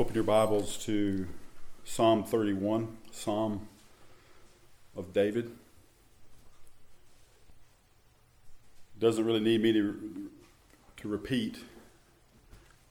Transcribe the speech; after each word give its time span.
Open 0.00 0.14
your 0.14 0.24
Bibles 0.24 0.78
to 0.86 1.28
Psalm 1.84 2.24
31, 2.24 2.96
Psalm 3.12 3.68
of 4.96 5.12
David. 5.12 5.50
Doesn't 8.98 9.26
really 9.26 9.40
need 9.40 9.60
me 9.60 9.74
to, 9.74 10.30
to 10.96 11.06
repeat 11.06 11.58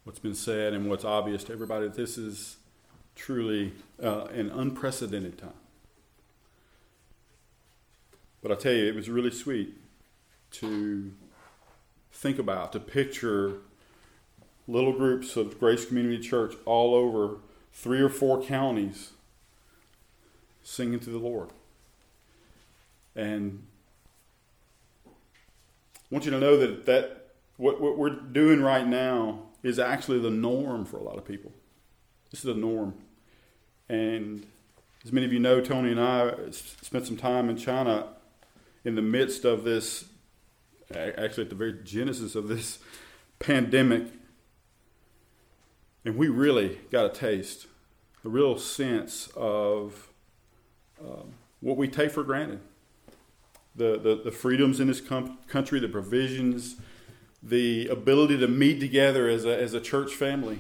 what's 0.03 0.19
been 0.19 0.35
said 0.35 0.73
and 0.73 0.87
what's 0.87 1.03
obvious 1.03 1.43
to 1.45 1.51
everybody. 1.51 1.87
This 1.87 2.15
is 2.19 2.57
truly 3.15 3.73
uh, 4.03 4.25
an 4.25 4.51
unprecedented 4.51 5.39
time. 5.39 5.49
But 8.43 8.51
I 8.51 8.55
tell 8.55 8.73
you, 8.73 8.85
it 8.85 8.93
was 8.93 9.09
really 9.09 9.31
sweet 9.31 9.73
to 10.51 11.11
think 12.11 12.37
about, 12.37 12.71
to 12.73 12.79
picture 12.79 13.61
little 14.69 14.93
groups 14.93 15.35
of 15.35 15.59
Grace 15.59 15.85
Community 15.85 16.19
Church 16.19 16.53
all 16.65 16.93
over 16.93 17.37
three 17.73 17.99
or 17.99 18.09
four 18.09 18.41
counties 18.41 19.11
singing 20.61 20.99
to 20.99 21.09
the 21.09 21.17
Lord. 21.17 21.49
And 23.15 23.65
I 25.05 25.09
want 26.11 26.25
you 26.25 26.31
to 26.31 26.39
know 26.39 26.55
that, 26.57 26.85
that 26.85 27.31
what, 27.57 27.81
what 27.81 27.97
we're 27.97 28.11
doing 28.11 28.61
right 28.61 28.87
now 28.87 29.39
is 29.63 29.79
actually 29.79 30.19
the 30.19 30.29
norm 30.29 30.85
for 30.85 30.97
a 30.97 31.03
lot 31.03 31.17
of 31.17 31.25
people. 31.25 31.51
This 32.29 32.41
is 32.41 32.45
the 32.45 32.53
norm. 32.53 32.93
And 33.89 34.45
as 35.03 35.11
many 35.11 35.25
of 35.25 35.33
you 35.33 35.39
know, 35.39 35.61
Tony 35.61 35.91
and 35.91 35.99
I 35.99 36.51
spent 36.51 37.07
some 37.07 37.17
time 37.17 37.49
in 37.49 37.57
China 37.57 38.07
in 38.85 38.93
the 38.93 39.01
midst 39.01 39.45
of 39.45 39.63
this, 39.63 40.05
actually 40.93 41.43
at 41.43 41.49
the 41.49 41.55
very 41.55 41.73
genesis 41.83 42.35
of 42.35 42.47
this 42.47 42.77
pandemic. 43.39 44.03
And 46.09 46.17
we 46.17 46.27
really 46.27 46.79
got 46.89 47.05
a 47.05 47.09
taste, 47.09 47.67
a 48.25 48.29
real 48.29 48.57
sense 48.57 49.29
of 49.35 50.09
um, 50.99 51.33
what 51.59 51.77
we 51.77 51.87
take 51.87 52.09
for 52.09 52.23
granted. 52.23 52.61
The, 53.75 53.99
the, 53.99 54.19
the 54.25 54.31
freedoms 54.31 54.79
in 54.79 54.87
this 54.87 55.01
com- 55.01 55.37
country, 55.47 55.79
the 55.79 55.87
provisions, 55.87 56.77
the 57.43 57.89
ability 57.89 58.39
to 58.39 58.47
meet 58.47 58.79
together 58.79 59.29
as 59.29 59.45
a, 59.45 59.55
as 59.55 59.75
a 59.75 59.79
church 59.79 60.15
family. 60.15 60.57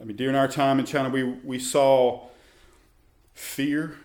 I 0.00 0.04
mean, 0.04 0.16
during 0.16 0.36
our 0.36 0.46
time 0.46 0.78
in 0.78 0.86
China, 0.86 1.08
we, 1.08 1.24
we 1.24 1.58
saw 1.58 2.28
fear 3.34 3.96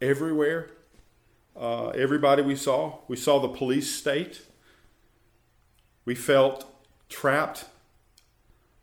everywhere. 0.00 0.70
Uh, 1.54 1.88
everybody 1.88 2.40
we 2.40 2.56
saw. 2.56 2.96
We 3.08 3.16
saw 3.18 3.40
the 3.40 3.48
police 3.48 3.94
state. 3.94 4.40
We 6.06 6.14
felt 6.14 6.64
trapped 7.10 7.66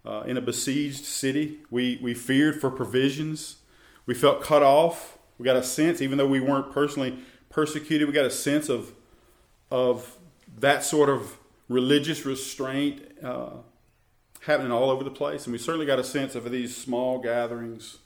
uh, 0.06 0.24
in 0.26 0.38
a 0.38 0.42
besieged 0.42 1.06
city. 1.06 1.60
We, 1.70 2.00
we 2.02 2.14
feared 2.14 2.60
for 2.60 2.70
provisions. 2.70 3.58
We 4.06 4.14
felt 4.14 4.42
cut 4.42 4.64
off. 4.64 5.18
We 5.38 5.46
got 5.46 5.56
a 5.56 5.64
sense, 5.64 6.02
even 6.02 6.18
though 6.18 6.28
we 6.28 6.40
weren't 6.40 6.72
personally 6.72 7.20
persecuted, 7.50 8.08
we 8.08 8.14
got 8.14 8.26
a 8.26 8.32
sense 8.32 8.70
of, 8.70 8.92
of 9.72 10.18
that 10.60 10.84
sort 10.84 11.10
of 11.10 11.38
religious 11.70 12.26
restraint 12.26 13.02
uh, 13.24 13.52
happening 14.42 14.72
all 14.72 14.90
over 14.90 15.04
the 15.04 15.12
place. 15.12 15.46
And 15.46 15.54
we 15.54 15.58
certainly 15.58 15.86
got 15.86 16.00
a 16.00 16.04
sense 16.04 16.36
of 16.36 16.50
these 16.52 16.76
small 16.76 17.20
gatherings 17.20 18.00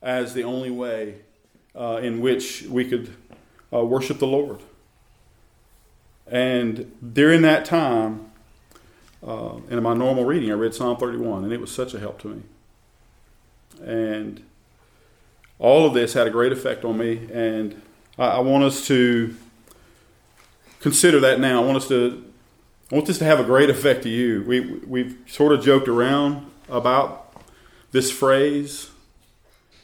as 0.00 0.34
the 0.34 0.44
only 0.44 0.70
way 0.70 1.16
uh, 1.74 2.00
in 2.02 2.20
which 2.20 2.62
we 2.62 2.84
could 2.84 3.14
uh, 3.72 3.84
worship 3.84 4.18
the 4.18 4.26
Lord. 4.26 4.60
And 6.26 6.92
during 7.12 7.42
that 7.42 7.64
time, 7.64 8.31
uh, 9.26 9.56
in 9.70 9.82
my 9.82 9.94
normal 9.94 10.24
reading, 10.24 10.50
I 10.50 10.54
read 10.54 10.74
Psalm 10.74 10.96
31, 10.96 11.44
and 11.44 11.52
it 11.52 11.60
was 11.60 11.70
such 11.70 11.94
a 11.94 12.00
help 12.00 12.20
to 12.22 12.28
me. 12.28 12.42
And 13.84 14.42
all 15.58 15.86
of 15.86 15.94
this 15.94 16.14
had 16.14 16.26
a 16.26 16.30
great 16.30 16.52
effect 16.52 16.84
on 16.84 16.98
me, 16.98 17.28
and 17.32 17.80
I, 18.18 18.24
I 18.26 18.38
want 18.40 18.64
us 18.64 18.86
to 18.88 19.34
consider 20.80 21.20
that 21.20 21.40
now. 21.40 21.62
I 21.62 21.64
want 21.64 21.76
us 21.78 21.88
to 21.88 22.24
I 22.90 22.94
want 22.94 23.06
this 23.06 23.18
to 23.18 23.24
have 23.24 23.40
a 23.40 23.44
great 23.44 23.70
effect 23.70 24.02
to 24.02 24.08
you. 24.10 24.42
We 24.46 24.60
we've 24.60 25.16
sort 25.26 25.52
of 25.52 25.64
joked 25.64 25.88
around 25.88 26.50
about 26.68 27.32
this 27.92 28.10
phrase, 28.10 28.90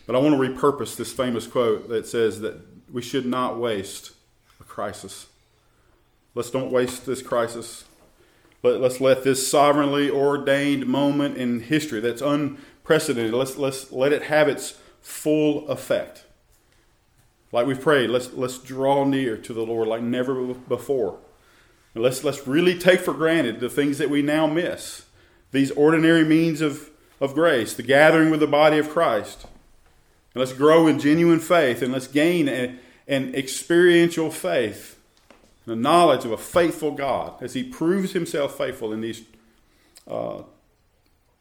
but 0.07 0.17
I 0.17 0.19
want 0.19 0.35
to 0.35 0.49
repurpose 0.49 0.97
this 0.97 1.12
famous 1.12 1.47
quote 1.47 1.89
that 1.89 2.07
says 2.07 2.41
that 2.41 2.61
we 2.93 3.01
should 3.01 3.25
not 3.25 3.59
waste 3.59 4.12
a 4.61 4.65
crisis. 4.65 5.27
Let's 6.35 6.51
don't 6.51 6.71
waste 6.71 7.07
this 7.07 7.23
crisis. 7.23 7.85
Let, 8.63 8.83
us 8.83 9.01
let 9.01 9.23
this 9.23 9.49
sovereignly 9.49 10.11
ordained 10.11 10.87
moment 10.87 11.37
in 11.37 11.61
history 11.61 12.01
that's 12.01 12.23
unprecedented, 12.23 13.33
let's, 13.33 13.57
let's 13.57 13.93
let 13.93 14.13
it 14.13 14.25
have 14.25 14.49
its 14.49 14.79
full 15.01 15.69
effect. 15.69 16.25
Like 17.53 17.67
we've 17.67 17.81
prayed, 17.81 18.11
let's, 18.11 18.33
let's 18.33 18.59
draw 18.59 19.05
near 19.05 19.37
to 19.37 19.53
the 19.53 19.63
Lord 19.65 19.89
like 19.89 20.03
never 20.03 20.55
before. 20.55 21.19
And 21.95 22.03
let's, 22.03 22.23
let's 22.25 22.47
really 22.47 22.79
take 22.79 23.01
for 23.01 23.15
granted 23.15 23.61
the 23.61 23.71
things 23.71 23.99
that 23.99 24.11
we 24.11 24.23
now 24.23 24.47
miss. 24.47 25.07
These 25.53 25.71
ordinary 25.71 26.25
means 26.25 26.61
of, 26.61 26.91
of 27.21 27.35
grace, 27.35 27.75
the 27.75 27.83
gathering 27.83 28.31
with 28.31 28.41
the 28.41 28.47
body 28.47 28.79
of 28.79 28.91
Christ. 28.91 29.45
And 30.35 30.41
let's 30.41 30.53
grow 30.53 30.87
in 30.87 30.99
genuine 30.99 31.41
faith 31.41 31.81
and 31.81 31.93
let's 31.93 32.07
gain 32.07 32.49
an, 32.49 32.79
an 33.07 33.35
experiential 33.35 34.31
faith, 34.31 34.98
the 35.69 35.77
knowledge 35.77 36.25
of 36.25 36.33
a 36.33 36.39
faithful 36.39 36.93
God 36.93 37.43
as 37.43 37.55
He 37.55 37.62
proves 37.62 38.12
Himself 38.12 38.56
faithful 38.56 38.93
in 38.93 39.01
these 39.01 39.23
uh, 40.09 40.43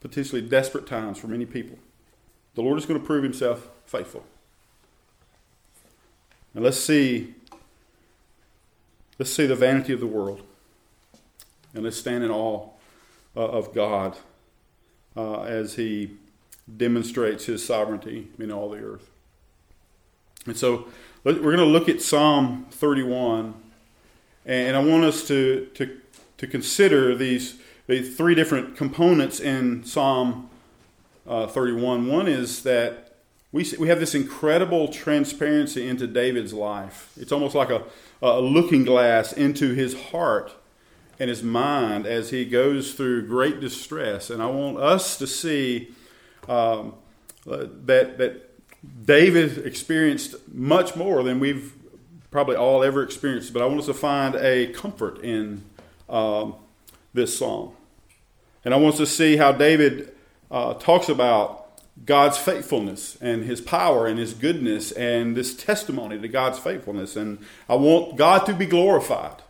potentially 0.02 0.42
desperate 0.42 0.86
times 0.86 1.18
for 1.18 1.28
many 1.28 1.46
people. 1.46 1.80
The 2.56 2.62
Lord 2.62 2.78
is 2.78 2.86
going 2.86 3.00
to 3.00 3.06
prove 3.06 3.24
Himself 3.24 3.70
faithful. 3.86 4.26
And 6.54 6.64
let's 6.64 6.80
see, 6.80 7.36
let's 9.18 9.32
see 9.32 9.46
the 9.46 9.56
vanity 9.56 9.94
of 9.94 10.00
the 10.00 10.08
world. 10.08 10.42
And 11.74 11.84
let's 11.84 11.98
stand 11.98 12.24
in 12.24 12.32
awe 12.32 12.70
uh, 13.36 13.40
of 13.40 13.74
God 13.74 14.18
uh, 15.16 15.44
as 15.44 15.76
He 15.76 16.18
demonstrates 16.76 17.46
His 17.46 17.64
sovereignty 17.64 18.28
in 18.38 18.52
all 18.52 18.72
the 18.72 18.80
earth. 18.80 19.10
And 20.46 20.58
so 20.58 20.88
we're 21.24 21.34
going 21.34 21.58
to 21.58 21.66
look 21.66 21.88
at 21.88 22.02
Psalm 22.02 22.66
31, 22.72 23.54
and 24.48 24.78
I 24.78 24.80
want 24.80 25.04
us 25.04 25.28
to, 25.28 25.68
to, 25.74 26.00
to 26.38 26.48
consider 26.48 27.16
these, 27.16 27.60
these 27.86 28.16
three 28.16 28.34
different 28.34 28.78
components 28.78 29.42
in 29.42 29.84
Psalm 29.84 30.50
uh, 31.28 31.48
31. 31.48 32.08
One 32.08 32.30
is 32.30 32.64
that 32.64 33.18
we, 33.52 33.70
we 33.78 33.90
have 33.90 34.00
this 34.00 34.16
incredible 34.16 34.88
transparency 34.88 35.86
into 35.86 36.08
David's 36.08 36.54
life. 36.54 37.12
It's 37.20 37.34
almost 37.34 37.56
like 37.56 37.70
a, 37.70 37.84
a 38.22 38.40
looking 38.40 38.86
glass 38.86 39.34
into 39.34 39.74
his 39.74 40.00
heart 40.12 40.54
and 41.20 41.30
his 41.30 41.44
mind 41.44 42.06
as 42.06 42.30
he 42.30 42.46
goes 42.46 42.94
through 42.94 43.28
great 43.28 43.60
distress. 43.60 44.30
And 44.30 44.42
I 44.42 44.46
want 44.46 44.78
us 44.78 45.18
to 45.18 45.28
see 45.28 45.94
um, 46.48 46.94
that, 47.46 48.18
that 48.18 48.50
David 49.06 49.66
experienced 49.66 50.36
much 50.54 50.96
more 50.96 51.22
than 51.24 51.42
we've 51.42 51.74
probably 52.38 52.56
all 52.56 52.84
ever 52.84 53.02
experienced. 53.02 53.52
But 53.52 53.64
I 53.64 53.66
want 53.66 53.80
us 53.80 53.88
to 53.88 53.96
find 53.96 54.36
a 54.36 54.68
comfort 54.68 55.24
in 55.24 55.64
um, 56.08 56.54
this 57.12 57.36
song. 57.36 57.76
And 58.64 58.76
I 58.76 58.78
want 58.78 58.94
us 58.94 59.00
to 59.00 59.08
see 59.08 59.38
how 59.38 59.54
David 59.54 60.14
uh, 60.52 60.76
talks 60.76 61.10
about 61.10 61.82
God's 62.06 62.38
faithfulness 62.38 63.18
and 63.22 63.44
His 63.44 63.60
power 63.60 64.06
and 64.06 64.20
His 64.20 64.36
goodness 64.36 64.92
and 64.92 65.36
this 65.36 65.56
testimony 65.56 66.20
to 66.20 66.28
God's 66.28 66.60
faithfulness. 66.60 67.16
And 67.16 67.40
I 67.68 67.74
want 67.74 68.18
God 68.18 68.46
to 68.46 68.54
be 68.54 68.68
glorified. 68.68 69.42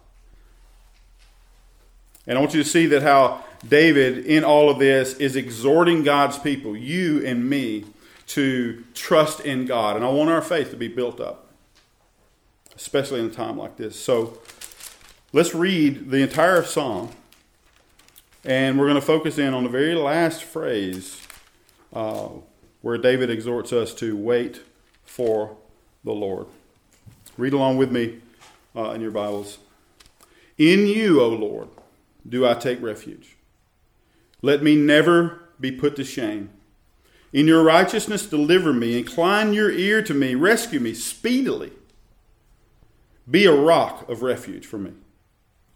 And 2.26 2.38
I 2.38 2.40
want 2.40 2.54
you 2.54 2.64
to 2.64 2.70
see 2.70 2.86
that 2.86 3.04
how 3.04 3.44
David, 3.68 4.26
in 4.26 4.46
all 4.46 4.70
of 4.70 4.80
this, 4.80 5.14
is 5.16 5.36
exhorting 5.36 6.04
God's 6.04 6.40
people, 6.40 6.78
you 6.78 7.26
and 7.26 7.50
me, 7.50 7.84
to 8.28 8.82
trust 8.94 9.42
in 9.42 9.66
God. 9.66 9.98
And 9.98 10.06
I 10.06 10.10
want 10.10 10.30
our 10.30 10.42
faith 10.42 10.72
to 10.72 10.78
be 10.78 10.88
built 10.88 11.20
up, 11.20 11.47
especially 12.78 13.20
in 13.20 13.26
a 13.26 13.30
time 13.30 13.58
like 13.58 13.76
this. 13.76 14.00
So 14.00 14.38
let's 15.34 15.54
read 15.54 16.12
the 16.12 16.18
entire 16.18 16.64
psalm. 16.64 17.10
And 18.46 18.80
we're 18.80 18.86
going 18.86 18.96
to 18.96 19.06
focus 19.06 19.38
in 19.38 19.54
on 19.54 19.64
the 19.64 19.70
very 19.70 19.96
last 19.96 20.44
phrase 20.44 21.22
uh, 21.92 22.30
where 22.82 22.98
David 22.98 23.30
exhorts 23.30 23.74
us 23.74 23.94
to 23.96 24.16
wait 24.16 24.62
for 25.04 25.58
the 26.04 26.14
Lord. 26.14 26.46
Read 27.36 27.54
along 27.54 27.78
with 27.78 27.92
me 27.92 28.22
uh, 28.76 28.92
in 28.92 29.02
your 29.02 29.12
Bibles. 29.12 29.58
In 30.58 30.88
you, 30.88 31.22
O 31.22 31.28
Lord, 31.28 31.68
do 32.28 32.48
I 32.48 32.54
take 32.54 32.82
refuge. 32.82 33.36
Let 34.42 34.64
me 34.64 34.76
never 34.76 35.50
be 35.60 35.72
put 35.72 35.96
to 35.96 36.04
shame. 36.04 36.52
In 37.34 37.48
your 37.48 37.64
righteousness, 37.64 38.26
deliver 38.26 38.72
me. 38.72 38.98
Incline 38.98 39.54
your 39.54 39.72
ear 39.72 40.02
to 40.04 40.14
me. 40.14 40.36
Rescue 40.36 40.80
me 40.80 40.94
speedily. 40.94 41.74
Be 43.30 43.46
a 43.46 43.56
rock 43.56 44.08
of 44.10 44.22
refuge 44.22 44.66
for 44.66 44.78
me, 44.78 44.94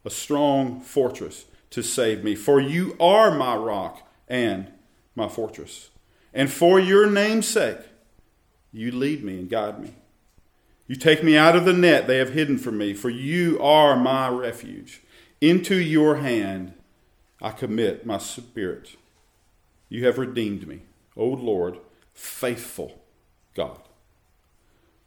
a 0.06 0.09
strong 0.09 0.80
fortress 0.80 1.45
to 1.71 1.81
save 1.81 2.24
me. 2.24 2.36
For 2.36 2.62
you 2.62 2.95
are 3.00 3.31
my 3.31 3.56
rock 3.56 4.07
and 4.27 4.71
my 5.15 5.27
fortress. 5.27 5.89
And 6.33 6.50
for 6.50 6.80
your 6.80 7.09
name's 7.09 7.48
sake, 7.48 7.80
you 8.71 8.92
lead 8.92 9.24
me 9.24 9.39
and 9.39 9.50
guide 9.50 9.81
me. 9.81 9.95
You 10.88 10.95
take 10.95 11.24
me 11.24 11.38
out 11.38 11.56
of 11.56 11.65
the 11.65 11.74
net 11.74 12.07
they 12.07 12.18
have 12.18 12.33
hidden 12.33 12.57
for 12.57 12.71
me, 12.71 12.94
for 12.94 13.09
you 13.09 13.62
are 13.62 13.95
my 13.95 14.30
refuge. 14.30 15.01
Into 15.39 15.75
your 15.75 16.18
hand 16.18 16.74
I 17.42 17.51
commit 17.51 18.06
my 18.06 18.18
spirit. 18.18 18.95
You 19.89 20.06
have 20.06 20.18
redeemed 20.18 20.68
me, 20.68 20.83
O 21.18 21.25
Lord, 21.25 21.80
faithful 22.13 23.01
God. 23.56 23.81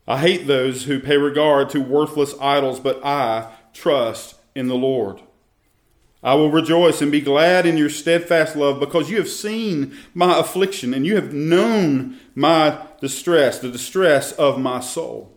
I 0.06 0.18
hate 0.18 0.46
those 0.46 0.84
who 0.84 1.00
pay 1.00 1.16
regard 1.16 1.70
to 1.70 1.80
worthless 1.80 2.34
idols, 2.40 2.78
but 2.78 3.04
I 3.04 3.52
trust 3.72 4.36
in 4.54 4.68
the 4.68 4.74
Lord. 4.74 5.20
I 6.22 6.34
will 6.34 6.50
rejoice 6.50 7.02
and 7.02 7.12
be 7.12 7.20
glad 7.20 7.66
in 7.66 7.76
your 7.76 7.90
steadfast 7.90 8.56
love 8.56 8.80
because 8.80 9.10
you 9.10 9.18
have 9.18 9.28
seen 9.28 9.96
my 10.14 10.38
affliction 10.38 10.94
and 10.94 11.04
you 11.06 11.16
have 11.16 11.34
known 11.34 12.18
my 12.34 12.78
distress, 13.00 13.58
the 13.58 13.70
distress 13.70 14.32
of 14.32 14.58
my 14.58 14.80
soul. 14.80 15.30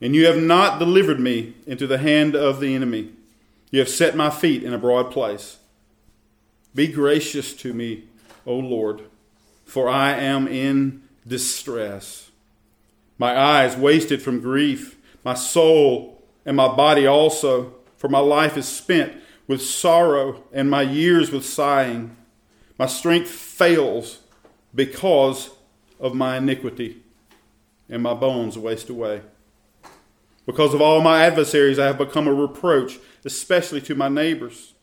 And 0.00 0.14
you 0.14 0.26
have 0.26 0.36
not 0.36 0.78
delivered 0.78 1.18
me 1.18 1.54
into 1.66 1.86
the 1.86 1.98
hand 1.98 2.36
of 2.36 2.60
the 2.60 2.74
enemy. 2.74 3.12
You 3.70 3.80
have 3.80 3.88
set 3.88 4.14
my 4.14 4.28
feet 4.30 4.62
in 4.62 4.74
a 4.74 4.78
broad 4.78 5.10
place. 5.10 5.56
Be 6.74 6.86
gracious 6.86 7.54
to 7.54 7.72
me, 7.72 8.04
O 8.46 8.56
Lord, 8.56 9.02
for 9.64 9.88
I 9.88 10.12
am 10.12 10.46
in 10.46 11.02
distress. 11.26 12.30
My 13.18 13.36
eyes 13.36 13.76
wasted 13.76 14.22
from 14.22 14.40
grief, 14.40 14.96
my 15.24 15.34
soul 15.34 16.22
and 16.46 16.56
my 16.56 16.68
body 16.68 17.06
also, 17.06 17.74
for 17.96 18.08
my 18.08 18.20
life 18.20 18.56
is 18.56 18.66
spent 18.66 19.12
with 19.48 19.60
sorrow 19.60 20.44
and 20.52 20.70
my 20.70 20.82
years 20.82 21.32
with 21.32 21.44
sighing. 21.44 22.16
My 22.78 22.86
strength 22.86 23.28
fails 23.28 24.20
because 24.74 25.50
of 25.98 26.14
my 26.14 26.36
iniquity, 26.36 27.02
and 27.88 28.02
my 28.02 28.14
bones 28.14 28.56
waste 28.56 28.88
away. 28.88 29.22
Because 30.46 30.72
of 30.72 30.80
all 30.80 31.00
my 31.00 31.24
adversaries, 31.24 31.78
I 31.78 31.86
have 31.86 31.98
become 31.98 32.28
a 32.28 32.32
reproach, 32.32 32.98
especially 33.24 33.80
to 33.82 33.94
my 33.94 34.08
neighbors, 34.08 34.74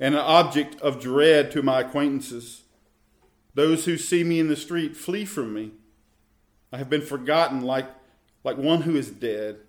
and 0.00 0.14
an 0.14 0.20
object 0.20 0.80
of 0.80 1.00
dread 1.00 1.50
to 1.52 1.62
my 1.62 1.80
acquaintances. 1.82 2.62
Those 3.54 3.84
who 3.84 3.98
see 3.98 4.24
me 4.24 4.40
in 4.40 4.48
the 4.48 4.56
street 4.56 4.96
flee 4.96 5.24
from 5.24 5.52
me. 5.54 5.72
I 6.76 6.78
have 6.78 6.90
been 6.90 7.00
forgotten 7.00 7.62
like, 7.62 7.88
like 8.44 8.58
one 8.58 8.82
who 8.82 8.96
is 8.96 9.10
dead. 9.10 9.60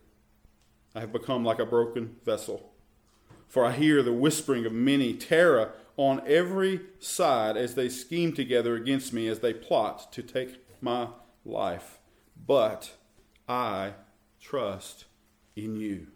I 0.94 1.00
have 1.00 1.14
become 1.14 1.46
like 1.46 1.58
a 1.58 1.66
broken 1.66 2.18
vessel. 2.26 2.74
For 3.48 3.64
I 3.64 3.72
hear 3.72 4.04
the 4.04 4.12
whispering 4.12 4.66
of 4.66 4.74
many, 4.74 5.14
terror 5.14 5.72
on 5.96 6.22
every 6.28 6.82
side 7.00 7.56
as 7.56 7.76
they 7.76 7.88
scheme 7.88 8.34
together 8.34 8.76
against 8.76 9.14
me, 9.14 9.30
as 9.30 9.40
they 9.40 9.54
plot 9.54 10.12
to 10.12 10.22
take 10.22 10.58
my 10.82 11.08
life. 11.46 12.00
But 12.46 12.92
I 13.48 13.94
trust 14.42 15.06
in 15.56 15.78
you, 15.78 16.08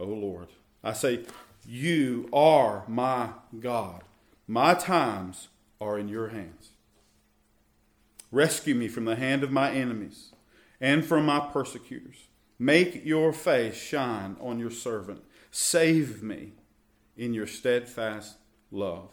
O 0.00 0.06
Lord. 0.06 0.48
I 0.82 0.94
say, 0.94 1.26
You 1.64 2.28
are 2.32 2.82
my 2.88 3.28
God. 3.60 4.02
My 4.48 4.74
times 4.74 5.46
are 5.80 5.96
in 5.96 6.08
your 6.08 6.30
hands. 6.30 6.71
Rescue 8.32 8.74
me 8.74 8.88
from 8.88 9.04
the 9.04 9.14
hand 9.14 9.44
of 9.44 9.52
my 9.52 9.70
enemies 9.70 10.32
and 10.80 11.04
from 11.04 11.26
my 11.26 11.38
persecutors. 11.38 12.28
Make 12.58 13.04
your 13.04 13.32
face 13.32 13.76
shine 13.76 14.36
on 14.40 14.58
your 14.58 14.70
servant. 14.70 15.22
Save 15.50 16.22
me 16.22 16.54
in 17.16 17.34
your 17.34 17.46
steadfast 17.46 18.38
love. 18.70 19.10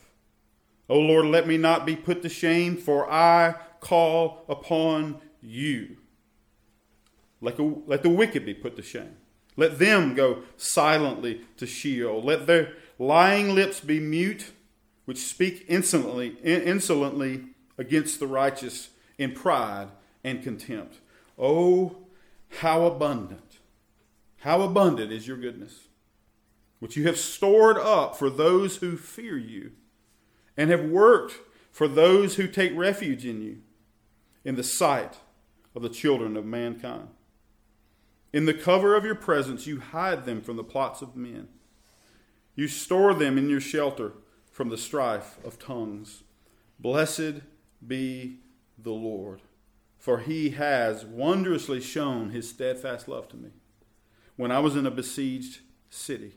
O 0.88 0.98
Lord, 0.98 1.25
let 1.25 1.48
me 1.48 1.57
not 1.57 1.86
be 1.86 1.95
put 1.95 2.21
to 2.24 2.30
shame, 2.30 2.77
for 2.77 3.12
I 3.12 3.56
call 3.81 4.45
upon 4.48 5.19
you. 5.42 5.98
Let, 7.42 7.60
let 7.88 8.04
the 8.04 8.10
wicked 8.10 8.45
be 8.45 8.54
put 8.54 8.75
to 8.77 8.81
shame. 8.81 9.18
Let 9.56 9.80
them 9.80 10.16
go 10.16 10.44
silently 10.56 11.42
to 11.57 11.68
Sheol. 11.68 12.21
Let 12.21 12.48
their 12.48 12.74
lying 12.98 13.54
lips 13.54 13.81
be 13.81 14.00
mute, 14.00 14.51
which 15.04 15.18
speak 15.18 15.66
insolently, 15.68 16.38
insolently 16.42 17.45
against 17.77 18.19
the 18.19 18.27
righteous 18.27 18.89
in 19.19 19.33
pride 19.33 19.89
and 20.24 20.42
contempt. 20.42 20.95
Oh, 21.38 21.98
how 22.62 22.86
abundant, 22.88 23.60
how 24.39 24.62
abundant 24.62 25.12
is 25.12 25.27
your 25.27 25.38
goodness, 25.38 25.89
which 26.80 26.98
you 26.98 27.06
have 27.06 27.18
stored 27.18 27.77
up 27.77 28.18
for 28.18 28.31
those 28.31 28.77
who 28.77 28.98
fear 28.98 29.38
you 29.38 29.74
and 30.57 30.71
have 30.71 30.86
worked 30.86 31.36
for 31.71 31.88
those 31.88 32.36
who 32.36 32.48
take 32.48 32.75
refuge 32.75 33.25
in 33.25 33.42
you 33.42 33.60
in 34.44 34.56
the 34.56 34.63
sight 34.63 35.18
of 35.75 35.83
the 35.83 35.89
children 35.89 36.36
of 36.36 36.45
mankind. 36.45 37.10
In 38.31 38.45
the 38.45 38.54
cover 38.54 38.95
of 38.95 39.06
your 39.06 39.16
presence, 39.16 39.68
you 39.68 39.80
hide 39.80 40.25
them 40.25 40.42
from 40.42 40.56
the 40.56 40.63
plots 40.63 41.01
of 41.01 41.16
men. 41.16 41.48
You 42.56 42.68
store 42.68 43.13
them 43.13 43.38
in 43.38 43.50
your 43.50 43.62
shelter 43.62 44.13
from 44.51 44.69
the 44.69 44.77
strife 44.77 45.38
of 45.44 45.60
tongues. 45.60 46.24
Blessed 46.80 47.42
be 47.86 48.39
the 48.84 48.92
Lord, 48.92 49.42
for 49.98 50.20
he 50.20 50.52
has 50.52 51.06
wondrously 51.06 51.81
shown 51.81 52.30
his 52.30 52.50
steadfast 52.50 53.08
love 53.08 53.28
to 53.30 53.38
me 53.38 53.50
when 54.36 54.52
I 54.52 54.60
was 54.60 54.76
in 54.76 54.86
a 54.86 54.92
besieged 54.92 55.60
city. 55.90 56.36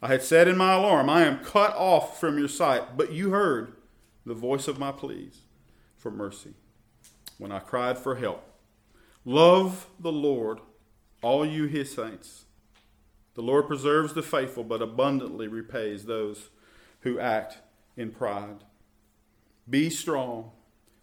I 0.00 0.08
had 0.08 0.22
said 0.22 0.48
in 0.48 0.56
my 0.56 0.74
alarm, 0.74 1.08
I 1.08 1.22
am 1.22 1.44
cut 1.44 1.74
off 1.76 2.18
from 2.18 2.38
your 2.38 2.48
sight, 2.48 2.96
but 2.96 3.12
you 3.12 3.30
heard 3.30 3.74
the 4.24 4.34
voice 4.34 4.68
of 4.68 4.78
my 4.78 4.92
pleas 4.92 5.42
for 5.96 6.10
mercy 6.10 6.54
when 7.38 7.52
I 7.52 7.58
cried 7.58 7.98
for 7.98 8.16
help. 8.16 8.44
Love 9.24 9.86
the 10.00 10.12
Lord, 10.12 10.58
all 11.22 11.46
you 11.46 11.66
his 11.66 11.92
saints. 11.92 12.44
The 13.34 13.42
Lord 13.42 13.66
preserves 13.66 14.12
the 14.12 14.22
faithful, 14.22 14.64
but 14.64 14.82
abundantly 14.82 15.48
repays 15.48 16.04
those 16.04 16.50
who 17.00 17.18
act 17.18 17.58
in 17.96 18.10
pride. 18.10 18.64
Be 19.68 19.88
strong 19.90 20.50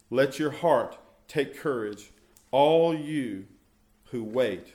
let 0.10 0.40
your 0.40 0.52
heart 0.52 0.98
take 1.28 1.58
courage, 1.58 2.12
all 2.52 2.96
you 2.96 3.46
who 4.12 4.24
wait 4.24 4.74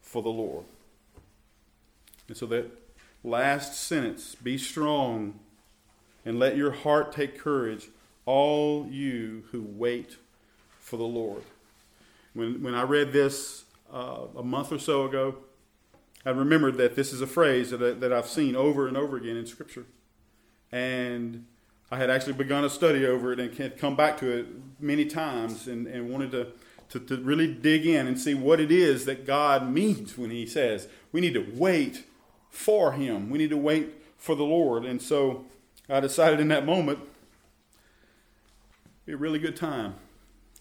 for 0.00 0.22
the 0.22 0.30
Lord. 0.30 0.64
And 2.28 2.36
so 2.36 2.46
that 2.46 2.70
last 3.22 3.80
sentence 3.80 4.34
be 4.34 4.56
strong 4.56 5.38
and 6.24 6.38
let 6.38 6.56
your 6.56 6.70
heart 6.70 7.12
take 7.12 7.38
courage, 7.38 7.88
all 8.24 8.86
you 8.90 9.44
who 9.50 9.62
wait 9.62 10.16
for 10.80 10.96
the 10.96 11.04
Lord. 11.04 11.42
When, 12.32 12.62
when 12.62 12.74
I 12.74 12.82
read 12.82 13.12
this 13.12 13.64
uh, 13.92 14.26
a 14.36 14.42
month 14.42 14.72
or 14.72 14.78
so 14.78 15.04
ago, 15.04 15.36
I 16.24 16.30
remembered 16.30 16.78
that 16.78 16.96
this 16.96 17.12
is 17.12 17.20
a 17.20 17.26
phrase 17.26 17.70
that, 17.70 18.00
that 18.00 18.12
I've 18.12 18.28
seen 18.28 18.56
over 18.56 18.88
and 18.88 18.96
over 18.96 19.16
again 19.16 19.36
in 19.36 19.46
Scripture. 19.46 19.84
And 20.72 21.44
I 21.90 21.96
had 21.96 22.10
actually 22.10 22.32
begun 22.32 22.64
a 22.64 22.70
study 22.70 23.06
over 23.06 23.32
it 23.32 23.40
and 23.40 23.54
had 23.54 23.78
come 23.78 23.94
back 23.94 24.18
to 24.18 24.30
it 24.30 24.46
many 24.80 25.04
times 25.04 25.68
and, 25.68 25.86
and 25.86 26.10
wanted 26.10 26.32
to, 26.32 26.48
to, 26.90 27.00
to 27.00 27.22
really 27.22 27.52
dig 27.52 27.86
in 27.86 28.06
and 28.06 28.18
see 28.18 28.34
what 28.34 28.60
it 28.60 28.72
is 28.72 29.04
that 29.04 29.26
God 29.26 29.70
means 29.70 30.18
when 30.18 30.30
He 30.30 30.46
says 30.46 30.88
we 31.12 31.20
need 31.20 31.34
to 31.34 31.46
wait 31.54 32.04
for 32.50 32.92
Him. 32.92 33.30
We 33.30 33.38
need 33.38 33.50
to 33.50 33.56
wait 33.56 34.02
for 34.16 34.34
the 34.34 34.44
Lord. 34.44 34.84
And 34.84 35.00
so 35.00 35.44
I 35.88 36.00
decided 36.00 36.40
in 36.40 36.48
that 36.48 36.64
moment, 36.64 36.98
be 39.04 39.12
a 39.12 39.16
really 39.16 39.38
good 39.38 39.56
time 39.56 39.94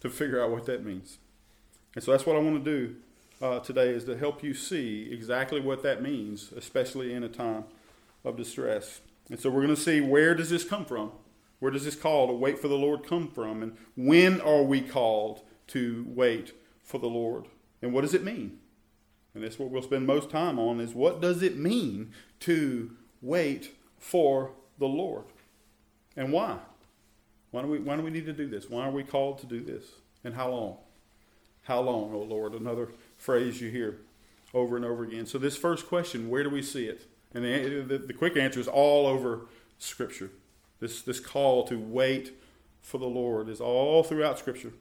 to 0.02 0.10
figure 0.10 0.44
out 0.44 0.52
what 0.52 0.66
that 0.66 0.84
means. 0.84 1.18
And 1.96 2.04
so 2.04 2.12
that's 2.12 2.26
what 2.26 2.36
I 2.36 2.40
want 2.40 2.64
to 2.64 2.72
do 2.72 2.96
uh, 3.42 3.60
today 3.60 3.90
is 3.90 4.04
to 4.06 4.18
help 4.18 4.44
you 4.44 4.54
see 4.54 5.10
exactly 5.12 5.62
what 5.62 5.82
that 5.84 6.02
means, 6.02 6.52
especially 6.56 7.14
in 7.14 7.24
a 7.24 7.30
time 7.30 7.64
of 8.26 8.36
distress. 8.36 9.00
And 9.30 9.40
so 9.40 9.50
we're 9.50 9.64
going 9.64 9.76
to 9.76 9.82
see 9.82 10.02
where 10.02 10.36
does 10.36 10.50
this 10.50 10.64
come 10.64 10.86
from? 10.86 11.12
Where 11.60 11.72
does 11.72 11.86
this 11.86 11.96
call 11.96 12.28
to 12.28 12.34
wait 12.34 12.60
for 12.60 12.68
the 12.68 12.78
Lord 12.78 13.08
come 13.08 13.30
from? 13.30 13.64
And 13.64 13.78
when 13.96 14.42
are 14.42 14.64
we 14.64 14.82
called 14.82 15.44
to 15.68 16.06
wait 16.08 16.54
for 16.84 16.98
the 17.00 17.08
Lord? 17.08 17.46
And 17.82 17.94
what 17.94 18.02
does 18.02 18.14
it 18.14 18.24
mean? 18.24 18.60
And 19.34 19.44
that's 19.44 19.58
what 19.58 19.70
we'll 19.70 19.82
spend 19.82 20.06
most 20.06 20.30
time 20.30 20.60
on 20.60 20.80
is 20.80 20.94
what 20.94 21.22
does 21.22 21.42
it 21.42 21.58
mean 21.58 22.12
to 22.42 22.92
wait 23.22 23.72
for 23.98 24.52
the 24.78 24.88
Lord? 24.88 25.26
And 26.16 26.32
why? 26.32 26.58
Why 27.52 27.62
do 27.62 27.68
we 27.68 27.80
why 27.80 27.96
do 27.96 28.04
we 28.04 28.12
need 28.12 28.26
to 28.26 28.34
do 28.34 28.48
this? 28.48 28.70
Why 28.70 28.86
are 28.86 28.92
we 28.92 29.04
called 29.04 29.40
to 29.40 29.46
do 29.46 29.64
this? 29.64 29.86
And 30.24 30.36
how 30.36 30.50
long? 30.50 30.78
How 31.64 31.82
long, 31.82 32.14
O 32.14 32.18
oh 32.18 32.24
Lord? 32.24 32.54
Another 32.54 32.90
phrase 33.18 33.62
you 33.62 33.70
hear 33.70 34.00
over 34.54 34.76
and 34.76 34.86
over 34.86 35.04
again. 35.04 35.26
So 35.26 35.38
this 35.38 35.56
first 35.56 35.88
question, 35.88 36.30
where 36.30 36.44
do 36.44 36.50
we 36.50 36.62
see 36.62 36.86
it? 36.86 37.08
And 37.34 37.44
the, 37.44 37.84
the, 37.88 37.98
the 37.98 38.14
quick 38.14 38.38
answer 38.38 38.60
is 38.60 38.68
all 38.68 39.08
over 39.08 39.48
Scripture. 39.80 40.30
This, 40.80 41.02
this 41.02 41.20
call 41.20 41.66
to 41.68 41.78
wait 41.78 42.34
for 42.82 42.98
the 42.98 43.08
Lord 43.08 43.50
is 43.50 43.62
all 43.62 44.04
throughout 44.04 44.38
Scripture. 44.38 44.74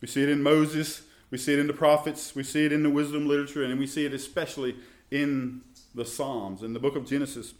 We 0.00 0.08
see 0.08 0.22
it 0.22 0.28
in 0.28 0.42
Moses, 0.42 1.02
we 1.30 1.38
see 1.38 1.52
it 1.52 1.58
in 1.58 1.66
the 1.66 1.72
prophets, 1.72 2.34
we 2.34 2.42
see 2.42 2.64
it 2.64 2.72
in 2.72 2.82
the 2.82 2.90
wisdom 2.90 3.26
literature, 3.26 3.62
and 3.64 3.78
we 3.78 3.86
see 3.86 4.04
it 4.04 4.14
especially 4.14 4.76
in 5.10 5.62
the 5.94 6.04
Psalms. 6.04 6.62
In 6.62 6.72
the 6.72 6.80
book 6.80 6.96
of 6.96 7.06
Genesis, 7.06 7.54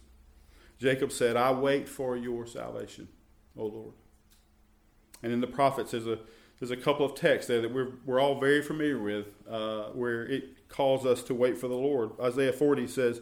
Jacob 0.79 1.11
said, 1.11 1.35
I 1.35 1.51
wait 1.51 1.87
for 1.87 2.17
your 2.17 2.45
salvation, 2.45 3.07
O 3.57 3.65
Lord. 3.65 3.93
And 5.21 5.31
in 5.31 5.39
the 5.41 5.47
prophets, 5.47 5.91
there's 5.91 6.07
a 6.07 6.19
there's 6.59 6.71
a 6.71 6.77
couple 6.77 7.05
of 7.05 7.15
texts 7.15 7.47
there 7.47 7.61
that 7.61 7.73
we're 7.73 7.93
we're 8.05 8.19
all 8.19 8.39
very 8.39 8.61
familiar 8.61 8.99
with, 8.99 9.27
uh, 9.49 9.85
where 9.87 10.25
it 10.25 10.69
calls 10.69 11.05
us 11.05 11.23
to 11.23 11.33
wait 11.33 11.57
for 11.57 11.67
the 11.67 11.75
Lord. 11.75 12.11
Isaiah 12.21 12.53
40 12.53 12.87
says, 12.87 13.21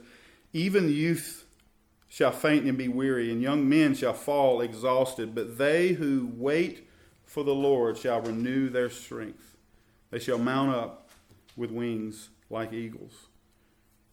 "Even 0.54 0.90
youth 0.90 1.46
shall 2.08 2.32
faint 2.32 2.66
and 2.66 2.78
be 2.78 2.88
weary, 2.88 3.32
and 3.32 3.42
young 3.42 3.68
men 3.68 3.96
shall 3.96 4.14
fall 4.14 4.62
exhausted. 4.62 5.34
But 5.34 5.58
they 5.58 5.90
who 5.90 6.32
wait 6.36 6.88
for 7.24 7.44
the 7.44 7.56
Lord 7.56 7.98
shall 7.98 8.22
renew 8.22 8.70
their 8.70 8.90
strength; 8.90 9.56
they 10.10 10.20
shall 10.20 10.38
mount 10.38 10.76
up 10.76 11.10
with 11.56 11.72
wings 11.72 12.30
like 12.50 12.74
eagles." 12.74 13.28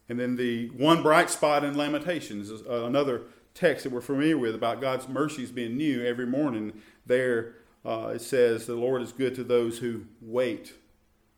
And 0.07 0.19
then 0.19 0.37
the 0.37 0.69
one 0.69 1.03
bright 1.03 1.29
spot 1.29 1.63
in 1.63 1.77
Lamentations 1.77 2.49
is 2.49 2.65
uh, 2.67 2.85
another 2.85 3.21
text 3.53 3.83
that 3.83 3.93
we're 3.93 4.01
familiar 4.01 4.37
with 4.37 4.55
about 4.55 4.81
God's 4.81 5.07
mercies 5.07 5.51
being 5.51 5.77
new 5.77 6.03
every 6.03 6.25
morning. 6.25 6.81
There 7.05 7.55
uh, 7.85 8.13
it 8.15 8.21
says, 8.21 8.65
The 8.65 8.75
Lord 8.75 9.01
is 9.01 9.11
good 9.11 9.35
to 9.35 9.43
those 9.43 9.79
who 9.79 10.05
wait 10.21 10.73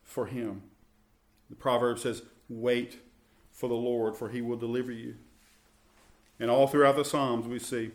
for 0.02 0.26
him. 0.26 0.62
The 1.50 1.56
proverb 1.56 1.98
says, 1.98 2.22
Wait 2.48 2.98
for 3.62 3.68
the 3.68 3.74
Lord, 3.74 4.16
for 4.16 4.28
he 4.28 4.42
will 4.42 4.56
deliver 4.56 4.90
you. 4.90 5.14
And 6.40 6.50
all 6.50 6.66
throughout 6.66 6.96
the 6.96 7.04
Psalms, 7.04 7.46
we 7.46 7.60
see, 7.60 7.92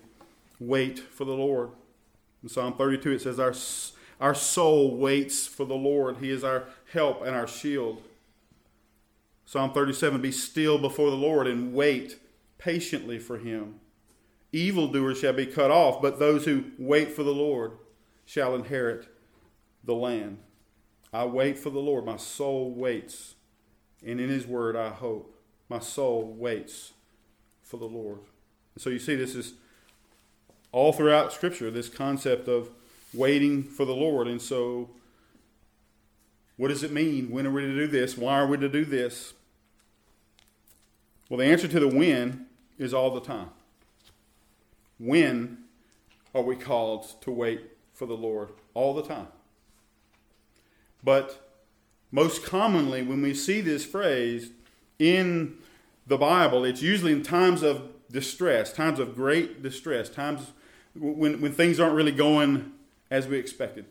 Wait 0.62 0.97
for 0.97 1.25
the 1.25 1.33
Lord. 1.33 1.71
In 2.41 2.47
Psalm 2.47 2.77
32, 2.77 3.12
it 3.12 3.21
says, 3.21 3.38
Our, 3.38 3.53
our 4.25 4.33
soul 4.33 4.95
waits 4.95 5.45
for 5.45 5.65
the 5.65 5.75
Lord. 5.75 6.19
He 6.21 6.29
is 6.29 6.45
our 6.45 6.69
help 6.93 7.21
and 7.21 7.36
our 7.36 7.50
shield. 7.50 8.01
Psalm 9.45 9.74
37 9.74 10.21
Be 10.21 10.31
still 10.31 10.77
before 10.77 11.09
the 11.09 11.17
Lord 11.17 11.47
and 11.47 11.74
wait 11.74 12.17
patiently 12.57 13.19
for 13.19 13.38
him. 13.38 13.81
Evildoers 14.53 15.19
shall 15.19 15.33
be 15.33 15.45
cut 15.45 15.69
off, 15.69 16.01
but 16.01 16.17
those 16.17 16.45
who 16.45 16.63
wait 16.79 17.12
for 17.12 17.24
the 17.24 17.33
Lord 17.33 17.74
shall 18.25 18.55
inherit 18.55 19.09
the 19.83 19.95
land. 19.95 20.38
I 21.12 21.25
wait 21.25 21.59
for 21.59 21.71
the 21.71 21.79
Lord. 21.79 22.05
My 22.05 22.15
soul 22.15 22.71
waits, 22.71 23.36
and 24.01 24.21
in 24.21 24.29
his 24.29 24.47
word 24.47 24.77
I 24.77 24.91
hope. 24.91 25.33
My 25.69 25.79
soul 25.79 26.36
waits 26.38 26.93
for 27.62 27.77
the 27.77 27.86
Lord. 27.86 28.19
And 28.75 28.81
so 28.81 28.89
you 28.89 29.00
see, 29.00 29.15
this 29.15 29.36
is 29.36 29.53
all 30.71 30.93
throughout 30.93 31.33
Scripture, 31.33 31.71
this 31.71 31.89
concept 31.89 32.47
of 32.47 32.69
waiting 33.13 33.63
for 33.63 33.86
the 33.86 33.95
Lord. 33.95 34.27
And 34.27 34.41
so, 34.41 34.89
what 36.55 36.69
does 36.69 36.83
it 36.83 36.91
mean? 36.91 37.29
When 37.29 37.45
are 37.45 37.51
we 37.51 37.62
to 37.62 37.75
do 37.75 37.88
this? 37.88 38.17
Why 38.17 38.39
are 38.39 38.47
we 38.47 38.57
to 38.57 38.69
do 38.69 38.86
this? 38.86 39.33
Well, 41.29 41.39
the 41.39 41.45
answer 41.45 41.67
to 41.67 41.79
the 41.79 41.88
when 41.88 42.45
is 42.77 42.93
all 42.93 43.12
the 43.13 43.21
time. 43.21 43.50
When 45.00 45.59
are 46.33 46.41
we 46.41 46.55
called 46.55 47.21
to 47.21 47.31
wait 47.31 47.62
for 47.93 48.05
the 48.05 48.15
Lord? 48.15 48.50
All 48.74 48.93
the 48.93 49.03
time. 49.03 49.27
But 51.03 51.51
most 52.12 52.43
commonly, 52.43 53.01
when 53.01 53.21
we 53.21 53.33
see 53.33 53.62
this 53.62 53.86
phrase 53.86 54.51
in 54.99 55.57
the 56.05 56.17
Bible, 56.17 56.65
it's 56.65 56.81
usually 56.81 57.11
in 57.11 57.23
times 57.23 57.63
of 57.63 57.89
distress, 58.11 58.71
times 58.71 58.99
of 58.99 59.15
great 59.15 59.61
distress, 59.61 60.09
times 60.09 60.51
when, 60.95 61.41
when 61.41 61.51
things 61.51 61.79
aren't 61.79 61.95
really 61.95 62.11
going 62.11 62.71
as 63.11 63.27
we 63.27 63.37
expected, 63.37 63.85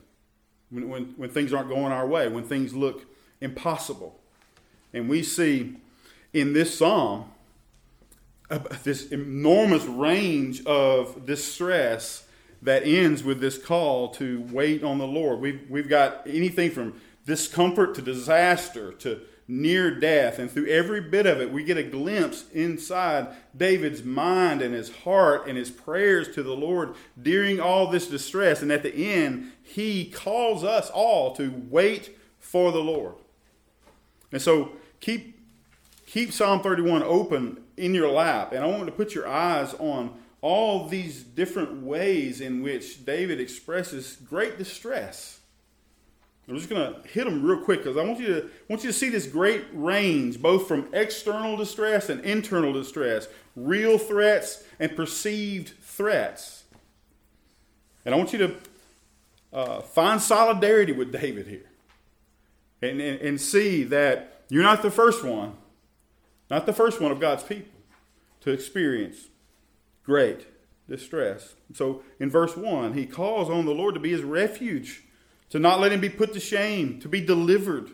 when, 0.71 0.89
when, 0.89 1.05
when 1.17 1.31
things 1.31 1.53
aren't 1.53 1.69
going 1.69 1.93
our 1.93 2.07
way, 2.07 2.29
when 2.29 2.45
things 2.45 2.75
look 2.75 3.05
impossible. 3.41 4.19
And 4.93 5.09
we 5.09 5.23
see 5.23 5.77
in 6.33 6.53
this 6.53 6.79
psalm 6.79 7.31
uh, 8.49 8.61
this 8.85 9.11
enormous 9.11 9.85
range 9.85 10.65
of 10.67 11.27
distress 11.27 12.27
that 12.63 12.85
ends 12.85 13.25
with 13.25 13.41
this 13.41 13.59
call 13.59 14.09
to 14.09 14.47
wait 14.53 14.85
on 14.85 14.99
the 14.99 15.07
Lord. 15.07 15.41
We've, 15.41 15.61
we've 15.69 15.89
got 15.89 16.23
anything 16.27 16.71
from 16.71 17.01
discomfort 17.27 17.95
to 17.97 18.03
disaster 18.03 18.93
to 18.93 19.21
near 19.49 19.91
death. 19.91 20.39
And 20.39 20.51
through 20.51 20.67
every 20.67 21.01
bit 21.01 21.27
of 21.27 21.41
it, 21.41 21.53
we 21.53 21.65
get 21.65 21.77
a 21.77 21.83
glimpse 21.83 22.45
inside 22.53 23.29
David's 23.57 24.03
mind 24.03 24.63
and 24.63 24.75
his 24.75 24.95
heart 24.99 25.47
and 25.47 25.57
his 25.57 25.71
prayers 25.71 26.35
to 26.35 26.43
the 26.43 26.57
Lord 26.57 26.95
during 27.21 27.61
all 27.61 27.89
this 27.89 28.09
distress. 28.09 28.63
And 28.63 28.73
at 28.73 28.83
the 28.83 28.95
end, 28.95 29.53
he 29.63 30.07
calls 30.07 30.65
us 30.65 30.91
all 30.91 31.35
to 31.37 31.53
wait 31.71 32.17
for 32.39 32.73
the 32.73 32.83
Lord. 32.83 33.15
And 34.33 34.43
so 34.43 34.73
keep 35.01 35.39
keep 36.07 36.33
Psalm 36.33 36.61
31 36.61 37.03
open 37.03 37.63
in 37.77 37.95
your 37.95 38.11
lap. 38.11 38.53
And 38.53 38.65
I 38.65 38.67
want 38.67 38.87
to 38.87 38.93
put 38.93 39.15
your 39.15 39.29
eyes 39.29 39.75
on 39.75 40.13
all 40.41 40.87
these 40.87 41.23
different 41.23 41.83
ways 41.83 42.41
in 42.41 42.63
which 42.63 43.05
David 43.05 43.41
expresses 43.41 44.17
great 44.29 44.59
distress. 44.59 45.36
I'm 46.49 46.57
just 46.57 46.69
going 46.69 46.95
to 46.95 47.09
hit 47.09 47.25
them 47.25 47.43
real 47.43 47.59
quick 47.59 47.81
because 47.81 47.97
I 47.97 48.05
want 48.05 48.21
you 48.21 48.27
to 48.27 48.51
want 48.69 48.85
you 48.85 48.91
to 48.91 48.97
see 48.97 49.09
this 49.09 49.27
great 49.27 49.65
range, 49.73 50.41
both 50.41 50.69
from 50.69 50.89
external 50.93 51.57
distress 51.57 52.09
and 52.09 52.25
internal 52.25 52.73
distress, 52.73 53.27
real 53.57 53.99
threats 53.99 54.63
and 54.79 54.95
perceived 54.95 55.73
threats. 55.81 56.65
And 58.05 58.15
I 58.15 58.19
want 58.19 58.33
you 58.33 58.39
to 58.39 58.55
uh, 59.53 59.81
find 59.81 60.21
solidarity 60.21 60.93
with 60.93 61.11
David 61.11 61.49
here, 61.49 61.69
and, 62.81 63.01
and 63.01 63.21
and 63.21 63.41
see 63.41 63.83
that 63.85 64.45
you're 64.49 64.63
not 64.63 64.83
the 64.83 64.91
first 64.91 65.25
one 65.25 65.55
not 66.51 66.67
the 66.67 66.73
first 66.73 67.01
one 67.01 67.13
of 67.13 67.21
God's 67.21 67.43
people, 67.43 67.73
to 68.41 68.51
experience 68.51 69.29
great 70.05 70.47
distress. 70.89 71.55
So 71.75 72.03
in 72.21 72.31
verse 72.31 72.57
1, 72.57 72.95
he 72.95 73.07
calls 73.07 73.51
on 73.51 73.67
the 73.67 73.75
Lord 73.75 73.95
to 73.95 74.01
be 74.01 74.11
his 74.11 74.23
refuge, 74.23 75.03
to 75.51 75.59
not 75.59 75.81
let 75.81 75.93
him 75.93 76.01
be 76.01 76.09
put 76.09 76.33
to 76.33 76.41
shame, 76.41 77.01
to 77.01 77.09
be 77.09 77.21
delivered. 77.21 77.91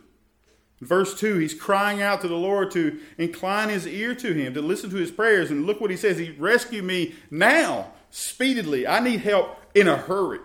Verse 0.81 1.19
2, 1.19 1.39
he's 1.39 1.55
crying 1.55 2.03
out 2.03 2.21
to 2.23 2.29
the 2.29 2.35
Lord 2.35 2.73
to 2.73 2.99
incline 3.17 3.69
his 3.69 3.87
ear 3.87 4.17
to 4.17 4.33
him, 4.33 4.53
to 4.55 4.61
listen 4.61 4.91
to 4.91 4.97
his 4.97 5.13
prayers. 5.13 5.51
And 5.51 5.65
look 5.65 5.81
what 5.81 5.93
he 5.93 5.97
says 5.97 6.19
He 6.19 6.33
rescue 6.33 6.83
me 6.83 7.15
now, 7.31 7.93
speedily. 8.11 8.87
I 8.87 8.99
need 8.99 9.21
help 9.21 9.57
in 9.75 9.87
a 9.87 9.97
hurry. 9.97 10.41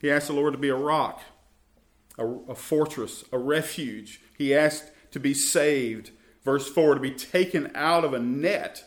He 0.00 0.10
asked 0.10 0.26
the 0.26 0.34
Lord 0.34 0.52
to 0.52 0.58
be 0.58 0.68
a 0.68 0.76
rock, 0.76 1.22
a, 2.18 2.26
a 2.26 2.54
fortress, 2.54 3.24
a 3.32 3.38
refuge. 3.38 4.20
He 4.36 4.54
asked 4.54 4.90
to 5.12 5.20
be 5.20 5.32
saved. 5.32 6.10
Verse 6.44 6.68
4, 6.68 6.96
to 6.96 7.00
be 7.00 7.12
taken 7.12 7.70
out 7.74 8.04
of 8.04 8.12
a 8.12 8.18
net. 8.18 8.84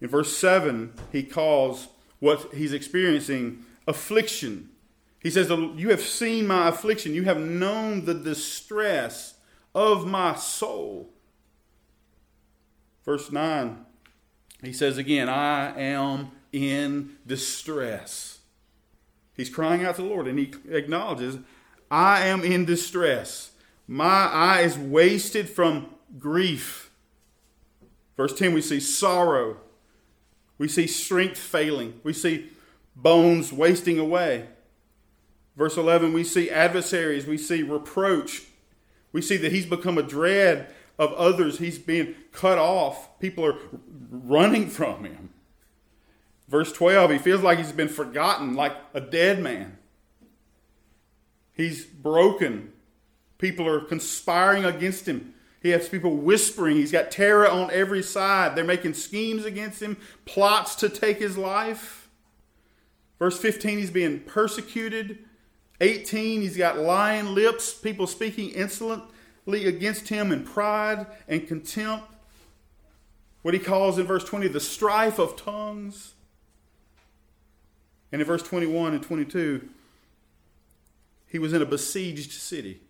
In 0.00 0.08
verse 0.08 0.34
7, 0.38 0.94
he 1.12 1.22
calls 1.24 1.88
what 2.20 2.54
he's 2.54 2.72
experiencing 2.72 3.64
affliction. 3.88 4.68
He 5.20 5.30
says, 5.30 5.50
oh, 5.50 5.72
You 5.74 5.90
have 5.90 6.00
seen 6.00 6.46
my 6.46 6.68
affliction. 6.68 7.14
You 7.14 7.24
have 7.24 7.40
known 7.40 8.04
the 8.04 8.14
distress 8.14 9.34
of 9.74 10.06
my 10.06 10.36
soul. 10.36 11.10
Verse 13.04 13.32
9, 13.32 13.86
he 14.62 14.72
says 14.72 14.98
again, 14.98 15.30
I 15.30 15.74
am 15.80 16.30
in 16.52 17.16
distress. 17.26 18.40
He's 19.34 19.48
crying 19.48 19.84
out 19.84 19.96
to 19.96 20.02
the 20.02 20.08
Lord 20.08 20.28
and 20.28 20.38
he 20.38 20.52
acknowledges, 20.68 21.38
I 21.90 22.26
am 22.26 22.44
in 22.44 22.66
distress. 22.66 23.52
My 23.86 24.26
eye 24.26 24.60
is 24.60 24.76
wasted 24.76 25.48
from 25.48 25.94
grief. 26.18 26.90
Verse 28.16 28.36
10, 28.36 28.52
we 28.52 28.60
see 28.60 28.80
sorrow. 28.80 29.56
We 30.58 30.68
see 30.68 30.86
strength 30.86 31.38
failing. 31.38 32.00
We 32.02 32.12
see 32.12 32.50
bones 33.02 33.52
wasting 33.52 33.98
away. 33.98 34.48
Verse 35.56 35.76
11, 35.76 36.12
we 36.12 36.24
see 36.24 36.50
adversaries. 36.50 37.26
We 37.26 37.38
see 37.38 37.62
reproach. 37.62 38.42
We 39.12 39.22
see 39.22 39.36
that 39.38 39.52
he's 39.52 39.66
become 39.66 39.98
a 39.98 40.02
dread 40.02 40.72
of 40.98 41.12
others. 41.14 41.58
He's 41.58 41.78
being 41.78 42.14
cut 42.32 42.58
off. 42.58 43.18
People 43.18 43.44
are 43.44 43.56
running 44.10 44.68
from 44.68 45.04
him. 45.04 45.30
Verse 46.48 46.72
12, 46.72 47.10
he 47.10 47.18
feels 47.18 47.42
like 47.42 47.58
he's 47.58 47.72
been 47.72 47.88
forgotten, 47.88 48.54
like 48.54 48.74
a 48.94 49.00
dead 49.00 49.40
man. 49.42 49.78
He's 51.52 51.84
broken. 51.84 52.72
People 53.38 53.66
are 53.68 53.80
conspiring 53.80 54.64
against 54.64 55.06
him. 55.06 55.34
He 55.60 55.70
has 55.70 55.88
people 55.88 56.16
whispering. 56.16 56.76
He's 56.76 56.92
got 56.92 57.10
terror 57.10 57.48
on 57.48 57.70
every 57.72 58.02
side. 58.02 58.54
They're 58.54 58.64
making 58.64 58.94
schemes 58.94 59.44
against 59.44 59.82
him, 59.82 59.96
plots 60.24 60.76
to 60.76 60.88
take 60.88 61.18
his 61.18 61.36
life. 61.36 62.07
Verse 63.18 63.38
15, 63.38 63.78
he's 63.78 63.90
being 63.90 64.20
persecuted. 64.20 65.18
18, 65.80 66.42
he's 66.42 66.56
got 66.56 66.78
lying 66.78 67.34
lips, 67.34 67.72
people 67.72 68.06
speaking 68.06 68.50
insolently 68.50 69.66
against 69.66 70.08
him 70.08 70.32
in 70.32 70.44
pride 70.44 71.06
and 71.26 71.46
contempt. 71.46 72.06
What 73.42 73.54
he 73.54 73.60
calls 73.60 73.98
in 73.98 74.06
verse 74.06 74.24
20 74.24 74.48
the 74.48 74.60
strife 74.60 75.18
of 75.18 75.36
tongues. 75.36 76.14
And 78.10 78.20
in 78.20 78.26
verse 78.26 78.42
21 78.42 78.94
and 78.94 79.02
22, 79.02 79.68
he 81.26 81.38
was 81.38 81.52
in 81.52 81.62
a 81.62 81.66
besieged 81.66 82.32
city 82.32 82.80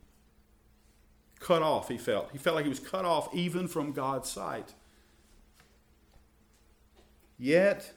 cut 1.41 1.63
off, 1.63 1.89
he 1.89 1.99
felt. 1.99 2.31
He 2.33 2.39
felt 2.39 2.57
like 2.57 2.65
he 2.65 2.69
was 2.69 2.81
cut 2.81 3.05
off 3.05 3.35
even 3.35 3.69
from 3.69 3.93
God's 3.93 4.29
sight. 4.29 4.75
Yet, 7.39 7.93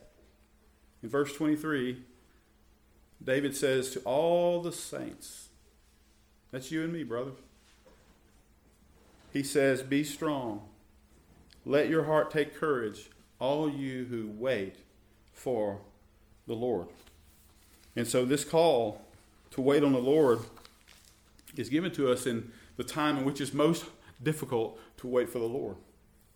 in 1.01 1.09
verse 1.09 1.33
23, 1.33 2.01
David 3.23 3.55
says 3.55 3.91
to 3.91 3.99
all 4.01 4.61
the 4.61 4.71
saints, 4.71 5.49
that's 6.51 6.71
you 6.71 6.83
and 6.83 6.91
me, 6.91 7.03
brother. 7.03 7.31
He 9.31 9.43
says, 9.43 9.81
Be 9.81 10.03
strong. 10.03 10.61
Let 11.65 11.89
your 11.89 12.03
heart 12.03 12.31
take 12.31 12.55
courage, 12.55 13.09
all 13.39 13.69
you 13.69 14.05
who 14.05 14.29
wait 14.37 14.77
for 15.31 15.79
the 16.47 16.53
Lord. 16.53 16.87
And 17.95 18.07
so, 18.07 18.25
this 18.25 18.43
call 18.43 19.01
to 19.51 19.61
wait 19.61 19.83
on 19.83 19.93
the 19.93 19.99
Lord 19.99 20.39
is 21.55 21.69
given 21.69 21.91
to 21.91 22.11
us 22.11 22.25
in 22.25 22.51
the 22.77 22.83
time 22.83 23.17
in 23.17 23.25
which 23.25 23.39
it's 23.39 23.53
most 23.53 23.85
difficult 24.21 24.79
to 24.97 25.07
wait 25.07 25.29
for 25.29 25.39
the 25.39 25.45
Lord, 25.45 25.77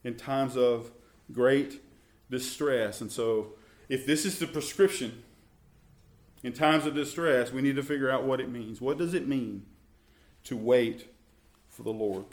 in 0.03 0.15
times 0.15 0.55
of 0.55 0.91
great 1.31 1.81
distress. 2.29 3.01
And 3.01 3.11
so, 3.11 3.53
if 3.89 4.05
this 4.05 4.25
is 4.25 4.39
the 4.39 4.47
prescription 4.47 5.23
in 6.45 6.53
times 6.53 6.85
of 6.85 6.93
distress, 6.93 7.51
we 7.51 7.63
need 7.63 7.75
to 7.75 7.81
figure 7.81 8.07
out 8.07 8.23
what 8.23 8.39
it 8.39 8.51
means. 8.51 8.79
What 8.79 8.99
does 8.99 9.15
it 9.15 9.27
mean 9.27 9.65
to 10.43 10.55
wait 10.55 11.07
for 11.69 11.81
the 11.81 11.89
Lord? 11.89 12.25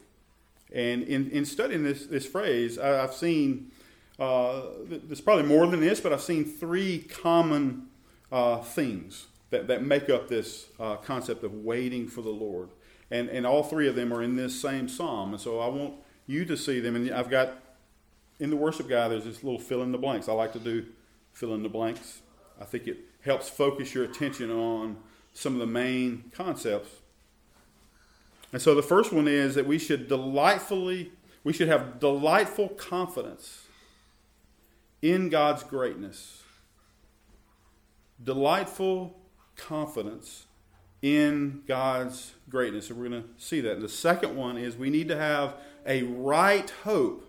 And 0.70 1.02
in, 1.04 1.30
in 1.30 1.46
studying 1.46 1.82
this, 1.82 2.04
this 2.04 2.26
phrase, 2.26 2.78
I, 2.78 2.88
have 2.88 3.14
seen, 3.14 3.72
uh, 4.18 4.64
there's 4.84 5.22
probably 5.22 5.44
more 5.44 5.66
than 5.66 5.80
this, 5.80 5.98
but 5.98 6.12
I've 6.12 6.20
seen 6.20 6.44
three 6.44 6.98
common 6.98 7.86
uh, 8.30 8.58
things 8.58 9.28
that, 9.48 9.66
that 9.68 9.82
make 9.82 10.10
up 10.10 10.28
this 10.28 10.66
uh, 10.78 10.96
concept 10.96 11.42
of 11.42 11.54
waiting 11.54 12.06
for 12.06 12.20
the 12.20 12.28
Lord. 12.28 12.68
And, 13.10 13.30
and 13.30 13.46
all 13.46 13.62
three 13.62 13.88
of 13.88 13.94
them 13.94 14.12
are 14.12 14.22
in 14.22 14.36
this 14.36 14.60
same 14.60 14.90
psalm. 14.90 15.32
And 15.32 15.40
so 15.40 15.58
I 15.58 15.68
want 15.68 15.94
you 16.26 16.44
to 16.44 16.56
see 16.58 16.80
them. 16.80 16.96
And 16.96 17.10
I've 17.10 17.30
got, 17.30 17.54
in 18.38 18.50
the 18.50 18.56
worship 18.56 18.90
guide, 18.90 19.10
there's 19.10 19.24
this 19.24 19.42
little 19.42 19.58
fill 19.58 19.82
in 19.82 19.90
the 19.90 19.96
blanks. 19.96 20.28
I 20.28 20.34
like 20.34 20.52
to 20.52 20.58
do 20.58 20.84
fill 21.32 21.54
in 21.54 21.62
the 21.62 21.70
blanks. 21.70 22.20
I 22.60 22.64
think 22.64 22.86
it 22.86 22.98
helps 23.22 23.48
focus 23.48 23.94
your 23.94 24.04
attention 24.04 24.50
on 24.50 24.96
some 25.32 25.54
of 25.54 25.60
the 25.60 25.66
main 25.66 26.30
concepts. 26.32 26.90
And 28.52 28.60
so 28.60 28.74
the 28.74 28.82
first 28.82 29.12
one 29.12 29.26
is 29.26 29.54
that 29.54 29.66
we 29.66 29.78
should 29.78 30.08
delightfully, 30.08 31.12
we 31.42 31.52
should 31.52 31.68
have 31.68 31.98
delightful 31.98 32.68
confidence 32.68 33.66
in 35.00 35.30
God's 35.30 35.62
greatness. 35.62 36.42
Delightful 38.22 39.16
confidence 39.56 40.46
in 41.00 41.62
God's 41.66 42.34
greatness. 42.48 42.90
And 42.90 42.98
we're 42.98 43.08
going 43.08 43.22
to 43.22 43.28
see 43.38 43.60
that. 43.62 43.72
And 43.72 43.82
the 43.82 43.88
second 43.88 44.36
one 44.36 44.58
is 44.58 44.76
we 44.76 44.90
need 44.90 45.08
to 45.08 45.16
have 45.16 45.56
a 45.86 46.02
right 46.02 46.70
hope 46.84 47.28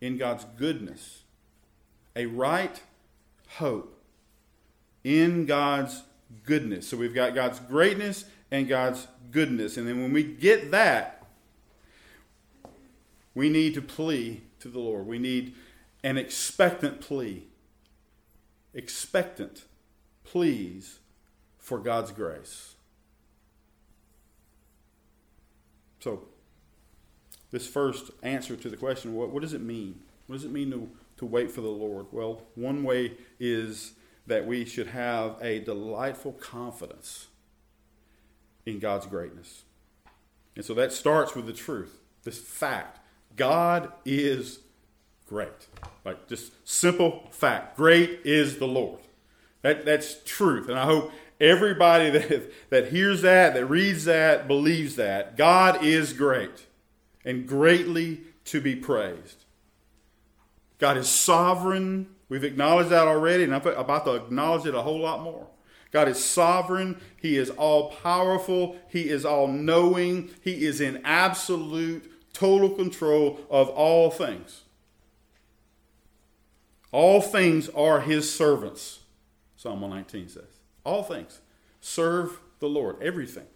in 0.00 0.18
God's 0.18 0.44
goodness. 0.56 1.22
A 2.14 2.26
right 2.26 2.80
hope 3.56 3.97
in 5.08 5.46
God's 5.46 6.02
goodness. 6.44 6.86
So 6.86 6.98
we've 6.98 7.14
got 7.14 7.34
God's 7.34 7.60
greatness 7.60 8.26
and 8.50 8.68
God's 8.68 9.08
goodness. 9.30 9.78
And 9.78 9.88
then 9.88 10.02
when 10.02 10.12
we 10.12 10.22
get 10.22 10.70
that, 10.70 11.24
we 13.34 13.48
need 13.48 13.72
to 13.72 13.80
plea 13.80 14.42
to 14.60 14.68
the 14.68 14.78
Lord. 14.78 15.06
We 15.06 15.18
need 15.18 15.54
an 16.04 16.18
expectant 16.18 17.00
plea. 17.00 17.44
Expectant 18.74 19.64
pleas 20.24 20.98
for 21.58 21.78
God's 21.78 22.12
grace. 22.12 22.74
So, 26.00 26.28
this 27.50 27.66
first 27.66 28.10
answer 28.22 28.56
to 28.56 28.68
the 28.68 28.76
question 28.76 29.14
what, 29.14 29.30
what 29.30 29.40
does 29.40 29.54
it 29.54 29.62
mean? 29.62 30.00
What 30.26 30.34
does 30.34 30.44
it 30.44 30.52
mean 30.52 30.70
to, 30.70 30.90
to 31.16 31.24
wait 31.24 31.50
for 31.50 31.62
the 31.62 31.68
Lord? 31.68 32.06
Well, 32.12 32.42
one 32.54 32.84
way 32.84 33.12
is 33.40 33.94
that 34.28 34.46
we 34.46 34.64
should 34.64 34.88
have 34.88 35.36
a 35.40 35.58
delightful 35.60 36.32
confidence 36.32 37.28
in 38.64 38.78
God's 38.78 39.06
greatness. 39.06 39.64
And 40.54 40.64
so 40.64 40.74
that 40.74 40.92
starts 40.92 41.34
with 41.34 41.46
the 41.46 41.52
truth, 41.52 41.98
this 42.24 42.38
fact. 42.38 43.00
God 43.36 43.92
is 44.04 44.60
great. 45.26 45.68
Like 46.04 46.28
just 46.28 46.52
simple 46.68 47.28
fact. 47.30 47.76
Great 47.76 48.20
is 48.24 48.58
the 48.58 48.66
Lord. 48.66 49.00
That, 49.62 49.84
that's 49.84 50.22
truth. 50.24 50.68
And 50.68 50.78
I 50.78 50.84
hope 50.84 51.12
everybody 51.40 52.10
that, 52.18 52.52
that 52.70 52.88
hears 52.88 53.22
that, 53.22 53.54
that 53.54 53.66
reads 53.66 54.04
that, 54.04 54.46
believes 54.46 54.96
that. 54.96 55.36
God 55.36 55.84
is 55.84 56.12
great 56.12 56.66
and 57.24 57.46
greatly 57.46 58.22
to 58.44 58.60
be 58.60 58.76
praised. 58.76 59.44
God 60.78 60.96
is 60.96 61.08
sovereign 61.08 62.08
We've 62.28 62.44
acknowledged 62.44 62.90
that 62.90 63.08
already, 63.08 63.44
and 63.44 63.54
I'm 63.54 63.66
about 63.66 64.04
to 64.04 64.14
acknowledge 64.14 64.66
it 64.66 64.74
a 64.74 64.82
whole 64.82 65.00
lot 65.00 65.22
more. 65.22 65.46
God 65.90 66.08
is 66.08 66.22
sovereign. 66.22 67.00
He 67.16 67.36
is 67.36 67.50
all 67.50 67.92
powerful. 67.92 68.76
He 68.88 69.08
is 69.08 69.24
all 69.24 69.46
knowing. 69.46 70.30
He 70.42 70.66
is 70.66 70.80
in 70.80 71.00
absolute, 71.04 72.10
total 72.34 72.70
control 72.70 73.40
of 73.50 73.70
all 73.70 74.10
things. 74.10 74.62
All 76.92 77.20
things 77.20 77.68
are 77.70 78.00
his 78.00 78.32
servants, 78.32 79.00
Psalm 79.56 79.80
119 79.80 80.28
says. 80.28 80.60
All 80.84 81.02
things. 81.02 81.40
Serve 81.80 82.40
the 82.60 82.68
Lord, 82.68 82.96
everything. 83.02 83.46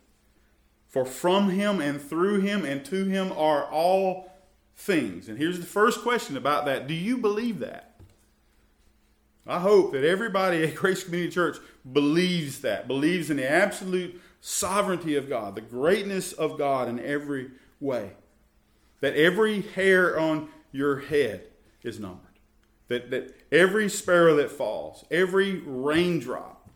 For 0.89 1.05
from 1.05 1.51
him 1.51 1.81
and 1.81 2.01
through 2.01 2.41
him 2.41 2.65
and 2.65 2.85
to 2.87 3.05
him 3.05 3.33
are 3.33 3.65
all 3.65 4.31
things. 4.77 5.29
And 5.29 5.39
here's 5.39 5.59
the 5.59 5.67
first 5.67 6.03
question 6.03 6.37
about 6.37 6.67
that 6.67 6.87
Do 6.87 6.95
you 6.95 7.17
believe 7.17 7.61
that? 7.61 7.92
I 9.47 9.59
hope 9.59 9.93
that 9.93 10.05
everybody 10.05 10.63
at 10.63 10.75
Grace 10.75 11.03
Community 11.03 11.33
Church 11.33 11.57
believes 11.91 12.61
that, 12.61 12.87
believes 12.87 13.31
in 13.31 13.39
the 13.39 13.51
absolute 13.51 14.21
sovereignty 14.41 15.17
of 15.17 15.29
God, 15.29 15.55
the 15.55 15.61
greatness 15.61 16.33
of 16.33 16.59
God 16.59 16.89
in 16.89 17.01
every 17.01 17.51
way. 17.81 18.13
That 19.01 19.15
every 19.15 19.63
hair 19.63 20.19
on 20.19 20.49
your 20.71 21.01
head 21.01 21.49
is 21.83 21.99
numbered. 21.99 22.21
That, 22.89 23.11
that 23.11 23.35
every 23.51 23.89
sparrow 23.89 24.37
that 24.37 24.51
falls, 24.51 25.05
every 25.11 25.61
raindrop, 25.67 26.69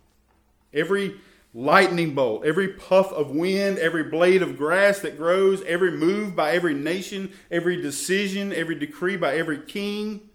every 0.72 1.20
lightning 1.54 2.14
bolt, 2.14 2.44
every 2.44 2.68
puff 2.68 3.12
of 3.12 3.30
wind, 3.30 3.78
every 3.78 4.04
blade 4.04 4.42
of 4.42 4.56
grass 4.56 5.00
that 5.00 5.16
grows, 5.16 5.62
every 5.62 5.92
move 5.92 6.34
by 6.34 6.52
every 6.52 6.74
nation, 6.74 7.32
every 7.50 7.80
decision, 7.80 8.52
every 8.52 8.74
decree 8.74 9.16
by 9.16 9.36
every 9.36 9.58
king, 9.58 10.28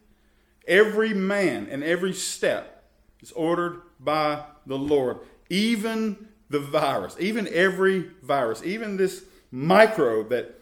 Every 0.67 1.13
man 1.13 1.67
and 1.69 1.83
every 1.83 2.13
step 2.13 2.83
is 3.21 3.31
ordered 3.31 3.81
by 3.99 4.43
the 4.65 4.77
Lord. 4.77 5.19
Even 5.49 6.27
the 6.49 6.59
virus, 6.59 7.15
even 7.19 7.47
every 7.47 8.11
virus, 8.21 8.61
even 8.63 8.97
this 8.97 9.23
microbe 9.51 10.29
that 10.29 10.59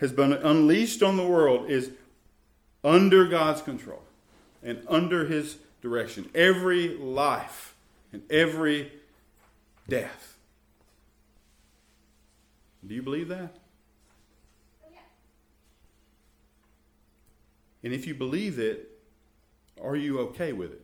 has 0.00 0.12
been 0.12 0.32
unleashed 0.32 1.02
on 1.02 1.16
the 1.16 1.26
world 1.26 1.70
is 1.70 1.90
under 2.84 3.26
God's 3.26 3.62
control 3.62 4.02
and 4.62 4.82
under 4.88 5.26
His 5.26 5.58
direction. 5.82 6.28
Every 6.34 6.96
life 6.96 7.74
and 8.12 8.22
every 8.30 8.92
death. 9.88 10.36
Do 12.86 12.94
you 12.94 13.02
believe 13.02 13.28
that? 13.28 13.56
Oh, 14.84 14.88
and 17.82 17.92
if 17.92 18.06
you 18.06 18.14
believe 18.14 18.58
it, 18.58 18.87
are 19.82 19.96
you 19.96 20.20
okay 20.20 20.52
with 20.52 20.72
it? 20.72 20.82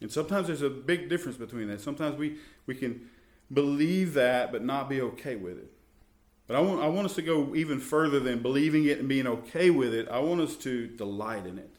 And 0.00 0.10
sometimes 0.10 0.48
there's 0.48 0.62
a 0.62 0.70
big 0.70 1.08
difference 1.08 1.36
between 1.36 1.68
that. 1.68 1.80
Sometimes 1.80 2.18
we, 2.18 2.38
we 2.66 2.74
can 2.74 3.08
believe 3.52 4.14
that 4.14 4.50
but 4.50 4.64
not 4.64 4.88
be 4.88 5.00
okay 5.00 5.36
with 5.36 5.58
it. 5.58 5.70
But 6.46 6.56
I 6.56 6.60
want, 6.60 6.82
I 6.82 6.88
want 6.88 7.06
us 7.06 7.14
to 7.14 7.22
go 7.22 7.54
even 7.54 7.78
further 7.78 8.18
than 8.18 8.42
believing 8.42 8.84
it 8.84 8.98
and 8.98 9.08
being 9.08 9.26
okay 9.26 9.70
with 9.70 9.94
it. 9.94 10.08
I 10.08 10.18
want 10.18 10.40
us 10.40 10.56
to 10.56 10.88
delight 10.88 11.46
in 11.46 11.58
it. 11.58 11.70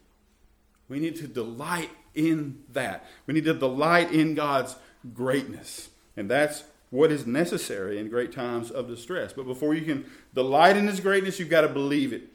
We 0.87 0.99
need 0.99 1.15
to 1.17 1.27
delight 1.27 1.89
in 2.15 2.63
that. 2.71 3.05
We 3.25 3.33
need 3.33 3.45
to 3.45 3.53
delight 3.53 4.11
in 4.11 4.35
God's 4.35 4.75
greatness. 5.13 5.89
And 6.15 6.29
that's 6.29 6.63
what 6.89 7.11
is 7.11 7.25
necessary 7.25 7.99
in 7.99 8.07
great 8.07 8.31
times 8.31 8.71
of 8.71 8.87
distress. 8.87 9.33
But 9.33 9.45
before 9.45 9.73
you 9.73 9.81
can 9.81 10.05
delight 10.33 10.77
in 10.77 10.87
His 10.87 10.99
greatness, 10.99 11.39
you've 11.39 11.49
got 11.49 11.61
to 11.61 11.69
believe 11.69 12.13
it. 12.13 12.29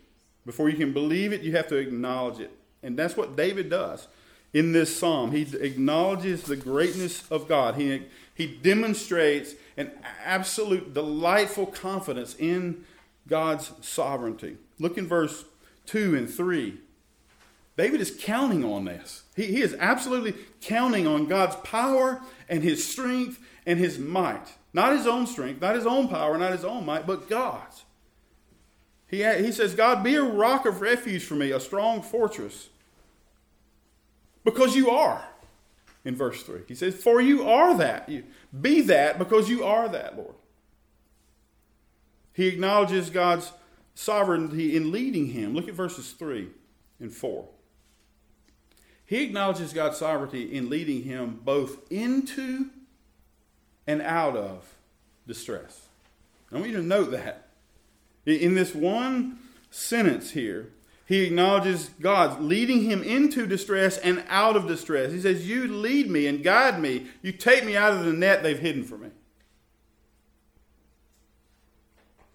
Before 0.44 0.68
you 0.68 0.76
can 0.76 0.92
believe 0.92 1.32
it, 1.32 1.42
you 1.42 1.52
have 1.52 1.68
to 1.68 1.76
acknowledge 1.76 2.40
it. 2.40 2.50
And 2.82 2.98
that's 2.98 3.16
what 3.16 3.36
David 3.36 3.70
does 3.70 4.08
in 4.52 4.72
this 4.72 4.96
psalm. 4.96 5.32
He 5.32 5.42
acknowledges 5.60 6.42
the 6.42 6.56
greatness 6.56 7.28
of 7.30 7.48
God. 7.48 7.76
He, 7.76 8.04
he 8.34 8.46
demonstrates 8.46 9.54
an 9.76 9.90
absolute 10.24 10.94
delightful 10.94 11.66
confidence 11.66 12.34
in 12.38 12.84
God's 13.28 13.72
sovereignty. 13.80 14.56
Look 14.78 14.96
in 14.96 15.06
verse 15.06 15.44
2 15.86 16.16
and 16.16 16.30
3. 16.30 16.78
David 17.76 18.00
is 18.00 18.16
counting 18.18 18.64
on 18.64 18.86
this. 18.86 19.22
He, 19.36 19.46
he 19.46 19.62
is 19.62 19.76
absolutely 19.78 20.34
counting 20.60 21.06
on 21.06 21.26
God's 21.26 21.56
power 21.56 22.20
and 22.48 22.62
his 22.62 22.86
strength 22.86 23.38
and 23.66 23.78
his 23.78 23.98
might. 23.98 24.54
Not 24.72 24.96
his 24.96 25.06
own 25.06 25.26
strength, 25.26 25.60
not 25.60 25.76
his 25.76 25.86
own 25.86 26.08
power, 26.08 26.36
not 26.36 26.52
his 26.52 26.64
own 26.64 26.84
might, 26.84 27.06
but 27.06 27.28
God's. 27.28 27.84
He, 29.08 29.24
he 29.24 29.52
says, 29.52 29.74
God, 29.74 30.04
be 30.04 30.14
a 30.16 30.22
rock 30.22 30.66
of 30.66 30.80
refuge 30.80 31.24
for 31.24 31.34
me, 31.34 31.50
a 31.50 31.60
strong 31.60 32.02
fortress. 32.02 32.68
Because 34.44 34.76
you 34.76 34.90
are. 34.90 35.24
in 36.04 36.14
verse 36.14 36.42
3. 36.42 36.60
He 36.66 36.74
says, 36.74 36.94
For 36.94 37.20
you 37.20 37.48
are 37.48 37.76
that. 37.76 38.08
You, 38.08 38.24
be 38.58 38.80
that 38.82 39.18
because 39.18 39.48
you 39.48 39.64
are 39.64 39.88
that, 39.88 40.16
Lord. 40.16 40.34
He 42.32 42.46
acknowledges 42.46 43.10
God's 43.10 43.52
sovereignty 43.94 44.76
in 44.76 44.92
leading 44.92 45.26
him. 45.26 45.54
Look 45.54 45.68
at 45.68 45.74
verses 45.74 46.12
3 46.12 46.48
and 47.00 47.12
4. 47.12 47.46
He 49.04 49.24
acknowledges 49.24 49.72
God's 49.72 49.98
sovereignty 49.98 50.54
in 50.54 50.70
leading 50.70 51.02
him 51.02 51.40
both 51.42 51.90
into 51.90 52.70
and 53.86 54.02
out 54.02 54.36
of 54.36 54.66
distress. 55.26 55.86
I 56.52 56.56
want 56.56 56.68
you 56.68 56.76
to 56.76 56.82
note 56.82 57.10
that. 57.10 57.47
In 58.28 58.54
this 58.54 58.74
one 58.74 59.38
sentence 59.70 60.32
here, 60.32 60.70
he 61.06 61.24
acknowledges 61.24 61.90
God 62.00 62.42
leading 62.42 62.82
him 62.82 63.02
into 63.02 63.46
distress 63.46 63.96
and 63.96 64.22
out 64.28 64.56
of 64.56 64.66
distress. 64.66 65.10
He 65.10 65.20
says, 65.20 65.48
You 65.48 65.66
lead 65.66 66.10
me 66.10 66.26
and 66.26 66.44
guide 66.44 66.80
me. 66.80 67.06
You 67.22 67.32
take 67.32 67.64
me 67.64 67.76
out 67.76 67.94
of 67.94 68.04
the 68.04 68.12
net 68.12 68.42
they've 68.42 68.58
hidden 68.58 68.84
for 68.84 68.98
me. 68.98 69.08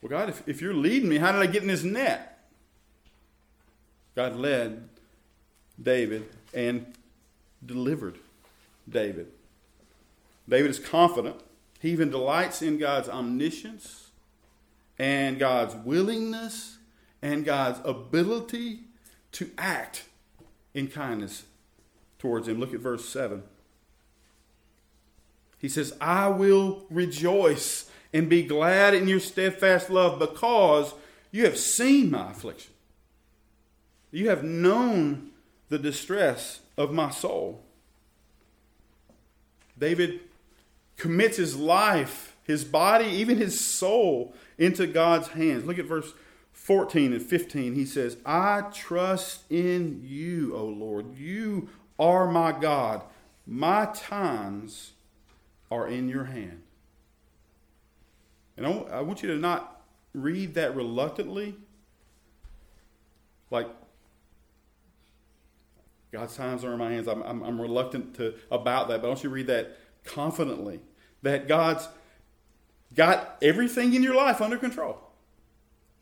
Well, 0.02 0.10
God, 0.10 0.30
if, 0.30 0.48
if 0.48 0.62
you're 0.62 0.74
leading 0.74 1.08
me, 1.08 1.18
how 1.18 1.32
did 1.32 1.42
I 1.42 1.46
get 1.46 1.62
in 1.62 1.68
this 1.68 1.84
net? 1.84 2.46
God 4.16 4.36
led 4.36 4.90
David 5.82 6.26
and 6.54 6.86
delivered 7.64 8.18
David. 8.90 9.28
David 10.50 10.72
is 10.72 10.80
confident. 10.80 11.38
He 11.80 11.92
even 11.92 12.10
delights 12.10 12.62
in 12.62 12.78
God's 12.80 13.08
omniscience 13.08 14.03
and 14.98 15.40
God's 15.40 15.76
willingness 15.76 16.78
and 17.22 17.46
God's 17.46 17.80
ability 17.86 18.82
to 19.34 19.50
act 19.58 20.06
in 20.74 20.88
kindness 20.88 21.44
towards 22.20 22.48
him. 22.48 22.60
Look 22.60 22.74
at 22.74 22.80
verse 22.80 23.08
7. 23.08 23.44
He 25.60 25.70
says, 25.70 25.96
I 26.02 26.28
will 26.28 26.84
rejoice 26.90 27.90
and 28.14 28.30
be 28.30 28.44
glad 28.44 28.94
in 28.94 29.08
your 29.08 29.20
steadfast 29.20 29.90
love 29.90 30.20
because 30.20 30.94
you 31.32 31.46
have 31.46 31.58
seen 31.58 32.12
my 32.12 32.32
affliction. 32.32 32.74
You 34.12 34.30
have 34.30 34.44
known 34.44 35.32
the 35.70 35.80
distress 35.80 36.60
of 36.78 36.92
my 36.92 37.10
soul. 37.10 37.64
David 39.80 40.20
commits 40.98 41.38
his 41.38 41.56
life, 41.56 42.33
his 42.44 42.64
body, 42.64 43.06
even 43.06 43.38
his 43.38 43.60
soul 43.60 44.34
into 44.58 44.86
God's 44.88 45.30
hands. 45.30 45.66
Look 45.66 45.80
at 45.80 45.86
verse 45.86 46.14
14 46.54 47.14
and 47.14 47.22
15, 47.22 47.76
he 47.76 47.86
says, 47.86 48.16
I 48.26 48.62
trust 48.74 49.44
in 49.50 50.02
you, 50.06 50.56
O 50.56 50.64
Lord. 50.66 51.18
You 51.18 51.68
are 52.00 52.26
my 52.26 52.54
God. 52.54 53.02
My 53.46 53.88
times 53.88 54.94
are 55.70 55.88
in 55.88 56.08
your 56.08 56.24
hand. 56.26 56.62
And 58.56 58.66
I 58.66 59.02
want 59.02 59.24
you 59.24 59.30
to 59.30 59.38
not 59.38 59.82
read 60.14 60.54
that 60.54 60.76
reluctantly. 60.76 61.56
Like, 63.50 63.68
God's 66.12 66.36
times 66.36 66.64
are 66.64 66.72
in 66.72 66.80
my 66.80 66.92
hands. 66.92 67.08
I'm, 67.08 67.24
I'm, 67.24 67.44
I'm 67.44 67.60
reluctant 67.60 68.16
to 68.16 68.36
about 68.52 68.88
that, 68.88 69.02
but 69.02 69.08
want 69.08 69.24
you 69.24 69.30
read 69.30 69.48
that 69.48 69.78
confidently. 70.06 70.80
That 71.24 71.48
God's 71.48 71.88
got 72.96 73.38
everything 73.42 73.94
in 73.94 74.04
your 74.04 74.16
life 74.16 74.42
under 74.42 74.58
control. 74.58 75.00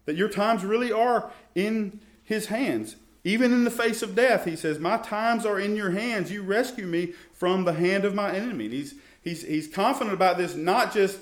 That 0.05 0.15
your 0.15 0.29
times 0.29 0.63
really 0.63 0.91
are 0.91 1.31
in 1.55 1.99
his 2.23 2.47
hands. 2.47 2.95
Even 3.23 3.53
in 3.53 3.63
the 3.63 3.71
face 3.71 4.01
of 4.01 4.15
death, 4.15 4.45
he 4.45 4.55
says, 4.55 4.79
My 4.79 4.97
times 4.97 5.45
are 5.45 5.59
in 5.59 5.75
your 5.75 5.91
hands. 5.91 6.31
You 6.31 6.41
rescue 6.41 6.87
me 6.87 7.13
from 7.33 7.65
the 7.65 7.73
hand 7.73 8.03
of 8.03 8.15
my 8.15 8.33
enemy. 8.33 8.67
He's, 8.69 8.95
he's, 9.21 9.43
he's 9.43 9.67
confident 9.67 10.13
about 10.13 10.37
this, 10.37 10.55
not 10.55 10.91
just 10.91 11.19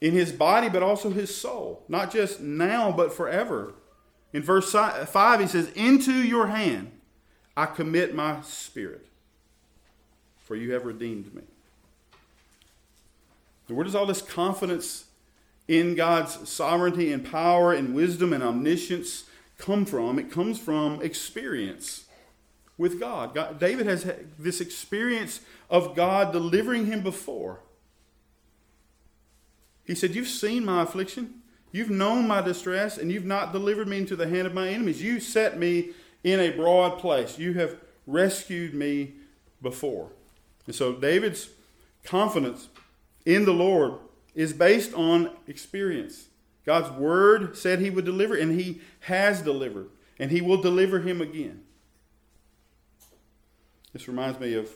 in 0.00 0.12
his 0.12 0.32
body, 0.32 0.68
but 0.68 0.82
also 0.82 1.10
his 1.10 1.34
soul. 1.34 1.84
Not 1.88 2.10
just 2.10 2.40
now, 2.40 2.90
but 2.90 3.12
forever. 3.12 3.74
In 4.32 4.42
verse 4.42 4.72
5, 4.72 5.40
he 5.40 5.46
says, 5.46 5.70
Into 5.72 6.12
your 6.12 6.48
hand 6.48 6.92
I 7.56 7.66
commit 7.66 8.14
my 8.14 8.40
spirit, 8.42 9.06
for 10.38 10.56
you 10.56 10.72
have 10.72 10.84
redeemed 10.84 11.34
me. 11.34 11.42
Where 13.74 13.84
does 13.84 13.94
all 13.94 14.06
this 14.06 14.22
confidence 14.22 15.04
in 15.68 15.94
God's 15.94 16.48
sovereignty 16.48 17.12
and 17.12 17.24
power 17.24 17.72
and 17.72 17.94
wisdom 17.94 18.32
and 18.32 18.42
omniscience 18.42 19.24
come 19.58 19.84
from? 19.84 20.18
It 20.18 20.30
comes 20.30 20.58
from 20.58 21.00
experience 21.02 22.06
with 22.76 22.98
God. 22.98 23.34
God. 23.34 23.60
David 23.60 23.86
has 23.86 24.10
this 24.38 24.60
experience 24.60 25.40
of 25.68 25.94
God 25.94 26.32
delivering 26.32 26.86
him 26.86 27.02
before. 27.02 27.60
He 29.84 29.94
said, 29.94 30.14
You've 30.14 30.28
seen 30.28 30.64
my 30.64 30.82
affliction, 30.82 31.42
you've 31.72 31.90
known 31.90 32.26
my 32.26 32.40
distress, 32.40 32.96
and 32.96 33.12
you've 33.12 33.24
not 33.24 33.52
delivered 33.52 33.86
me 33.86 33.98
into 33.98 34.16
the 34.16 34.28
hand 34.28 34.46
of 34.46 34.54
my 34.54 34.68
enemies. 34.68 35.02
You 35.02 35.20
set 35.20 35.58
me 35.58 35.90
in 36.24 36.40
a 36.40 36.50
broad 36.50 36.98
place. 36.98 37.38
You 37.38 37.54
have 37.54 37.76
rescued 38.06 38.74
me 38.74 39.14
before. 39.60 40.10
And 40.66 40.74
so 40.74 40.92
David's 40.92 41.50
confidence 42.04 42.68
in 43.24 43.44
the 43.44 43.52
Lord 43.52 43.94
is 44.34 44.52
based 44.52 44.94
on 44.94 45.30
experience. 45.46 46.28
God's 46.64 46.90
word 46.90 47.56
said 47.56 47.80
he 47.80 47.90
would 47.90 48.04
deliver, 48.04 48.34
and 48.34 48.58
he 48.58 48.80
has 49.00 49.42
delivered, 49.42 49.88
and 50.18 50.30
he 50.30 50.40
will 50.40 50.60
deliver 50.60 51.00
him 51.00 51.20
again. 51.20 51.62
This 53.92 54.06
reminds 54.06 54.38
me 54.38 54.54
of 54.54 54.70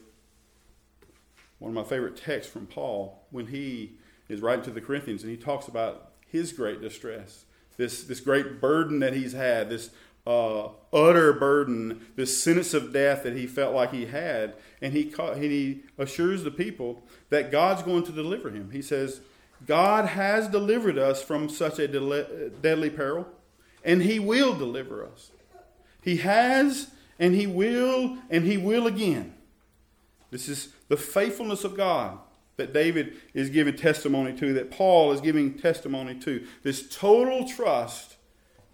one 1.59 1.70
of 1.70 1.74
my 1.74 1.88
favorite 1.88 2.16
texts 2.16 2.52
from 2.52 2.66
Paul 2.66 3.26
when 3.30 3.46
he 3.46 3.92
is 4.28 4.40
writing 4.40 4.64
to 4.64 4.70
the 4.70 4.80
Corinthians 4.80 5.22
and 5.22 5.30
he 5.30 5.37
talks 5.37 5.68
about 5.68 6.12
his 6.26 6.52
great 6.52 6.80
distress, 6.80 7.44
this, 7.76 8.04
this 8.04 8.20
great 8.20 8.61
burden 8.61 8.98
that 9.00 9.12
he's 9.12 9.33
had, 9.33 9.70
this 9.70 9.90
uh, 10.26 10.68
utter 10.92 11.32
burden, 11.32 12.06
this 12.16 12.42
sentence 12.42 12.72
of 12.74 12.92
death 12.92 13.22
that 13.24 13.37
he 13.37 13.46
felt 13.46 13.74
like 13.74 13.92
he 13.92 14.06
had. 14.06 14.54
And 14.80 14.92
he, 14.92 15.12
and 15.18 15.42
he 15.42 15.82
assures 15.98 16.44
the 16.44 16.50
people 16.50 17.02
that 17.30 17.50
God's 17.50 17.82
going 17.82 18.04
to 18.04 18.12
deliver 18.12 18.50
him. 18.50 18.70
He 18.70 18.82
says, 18.82 19.20
God 19.66 20.06
has 20.06 20.48
delivered 20.48 20.98
us 20.98 21.22
from 21.22 21.48
such 21.48 21.78
a 21.78 21.88
deadly 21.88 22.90
peril, 22.90 23.26
and 23.84 24.02
He 24.02 24.18
will 24.18 24.54
deliver 24.54 25.04
us. 25.04 25.30
He 26.02 26.18
has, 26.18 26.90
and 27.18 27.34
He 27.34 27.46
will, 27.46 28.18
and 28.30 28.44
He 28.44 28.56
will 28.56 28.87
again. 28.87 29.34
This 30.30 30.48
is 30.48 30.68
the 30.88 30.96
faithfulness 30.96 31.64
of 31.64 31.76
God 31.76 32.18
that 32.56 32.72
David 32.72 33.14
is 33.32 33.50
giving 33.50 33.76
testimony 33.76 34.32
to, 34.34 34.52
that 34.54 34.70
Paul 34.70 35.12
is 35.12 35.20
giving 35.20 35.54
testimony 35.54 36.14
to. 36.20 36.46
This 36.62 36.88
total 36.88 37.48
trust 37.48 38.16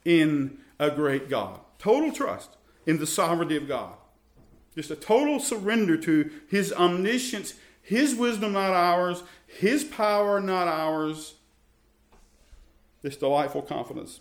in 0.04 0.58
a 0.80 0.90
great 0.90 1.30
God. 1.30 1.60
Total 1.78 2.10
trust 2.10 2.56
in 2.86 2.98
the 2.98 3.06
sovereignty 3.06 3.56
of 3.56 3.68
God. 3.68 3.92
Just 4.74 4.90
a 4.90 4.96
total 4.96 5.38
surrender 5.38 5.96
to 5.98 6.30
His 6.48 6.72
omniscience, 6.72 7.54
His 7.80 8.16
wisdom, 8.16 8.54
not 8.54 8.72
ours, 8.72 9.22
his 9.58 9.82
power, 9.84 10.40
not 10.40 10.68
ours. 10.68 11.34
This 13.02 13.16
delightful 13.16 13.62
confidence 13.62 14.20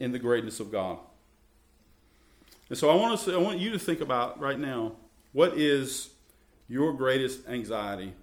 in 0.00 0.12
the 0.12 0.18
greatness 0.18 0.60
of 0.60 0.72
God. 0.72 0.98
And 2.68 2.78
so 2.78 2.88
I 2.88 2.94
want, 2.94 3.18
to 3.18 3.24
say, 3.24 3.34
I 3.34 3.38
want 3.38 3.58
you 3.58 3.70
to 3.70 3.78
think 3.78 4.00
about 4.00 4.40
right 4.40 4.58
now 4.58 4.92
what 5.32 5.58
is 5.58 6.10
your 6.68 6.92
greatest 6.94 7.46
anxiety 7.48 8.14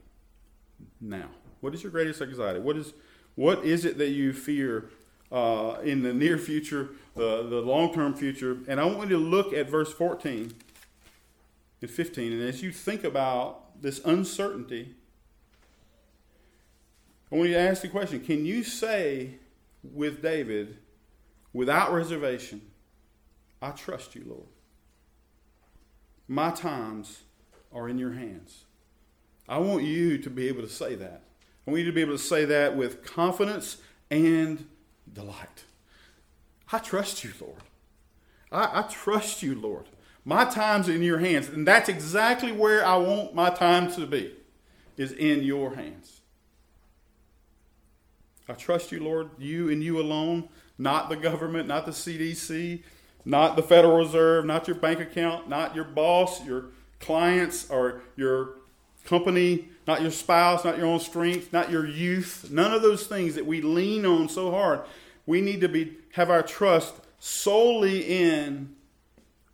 now? 1.00 1.30
What 1.62 1.76
is 1.76 1.84
your 1.84 1.92
greatest 1.92 2.22
anxiety? 2.22 2.60
What 2.60 2.78
is, 2.78 2.94
what 3.36 3.64
is 3.64 3.86
it 3.86 3.98
that 4.00 4.10
you 4.10 4.34
fear 4.34 4.90
uh, 5.32 5.78
in 5.84 6.04
the 6.04 6.14
near 6.14 6.38
future, 6.38 6.90
the, 7.16 7.44
the 7.44 7.62
long 7.62 7.94
term 7.94 8.14
future? 8.14 8.58
And 8.68 8.80
I 8.80 8.86
want 8.86 9.10
you 9.10 9.18
to 9.18 9.24
look 9.24 9.54
at 9.54 9.70
verse 9.70 9.92
14 9.94 10.54
and 11.82 11.90
15. 11.90 12.34
And 12.34 12.42
as 12.42 12.62
you 12.62 12.72
think 12.72 13.04
about 13.04 13.82
this 13.82 14.02
uncertainty 14.04 14.96
I 17.32 17.36
want 17.36 17.50
you 17.50 17.56
to 17.56 17.62
ask 17.62 17.82
the 17.82 17.88
question 17.88 18.22
can 18.22 18.46
you 18.46 18.64
say 18.64 19.36
with 19.84 20.22
David, 20.22 20.78
without 21.54 21.94
reservation, 21.94 22.62
I 23.62 23.72
trust 23.72 24.16
you, 24.16 24.24
Lord? 24.28 24.48
My 26.28 26.52
times 26.52 27.22
are 27.74 27.88
in 27.88 27.98
your 27.98 28.14
hands. 28.14 28.66
I 29.48 29.58
want 29.60 29.84
you 29.84 30.18
to 30.20 30.30
be 30.30 30.48
able 30.48 30.62
to 30.62 30.70
say 30.70 30.96
that. 30.96 31.24
I 31.68 31.72
want 31.72 31.82
you 31.82 31.88
to 31.88 31.94
be 31.94 32.02
able 32.02 32.14
to 32.14 32.24
say 32.24 32.46
that 32.46 32.76
with 32.76 33.04
confidence 33.04 33.78
and 34.10 34.68
delight. 35.14 35.66
I 36.72 36.80
trust 36.80 37.24
you, 37.24 37.32
Lord. 37.40 37.62
I, 38.52 38.80
I 38.80 38.82
trust 38.84 39.44
you, 39.44 39.56
Lord. 39.56 39.86
My 40.26 40.46
time's 40.46 40.90
in 40.90 41.02
your 41.02 41.20
hands. 41.20 41.50
And 41.50 41.68
that's 41.68 41.90
exactly 41.90 42.52
where 42.52 42.86
I 42.86 42.98
want 42.98 43.34
my 43.34 43.50
time 43.50 43.92
to 43.94 44.06
be, 44.06 44.34
is 44.98 45.12
in 45.12 45.44
your 45.44 45.76
hands. 45.76 46.22
I 48.48 48.54
trust 48.54 48.92
you, 48.92 49.04
Lord, 49.04 49.30
you 49.38 49.70
and 49.70 49.84
you 49.84 50.00
alone, 50.00 50.50
not 50.78 51.10
the 51.10 51.16
government, 51.16 51.68
not 51.68 51.86
the 51.86 51.92
CDC, 51.92 52.84
not 53.24 53.56
the 53.56 53.64
Federal 53.64 53.98
Reserve, 53.98 54.46
not 54.46 54.68
your 54.68 54.76
bank 54.76 55.00
account, 55.00 55.48
not 55.48 55.76
your 55.76 55.84
boss, 55.84 56.44
your 56.46 56.66
clients 57.00 57.70
or 57.70 58.02
your 58.16 58.56
company, 59.06 59.70
not 59.90 60.04
your 60.04 60.12
spouse, 60.12 60.64
not 60.64 60.78
your 60.78 60.86
own 60.86 61.00
strength, 61.00 61.52
not 61.52 61.72
your 61.72 61.84
youth, 61.84 62.50
none 62.52 62.72
of 62.72 62.84
those 62.84 63.08
things 63.08 63.34
that 63.34 63.48
we 63.48 63.60
lean 63.60 64.06
on 64.06 64.30
so 64.30 64.52
hard. 64.52 64.82
We 65.26 65.42
need 65.42 65.62
to 65.62 65.68
be 65.68 65.98
have 66.14 66.30
our 66.30 66.44
trust 66.44 66.94
solely 67.18 68.02
in 68.02 68.76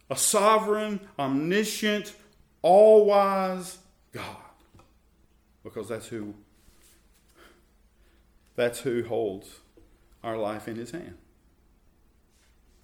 a 0.09 0.17
sovereign, 0.17 0.99
omniscient, 1.17 2.13
all 2.61 3.05
wise 3.05 3.77
God. 4.11 4.35
Because 5.63 5.87
that's 5.87 6.07
who 6.07 6.33
that's 8.57 8.81
who 8.81 9.05
holds 9.05 9.61
our 10.21 10.37
life 10.37 10.67
in 10.67 10.75
his 10.75 10.91
hand. 10.91 11.15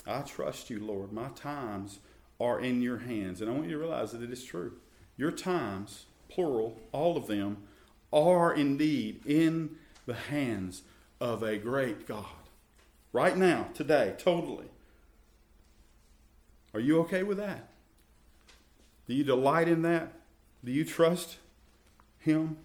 I 0.08 0.22
trust 0.22 0.70
you, 0.70 0.80
Lord. 0.80 1.12
My 1.12 1.28
times 1.36 2.00
are 2.40 2.62
in 2.62 2.82
your 2.82 3.00
hands. 3.00 3.42
And 3.42 3.50
I 3.50 3.54
want 3.54 3.66
you 3.66 3.72
to 3.74 3.78
realize 3.78 4.14
that 4.14 4.24
it 4.24 4.32
is 4.32 4.46
true. 4.46 4.72
Your 5.18 5.32
times, 5.32 6.06
plural, 6.32 6.80
all 6.91 7.17
of 7.17 7.28
them, 7.28 7.58
are 8.12 8.54
indeed 8.54 9.22
in 9.26 9.78
the 10.06 10.13
hands 10.13 10.82
of 11.20 11.44
a 11.44 11.58
great 11.58 12.08
God. 12.08 12.26
Right 13.13 13.38
now, 13.38 13.67
today, 13.74 14.15
totally. 14.17 14.67
Are 16.74 16.80
you 16.80 17.00
okay 17.02 17.24
with 17.24 17.38
that? 17.38 17.70
Do 19.08 19.13
you 19.13 19.24
delight 19.24 19.67
in 19.67 19.82
that? 19.82 20.13
Do 20.63 20.72
you 20.72 20.86
trust 20.86 21.38
Him? 22.20 22.58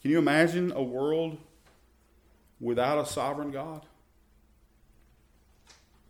Can 0.00 0.10
you 0.10 0.18
imagine 0.18 0.72
a 0.72 0.82
world 0.82 1.38
without 2.60 2.98
a 2.98 3.06
sovereign 3.06 3.50
God? 3.50 3.82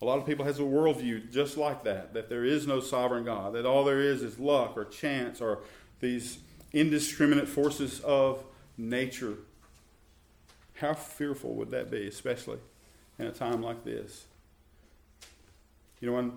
A 0.03 0.05
lot 0.05 0.19
of 0.19 0.27
people 0.27 0.45
has 0.45 0.59
a 0.59 0.63
worldview 0.63 1.33
just 1.33 1.57
like 1.57 1.85
that, 1.85 2.13
that 2.15 2.29
there 2.29 2.45
is 2.45 2.67
no 2.67 2.81
sovereign 2.81 3.25
God, 3.25 3.55
that 3.55 3.65
all 3.65 3.85
there 3.85 4.01
is 4.01 4.23
is 4.23 4.39
luck 4.39 4.77
or 4.77 4.85
chance 4.85 5.41
or 5.41 5.61
these 6.01 6.39
indiscriminate 6.73 7.49
forces 7.49 8.01
of 8.01 8.45
nature. 8.77 9.35
How 10.75 10.95
fearful 10.95 11.55
would 11.55 11.71
that 11.71 11.91
be, 11.91 12.07
especially 12.07 12.59
in 13.19 13.27
a 13.27 13.33
time 13.33 13.63
like 13.63 13.85
this? 13.85 14.27
You 16.01 16.11
know, 16.11 16.15
when 16.15 16.33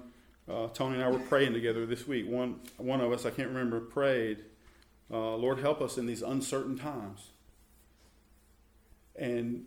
uh, 0.49 0.67
Tony 0.69 0.95
and 0.95 1.03
I 1.03 1.09
were 1.09 1.19
praying 1.19 1.53
together 1.53 1.85
this 1.85 2.07
week, 2.07 2.27
one, 2.27 2.59
one 2.77 3.01
of 3.01 3.11
us, 3.11 3.25
I 3.25 3.29
can't 3.31 3.49
remember, 3.49 3.79
prayed, 3.79 4.39
uh, 5.11 5.35
Lord, 5.35 5.59
help 5.59 5.81
us 5.81 5.97
in 5.97 6.05
these 6.05 6.21
uncertain 6.21 6.77
times. 6.77 7.27
And 9.15 9.65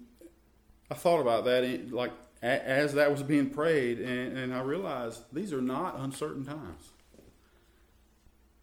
I 0.91 0.95
thought 0.95 1.21
about 1.21 1.45
that, 1.45 1.93
like 1.93 2.13
as 2.43 2.95
that 2.95 3.11
was 3.11 3.23
being 3.23 3.51
prayed, 3.51 4.01
and, 4.01 4.37
and 4.37 4.55
I 4.55 4.61
realized 4.63 5.21
these 5.33 5.53
are 5.53 5.63
not 5.63 5.99
uncertain 5.99 6.45
times. 6.45 6.91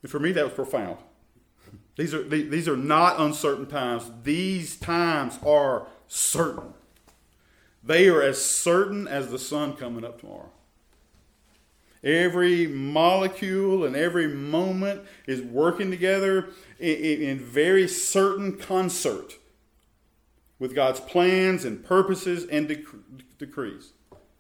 And 0.02 0.12
for 0.12 0.20
me, 0.20 0.32
that 0.34 0.44
was 0.44 0.54
profound. 0.54 0.98
These 2.00 2.14
are, 2.14 2.24
these 2.24 2.70
are 2.70 2.78
not 2.78 3.20
uncertain 3.20 3.66
times. 3.66 4.10
These 4.24 4.78
times 4.78 5.38
are 5.46 5.86
certain. 6.08 6.74
They 7.84 8.08
are 8.08 8.22
as 8.22 8.42
certain 8.42 9.06
as 9.06 9.30
the 9.30 9.38
sun 9.38 9.74
coming 9.74 10.06
up 10.06 10.22
tomorrow. 10.22 10.50
Every 12.02 12.68
molecule 12.68 13.84
and 13.84 13.98
every 13.98 14.30
moment 14.30 15.02
is 15.28 15.42
working 15.42 15.92
together 15.92 16.52
in, 16.80 17.38
very 17.42 17.86
certain 17.86 18.56
concert 18.56 19.34
with 20.58 20.74
God's 20.74 21.02
plans 21.02 21.66
and 21.66 21.84
purposes 21.84 22.46
and 22.46 22.70
dec- 22.70 22.96
decrees. 23.38 23.92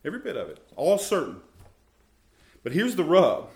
Every 0.06 0.20
bit 0.20 0.38
of 0.38 0.48
it, 0.48 0.66
all 0.78 0.98
certain. 0.98 1.42
But 2.64 2.72
here's 2.72 2.96
the 2.96 3.04
rub 3.04 3.50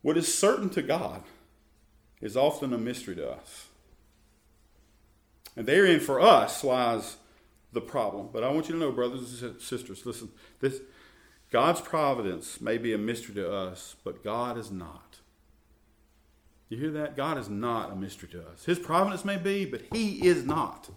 what 0.00 0.16
is 0.16 0.32
certain 0.32 0.70
to 0.70 0.80
God 0.80 1.22
is 2.20 2.36
often 2.36 2.72
a 2.72 2.78
mystery 2.78 3.14
to 3.16 3.30
us. 3.30 3.66
And 5.56 5.66
therein 5.66 6.00
for 6.00 6.20
us 6.20 6.62
lies 6.62 7.16
the 7.72 7.80
problem. 7.80 8.28
But 8.32 8.44
I 8.44 8.50
want 8.50 8.68
you 8.68 8.74
to 8.74 8.80
know, 8.80 8.92
brothers 8.92 9.42
and 9.42 9.60
sisters, 9.60 10.06
listen, 10.06 10.30
this 10.60 10.80
God's 11.50 11.80
providence 11.80 12.60
may 12.60 12.78
be 12.78 12.92
a 12.92 12.98
mystery 12.98 13.34
to 13.36 13.52
us, 13.52 13.96
but 14.04 14.22
God 14.22 14.58
is 14.58 14.70
not. 14.70 15.18
You 16.68 16.76
hear 16.76 16.90
that? 16.90 17.16
God 17.16 17.38
is 17.38 17.48
not 17.48 17.90
a 17.90 17.96
mystery 17.96 18.28
to 18.30 18.46
us. 18.48 18.64
His 18.66 18.78
providence 18.78 19.24
may 19.24 19.38
be, 19.38 19.64
but 19.64 19.82
He 19.92 20.26
is 20.26 20.44
not. 20.44 20.90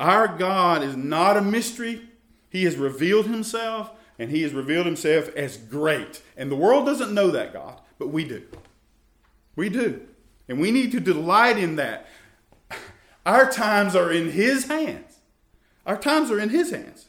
Our 0.00 0.26
God 0.26 0.82
is 0.82 0.96
not 0.96 1.36
a 1.36 1.42
mystery. 1.42 2.08
He 2.50 2.64
has 2.64 2.76
revealed 2.76 3.26
Himself, 3.26 3.92
and 4.18 4.30
He 4.30 4.42
has 4.42 4.52
revealed 4.52 4.86
Himself 4.86 5.28
as 5.36 5.56
great. 5.56 6.22
And 6.36 6.50
the 6.50 6.56
world 6.56 6.86
doesn't 6.86 7.14
know 7.14 7.30
that 7.30 7.52
God, 7.52 7.80
but 7.98 8.08
we 8.08 8.24
do. 8.24 8.42
We 9.56 9.68
do. 9.68 10.02
And 10.48 10.60
we 10.60 10.70
need 10.70 10.92
to 10.92 11.00
delight 11.00 11.58
in 11.58 11.76
that. 11.76 12.06
Our 13.24 13.50
times 13.50 13.96
are 13.96 14.12
in 14.12 14.30
His 14.30 14.68
hands. 14.68 15.18
Our 15.84 15.98
times 15.98 16.30
are 16.30 16.38
in 16.38 16.50
His 16.50 16.70
hands. 16.70 17.08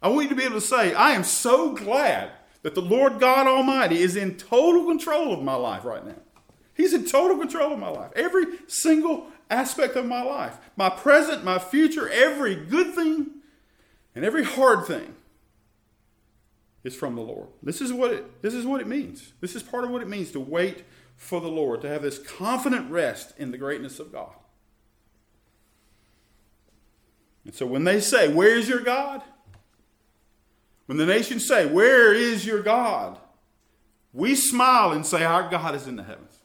I 0.00 0.08
want 0.08 0.24
you 0.24 0.28
to 0.30 0.34
be 0.34 0.44
able 0.44 0.60
to 0.60 0.66
say, 0.66 0.94
I 0.94 1.10
am 1.10 1.24
so 1.24 1.74
glad 1.74 2.30
that 2.62 2.74
the 2.74 2.80
Lord 2.80 3.20
God 3.20 3.46
Almighty 3.46 3.98
is 3.98 4.16
in 4.16 4.36
total 4.36 4.86
control 4.86 5.32
of 5.32 5.42
my 5.42 5.54
life 5.54 5.84
right 5.84 6.04
now. 6.04 6.20
He's 6.74 6.94
in 6.94 7.04
total 7.04 7.36
control 7.38 7.72
of 7.72 7.78
my 7.78 7.88
life. 7.88 8.12
Every 8.16 8.46
single 8.66 9.26
aspect 9.50 9.96
of 9.96 10.06
my 10.06 10.22
life, 10.22 10.56
my 10.76 10.88
present, 10.88 11.44
my 11.44 11.58
future, 11.58 12.08
every 12.08 12.56
good 12.56 12.94
thing 12.94 13.30
and 14.14 14.24
every 14.24 14.44
hard 14.44 14.86
thing 14.86 15.14
is 16.84 16.94
from 16.94 17.14
the 17.14 17.22
Lord. 17.22 17.48
This 17.62 17.80
is 17.80 17.92
what 17.92 18.12
it 18.12 18.42
this 18.42 18.54
is 18.54 18.64
what 18.64 18.80
it 18.80 18.86
means. 18.86 19.32
This 19.40 19.54
is 19.54 19.62
part 19.62 19.84
of 19.84 19.90
what 19.90 20.02
it 20.02 20.08
means 20.08 20.32
to 20.32 20.40
wait 20.40 20.84
for 21.22 21.40
the 21.40 21.48
Lord, 21.48 21.80
to 21.82 21.88
have 21.88 22.02
this 22.02 22.18
confident 22.18 22.90
rest 22.90 23.32
in 23.38 23.50
the 23.50 23.58
greatness 23.58 23.98
of 23.98 24.12
God. 24.12 24.32
And 27.44 27.54
so 27.54 27.66
when 27.66 27.84
they 27.84 28.00
say, 28.00 28.32
"Where's 28.32 28.68
your 28.68 28.80
God?" 28.80 29.22
When 30.92 30.98
the 30.98 31.06
nations 31.06 31.46
say, 31.46 31.64
Where 31.64 32.12
is 32.12 32.44
your 32.44 32.62
God? 32.62 33.18
We 34.12 34.34
smile 34.34 34.92
and 34.92 35.06
say, 35.06 35.24
Our 35.24 35.48
God 35.48 35.74
is 35.74 35.86
in 35.86 35.96
the 35.96 36.02
heavens. 36.02 36.36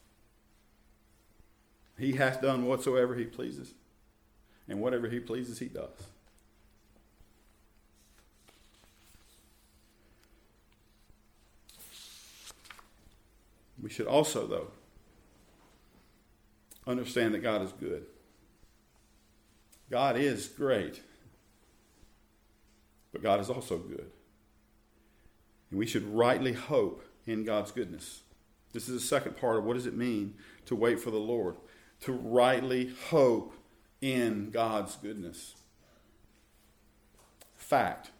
He 1.97 2.13
hath 2.13 2.41
done 2.41 2.65
whatsoever 2.65 3.15
he 3.15 3.25
pleases. 3.25 3.73
And 4.69 4.79
whatever 4.79 5.09
he 5.09 5.19
pleases, 5.19 5.59
he 5.59 5.65
does. 5.65 5.89
We 13.81 13.89
should 13.89 14.07
also, 14.07 14.47
though, 14.47 14.71
understand 16.85 17.33
that 17.33 17.43
God 17.43 17.61
is 17.61 17.71
good. 17.73 18.05
God 19.89 20.17
is 20.17 20.47
great, 20.47 21.01
but 23.11 23.23
God 23.23 23.39
is 23.39 23.49
also 23.49 23.77
good. 23.77 24.11
And 25.69 25.79
we 25.79 25.85
should 25.85 26.13
rightly 26.13 26.53
hope 26.53 27.03
in 27.25 27.43
God's 27.43 27.71
goodness. 27.71 28.21
This 28.73 28.89
is 28.89 29.01
the 29.01 29.07
second 29.07 29.37
part 29.37 29.57
of 29.57 29.63
what 29.63 29.75
does 29.75 29.85
it 29.85 29.95
mean 29.95 30.35
to 30.65 30.75
wait 30.75 30.99
for 30.99 31.11
the 31.11 31.17
Lord? 31.17 31.55
To 32.01 32.11
rightly 32.11 32.93
hope 33.09 33.53
in 34.01 34.49
God's 34.51 34.95
goodness. 34.95 35.55
Fact. 37.55 38.11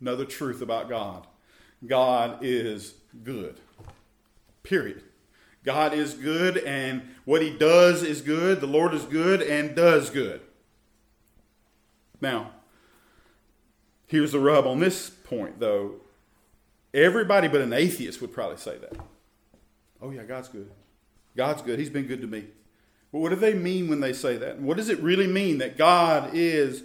Another 0.00 0.24
truth 0.24 0.60
about 0.60 0.88
God. 0.88 1.26
God 1.86 2.38
is 2.42 2.94
good. 3.24 3.60
Period. 4.66 5.04
God 5.62 5.94
is 5.94 6.14
good, 6.14 6.58
and 6.58 7.02
what 7.24 7.40
He 7.40 7.50
does 7.50 8.02
is 8.02 8.20
good. 8.20 8.60
The 8.60 8.66
Lord 8.66 8.94
is 8.94 9.04
good 9.04 9.40
and 9.40 9.76
does 9.76 10.10
good. 10.10 10.40
Now, 12.20 12.50
here's 14.08 14.32
the 14.32 14.40
rub 14.40 14.66
on 14.66 14.80
this 14.80 15.08
point, 15.08 15.60
though. 15.60 16.00
Everybody 16.92 17.46
but 17.46 17.60
an 17.60 17.72
atheist 17.72 18.20
would 18.20 18.32
probably 18.32 18.56
say 18.56 18.76
that. 18.78 18.96
Oh, 20.02 20.10
yeah, 20.10 20.24
God's 20.24 20.48
good. 20.48 20.68
God's 21.36 21.62
good. 21.62 21.78
He's 21.78 21.90
been 21.90 22.06
good 22.06 22.22
to 22.22 22.26
me. 22.26 22.46
But 23.12 23.20
what 23.20 23.28
do 23.28 23.36
they 23.36 23.54
mean 23.54 23.88
when 23.88 24.00
they 24.00 24.12
say 24.12 24.36
that? 24.38 24.60
What 24.60 24.76
does 24.76 24.88
it 24.88 24.98
really 24.98 25.28
mean 25.28 25.58
that 25.58 25.76
God 25.78 26.30
is 26.32 26.82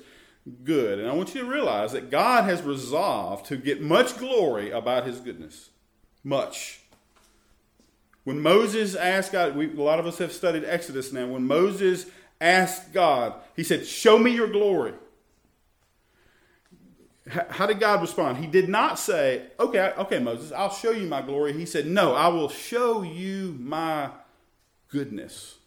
good? 0.63 0.99
And 0.99 1.09
I 1.09 1.13
want 1.13 1.33
you 1.33 1.41
to 1.41 1.49
realize 1.49 1.93
that 1.93 2.11
God 2.11 2.43
has 2.43 2.61
resolved 2.61 3.47
to 3.47 3.57
get 3.57 3.81
much 3.81 4.19
glory 4.19 4.69
about 4.69 5.07
his 5.07 5.19
goodness. 5.19 5.71
Much. 6.23 6.80
When 8.23 8.39
Moses 8.39 8.95
asked 8.95 9.31
God, 9.31 9.55
we, 9.55 9.71
a 9.71 9.81
lot 9.81 9.99
of 9.99 10.05
us 10.05 10.19
have 10.19 10.31
studied 10.31 10.63
Exodus 10.63 11.11
now. 11.11 11.27
When 11.27 11.45
Moses 11.45 12.05
asked 12.39 12.93
God, 12.93 13.33
he 13.55 13.63
said, 13.63 13.85
Show 13.85 14.19
me 14.19 14.31
your 14.31 14.47
glory 14.47 14.93
how 17.31 17.65
did 17.65 17.79
God 17.79 18.01
respond? 18.01 18.37
He 18.37 18.47
did 18.47 18.67
not 18.67 18.99
say, 18.99 19.43
"Okay, 19.59 19.93
okay, 19.97 20.19
Moses, 20.19 20.51
I'll 20.51 20.71
show 20.71 20.91
you 20.91 21.07
my 21.07 21.21
glory." 21.21 21.53
He 21.53 21.65
said, 21.65 21.85
"No, 21.87 22.13
I 22.13 22.27
will 22.27 22.49
show 22.49 23.03
you 23.03 23.55
my 23.59 24.09
goodness. 24.89 25.57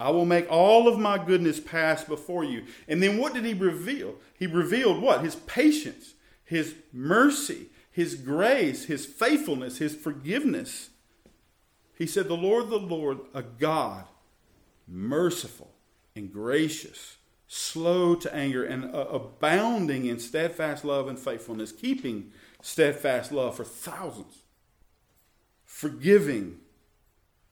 I 0.00 0.10
will 0.10 0.24
make 0.24 0.50
all 0.50 0.88
of 0.88 0.98
my 0.98 1.24
goodness 1.24 1.60
pass 1.60 2.04
before 2.04 2.42
you." 2.42 2.64
And 2.88 3.02
then 3.02 3.18
what 3.18 3.34
did 3.34 3.44
he 3.44 3.54
reveal? 3.54 4.16
He 4.34 4.46
revealed 4.46 5.00
what? 5.00 5.22
His 5.22 5.36
patience, 5.36 6.14
his 6.44 6.74
mercy, 6.92 7.66
his 7.90 8.14
grace, 8.14 8.84
his 8.86 9.06
faithfulness, 9.06 9.78
his 9.78 9.94
forgiveness. 9.94 10.88
He 12.02 12.08
said, 12.08 12.26
The 12.26 12.36
Lord, 12.36 12.68
the 12.68 12.80
Lord, 12.80 13.20
a 13.32 13.44
God, 13.44 14.06
merciful 14.88 15.70
and 16.16 16.32
gracious, 16.32 17.18
slow 17.46 18.16
to 18.16 18.34
anger, 18.34 18.64
and 18.64 18.92
uh, 18.92 19.06
abounding 19.06 20.06
in 20.06 20.18
steadfast 20.18 20.84
love 20.84 21.06
and 21.06 21.16
faithfulness, 21.16 21.70
keeping 21.70 22.32
steadfast 22.60 23.30
love 23.30 23.54
for 23.54 23.62
thousands, 23.62 24.34
forgiving 25.64 26.58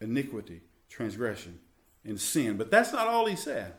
iniquity, 0.00 0.62
transgression, 0.88 1.60
and 2.04 2.20
sin. 2.20 2.56
But 2.56 2.72
that's 2.72 2.92
not 2.92 3.06
all 3.06 3.26
he 3.26 3.36
said. 3.36 3.74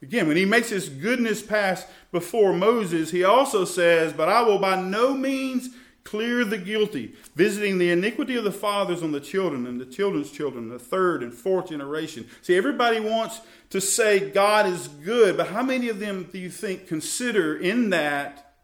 Again, 0.00 0.26
when 0.26 0.38
he 0.38 0.46
makes 0.46 0.70
his 0.70 0.88
goodness 0.88 1.42
pass 1.42 1.86
before 2.12 2.54
Moses, 2.54 3.10
he 3.10 3.24
also 3.24 3.66
says, 3.66 4.14
But 4.14 4.30
I 4.30 4.40
will 4.40 4.58
by 4.58 4.80
no 4.80 5.12
means 5.12 5.68
clear 6.06 6.44
the 6.44 6.56
guilty, 6.56 7.14
visiting 7.34 7.78
the 7.78 7.90
iniquity 7.90 8.36
of 8.36 8.44
the 8.44 8.52
fathers 8.52 9.02
on 9.02 9.10
the 9.10 9.20
children 9.20 9.66
and 9.66 9.80
the 9.80 9.84
children's 9.84 10.30
children, 10.30 10.68
the 10.68 10.78
third 10.78 11.22
and 11.22 11.34
fourth 11.34 11.68
generation. 11.68 12.26
See, 12.42 12.56
everybody 12.56 13.00
wants 13.00 13.40
to 13.70 13.80
say 13.80 14.30
God 14.30 14.66
is 14.66 14.86
good, 14.86 15.36
but 15.36 15.48
how 15.48 15.62
many 15.62 15.88
of 15.88 15.98
them 15.98 16.28
do 16.32 16.38
you 16.38 16.48
think 16.48 16.86
consider 16.86 17.56
in 17.56 17.90
that 17.90 18.54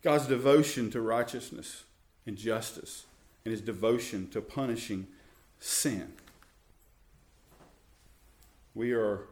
God's 0.00 0.28
devotion 0.28 0.90
to 0.92 1.00
righteousness 1.00 1.82
and 2.24 2.36
justice 2.36 3.04
and 3.44 3.50
his 3.50 3.60
devotion 3.60 4.28
to 4.30 4.40
punishing 4.40 5.08
sin? 5.58 6.12
We 8.74 8.92
are 8.92 9.26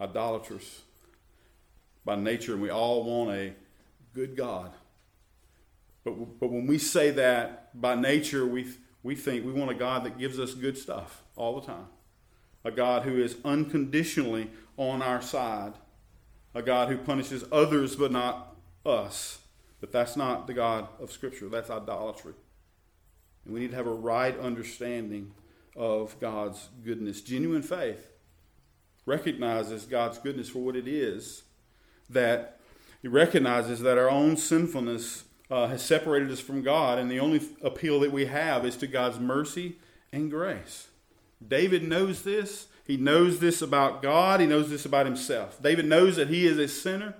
idolaters 0.00 0.82
by 2.04 2.16
nature, 2.16 2.54
and 2.54 2.62
we 2.62 2.70
all 2.70 3.04
want 3.04 3.36
a 3.36 3.52
good 4.14 4.34
God. 4.34 4.72
But, 6.08 6.40
but 6.40 6.50
when 6.50 6.66
we 6.66 6.78
say 6.78 7.10
that 7.10 7.78
by 7.78 7.94
nature, 7.94 8.46
we, 8.46 8.68
we 9.02 9.14
think 9.14 9.44
we 9.44 9.52
want 9.52 9.70
a 9.70 9.74
God 9.74 10.04
that 10.04 10.18
gives 10.18 10.38
us 10.38 10.54
good 10.54 10.78
stuff 10.78 11.22
all 11.36 11.60
the 11.60 11.66
time. 11.66 11.86
A 12.64 12.70
God 12.70 13.02
who 13.02 13.22
is 13.22 13.36
unconditionally 13.44 14.50
on 14.76 15.02
our 15.02 15.22
side. 15.22 15.74
A 16.54 16.62
God 16.62 16.88
who 16.88 16.96
punishes 16.96 17.44
others 17.52 17.96
but 17.96 18.10
not 18.10 18.56
us. 18.84 19.38
But 19.80 19.92
that's 19.92 20.16
not 20.16 20.46
the 20.46 20.54
God 20.54 20.88
of 21.00 21.12
Scripture. 21.12 21.48
That's 21.48 21.70
idolatry. 21.70 22.34
And 23.44 23.54
we 23.54 23.60
need 23.60 23.70
to 23.70 23.76
have 23.76 23.86
a 23.86 23.94
right 23.94 24.38
understanding 24.38 25.32
of 25.76 26.18
God's 26.20 26.68
goodness. 26.84 27.20
Genuine 27.20 27.62
faith 27.62 28.10
recognizes 29.06 29.84
God's 29.84 30.18
goodness 30.18 30.48
for 30.48 30.58
what 30.58 30.74
it 30.74 30.88
is, 30.88 31.44
that 32.10 32.60
it 33.02 33.10
recognizes 33.10 33.80
that 33.80 33.96
our 33.96 34.10
own 34.10 34.36
sinfulness 34.36 35.24
uh, 35.50 35.66
has 35.68 35.82
separated 35.82 36.30
us 36.30 36.40
from 36.40 36.62
God, 36.62 36.98
and 36.98 37.10
the 37.10 37.20
only 37.20 37.40
appeal 37.62 38.00
that 38.00 38.12
we 38.12 38.26
have 38.26 38.64
is 38.66 38.76
to 38.76 38.86
God's 38.86 39.18
mercy 39.18 39.76
and 40.12 40.30
grace. 40.30 40.88
David 41.46 41.82
knows 41.82 42.22
this. 42.22 42.66
He 42.84 42.96
knows 42.96 43.40
this 43.40 43.62
about 43.62 44.02
God. 44.02 44.40
He 44.40 44.46
knows 44.46 44.70
this 44.70 44.84
about 44.84 45.06
himself. 45.06 45.62
David 45.62 45.86
knows 45.86 46.16
that 46.16 46.28
he 46.28 46.46
is 46.46 46.58
a 46.58 46.68
sinner, 46.68 47.14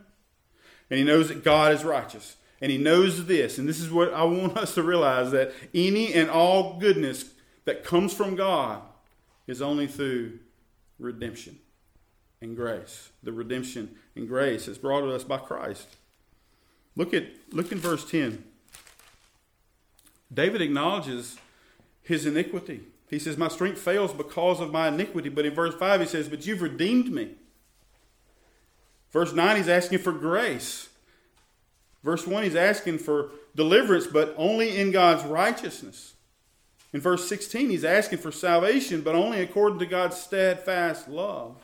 and 0.90 0.98
he 0.98 1.04
knows 1.04 1.28
that 1.28 1.44
God 1.44 1.72
is 1.72 1.84
righteous. 1.84 2.36
And 2.60 2.72
he 2.72 2.78
knows 2.78 3.26
this, 3.26 3.58
and 3.58 3.68
this 3.68 3.78
is 3.78 3.90
what 3.90 4.12
I 4.12 4.24
want 4.24 4.56
us 4.56 4.74
to 4.74 4.82
realize 4.82 5.30
that 5.30 5.52
any 5.74 6.12
and 6.12 6.28
all 6.28 6.78
goodness 6.78 7.30
that 7.64 7.84
comes 7.84 8.12
from 8.12 8.34
God 8.34 8.82
is 9.46 9.62
only 9.62 9.86
through 9.86 10.40
redemption 10.98 11.58
and 12.40 12.56
grace. 12.56 13.10
The 13.22 13.32
redemption 13.32 13.96
and 14.16 14.26
grace 14.26 14.68
is 14.68 14.78
brought 14.78 15.02
to 15.02 15.14
us 15.14 15.24
by 15.24 15.38
Christ. 15.38 15.96
Look 16.98 17.14
at 17.14 17.28
look 17.52 17.70
in 17.70 17.78
verse 17.78 18.04
10. 18.11 18.44
David 20.34 20.61
acknowledges 20.61 21.38
his 22.02 22.26
iniquity. 22.26 22.80
He 23.08 23.20
says, 23.20 23.38
My 23.38 23.48
strength 23.48 23.80
fails 23.80 24.12
because 24.12 24.61
of 24.61 24.72
my 24.72 24.88
iniquity. 24.88 25.28
But 25.28 25.46
in 25.46 25.54
verse 25.54 25.74
5, 25.74 26.00
he 26.00 26.06
says, 26.06 26.28
But 26.28 26.44
you've 26.44 26.61
redeemed 26.61 27.11
me. 27.11 27.37
Verse 29.12 29.32
9, 29.32 29.56
he's 29.56 29.68
asking 29.68 30.00
for 30.00 30.12
grace. 30.12 30.88
Verse 32.02 32.26
1, 32.26 32.42
he's 32.42 32.56
asking 32.56 32.98
for 32.98 33.30
deliverance, 33.54 34.06
but 34.06 34.34
only 34.37 34.76
in 34.76 34.90
God's 34.90 35.24
righteousness. 35.24 36.14
In 36.92 37.00
verse 37.00 37.28
16, 37.28 37.70
he's 37.70 37.84
asking 37.84 38.18
for 38.18 38.32
salvation, 38.32 39.02
but 39.02 39.14
only 39.14 39.40
according 39.40 39.78
to 39.78 39.87
God's 39.87 40.20
steadfast 40.20 41.08
love. 41.08 41.56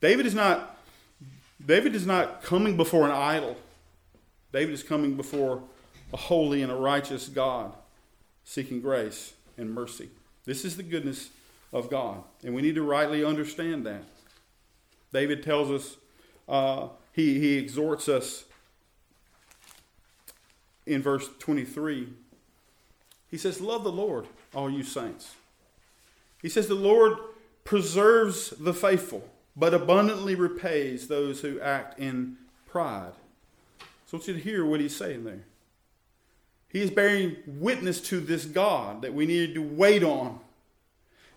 David 0.00 0.26
is 0.26 0.34
not 0.34 0.79
David 1.70 1.94
is 1.94 2.04
not 2.04 2.42
coming 2.42 2.76
before 2.76 3.04
an 3.04 3.12
idol. 3.12 3.56
David 4.52 4.74
is 4.74 4.82
coming 4.82 5.14
before 5.14 5.62
a 6.12 6.16
holy 6.16 6.62
and 6.62 6.72
a 6.72 6.74
righteous 6.74 7.28
God, 7.28 7.72
seeking 8.42 8.80
grace 8.80 9.34
and 9.56 9.72
mercy. 9.72 10.08
This 10.46 10.64
is 10.64 10.76
the 10.76 10.82
goodness 10.82 11.30
of 11.72 11.88
God, 11.88 12.24
and 12.42 12.56
we 12.56 12.62
need 12.62 12.74
to 12.74 12.82
rightly 12.82 13.24
understand 13.24 13.86
that. 13.86 14.02
David 15.12 15.44
tells 15.44 15.70
us, 15.70 15.96
uh, 16.48 16.88
he, 17.12 17.38
he 17.38 17.58
exhorts 17.58 18.08
us 18.08 18.46
in 20.86 21.02
verse 21.02 21.28
23. 21.38 22.08
He 23.30 23.38
says, 23.38 23.60
Love 23.60 23.84
the 23.84 23.92
Lord, 23.92 24.26
all 24.56 24.68
you 24.68 24.82
saints. 24.82 25.36
He 26.42 26.48
says, 26.48 26.66
The 26.66 26.74
Lord 26.74 27.16
preserves 27.62 28.50
the 28.58 28.74
faithful 28.74 29.30
but 29.60 29.74
abundantly 29.74 30.34
repays 30.34 31.06
those 31.06 31.42
who 31.42 31.60
act 31.60 31.98
in 32.00 32.38
pride. 32.66 33.12
So 34.06 34.16
I 34.16 34.16
want 34.16 34.28
you 34.28 34.34
to 34.34 34.40
hear 34.40 34.64
what 34.64 34.80
he's 34.80 34.96
saying 34.96 35.24
there. 35.24 35.44
He 36.70 36.80
is 36.80 36.90
bearing 36.90 37.36
witness 37.46 38.00
to 38.02 38.20
this 38.20 38.46
God 38.46 39.02
that 39.02 39.12
we 39.12 39.26
needed 39.26 39.54
to 39.54 39.62
wait 39.62 40.02
on. 40.02 40.40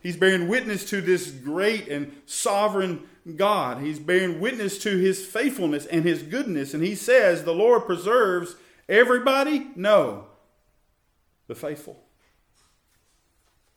He's 0.02 0.16
bearing 0.16 0.48
witness 0.48 0.90
to 0.92 1.02
this 1.02 1.32
great 1.32 1.90
and 1.90 2.16
sovereign 2.26 3.04
God. 3.36 3.82
He's 3.82 4.00
bearing 4.00 4.40
witness 4.40 4.78
to 4.84 4.98
his 4.98 5.26
faithfulness 5.26 5.86
and 5.86 6.06
his 6.06 6.24
goodness. 6.24 6.74
And 6.74 6.84
he 6.84 6.96
says, 6.96 7.44
The 7.44 7.54
Lord 7.54 7.86
preserves 7.86 8.56
everybody? 8.88 9.68
No, 9.76 10.28
the 11.48 11.56
faithful. 11.56 12.02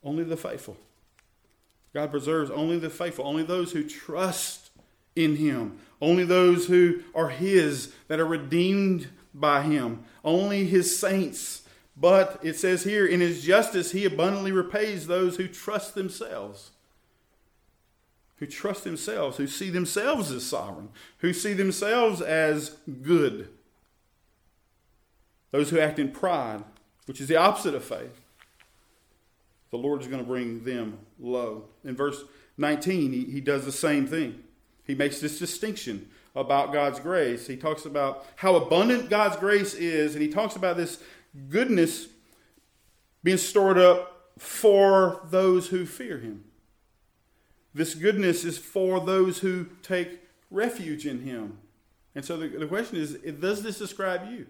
Only 0.04 0.22
the 0.24 0.37
faithful. 0.37 0.76
God 1.96 2.11
preserves 2.11 2.50
only 2.50 2.78
the 2.78 2.90
faithful, 2.90 3.26
only 3.26 3.42
those 3.42 3.72
who 3.72 3.82
trust 3.82 4.68
in 5.14 5.37
Him, 5.37 5.78
only 5.98 6.24
those 6.24 6.66
who 6.66 7.00
are 7.14 7.30
His, 7.30 7.94
that 8.09 8.20
are 8.20 8.26
redeemed 8.26 9.09
by 9.32 9.62
Him, 9.62 10.04
only 10.22 10.66
His 10.66 10.98
saints. 10.98 11.62
But 11.96 12.38
it 12.42 12.56
says 12.56 12.85
here, 12.85 13.06
in 13.06 13.20
His 13.20 13.42
justice, 13.42 13.92
He 13.92 14.04
abundantly 14.04 14.52
repays 14.52 15.06
those 15.06 15.38
who 15.38 15.48
trust 15.48 15.94
themselves. 15.94 16.72
Who 18.40 18.46
trust 18.46 18.85
themselves, 18.85 19.38
who 19.38 19.46
see 19.46 19.70
themselves 19.70 20.30
as 20.30 20.44
sovereign, 20.44 20.90
who 21.20 21.32
see 21.32 21.54
themselves 21.54 22.20
as 22.20 22.76
good. 23.00 23.48
Those 25.50 25.70
who 25.70 25.80
act 25.80 25.98
in 25.98 26.11
pride, 26.11 26.62
which 27.06 27.22
is 27.22 27.28
the 27.28 27.37
opposite 27.37 27.74
of 27.74 27.82
faith 27.82 28.20
the 29.76 29.82
Lord 29.82 30.00
is 30.00 30.08
going 30.08 30.22
to 30.22 30.26
bring 30.26 30.64
them 30.64 30.98
low. 31.18 31.64
In 31.84 31.94
verse 31.94 32.22
19, 32.56 33.12
he, 33.12 33.24
he 33.24 33.40
does 33.40 33.64
the 33.64 33.72
same 33.72 34.06
thing. 34.06 34.42
He 34.84 34.94
makes 34.94 35.20
this 35.20 35.38
distinction 35.38 36.08
about 36.34 36.72
God's 36.72 36.98
grace. 36.98 37.46
He 37.46 37.56
talks 37.56 37.84
about 37.84 38.24
how 38.36 38.54
abundant 38.56 39.10
God's 39.10 39.36
grace 39.36 39.74
is, 39.74 40.14
and 40.14 40.22
he 40.22 40.28
talks 40.28 40.56
about 40.56 40.76
this 40.76 41.02
goodness 41.48 42.08
being 43.22 43.36
stored 43.36 43.78
up 43.78 44.30
for 44.38 45.20
those 45.30 45.68
who 45.68 45.84
fear 45.84 46.18
him. 46.18 46.44
This 47.74 47.94
goodness 47.94 48.44
is 48.44 48.57
for 48.57 49.01
those 49.01 49.40
who 49.40 49.66
take 49.82 50.20
refuge 50.51 51.07
in 51.07 51.22
him. 51.22 51.59
And 52.14 52.24
so 52.24 52.38
the, 52.38 52.48
the 52.48 52.66
question 52.66 52.96
is 52.96 53.14
does 53.40 53.62
this 53.62 53.78
describe 53.78 54.30
you? 54.30 54.46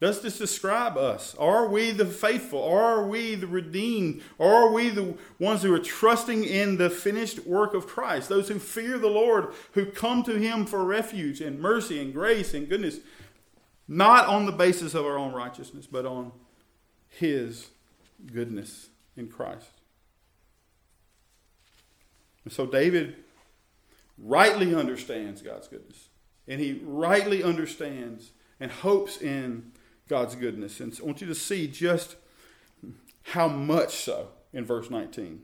Does 0.00 0.20
this 0.20 0.38
describe 0.38 0.96
us? 0.96 1.34
Are 1.40 1.68
we 1.68 1.90
the 1.90 2.06
faithful? 2.06 2.62
Are 2.62 3.04
we 3.06 3.34
the 3.34 3.48
redeemed? 3.48 4.22
Are 4.38 4.70
we 4.70 4.90
the 4.90 5.16
ones 5.40 5.62
who 5.62 5.74
are 5.74 5.80
trusting 5.80 6.44
in 6.44 6.76
the 6.76 6.88
finished 6.88 7.44
work 7.46 7.74
of 7.74 7.88
Christ? 7.88 8.28
Those 8.28 8.48
who 8.48 8.60
fear 8.60 8.96
the 8.96 9.08
Lord, 9.08 9.52
who 9.72 9.86
come 9.86 10.22
to 10.22 10.38
Him 10.38 10.66
for 10.66 10.84
refuge 10.84 11.40
and 11.40 11.58
mercy 11.58 12.00
and 12.00 12.12
grace 12.12 12.54
and 12.54 12.68
goodness, 12.68 13.00
not 13.88 14.28
on 14.28 14.46
the 14.46 14.52
basis 14.52 14.94
of 14.94 15.04
our 15.04 15.18
own 15.18 15.32
righteousness, 15.32 15.88
but 15.90 16.06
on 16.06 16.30
His 17.08 17.70
goodness 18.32 18.90
in 19.16 19.26
Christ. 19.26 19.70
And 22.44 22.52
so 22.52 22.66
David 22.66 23.16
rightly 24.16 24.74
understands 24.74 25.42
God's 25.42 25.68
goodness, 25.68 26.08
and 26.46 26.60
he 26.60 26.80
rightly 26.84 27.42
understands 27.42 28.30
and 28.60 28.70
hopes 28.70 29.20
in 29.20 29.72
God's 30.08 30.34
goodness. 30.34 30.80
And 30.80 30.98
I 31.00 31.04
want 31.04 31.20
you 31.20 31.26
to 31.26 31.34
see 31.34 31.68
just 31.68 32.16
how 33.22 33.48
much 33.48 33.96
so 33.96 34.28
in 34.52 34.64
verse 34.64 34.90
19. 34.90 35.42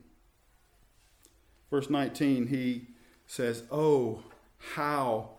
Verse 1.70 1.90
19, 1.90 2.46
he 2.46 2.88
says, 3.26 3.64
Oh, 3.70 4.22
how 4.74 5.30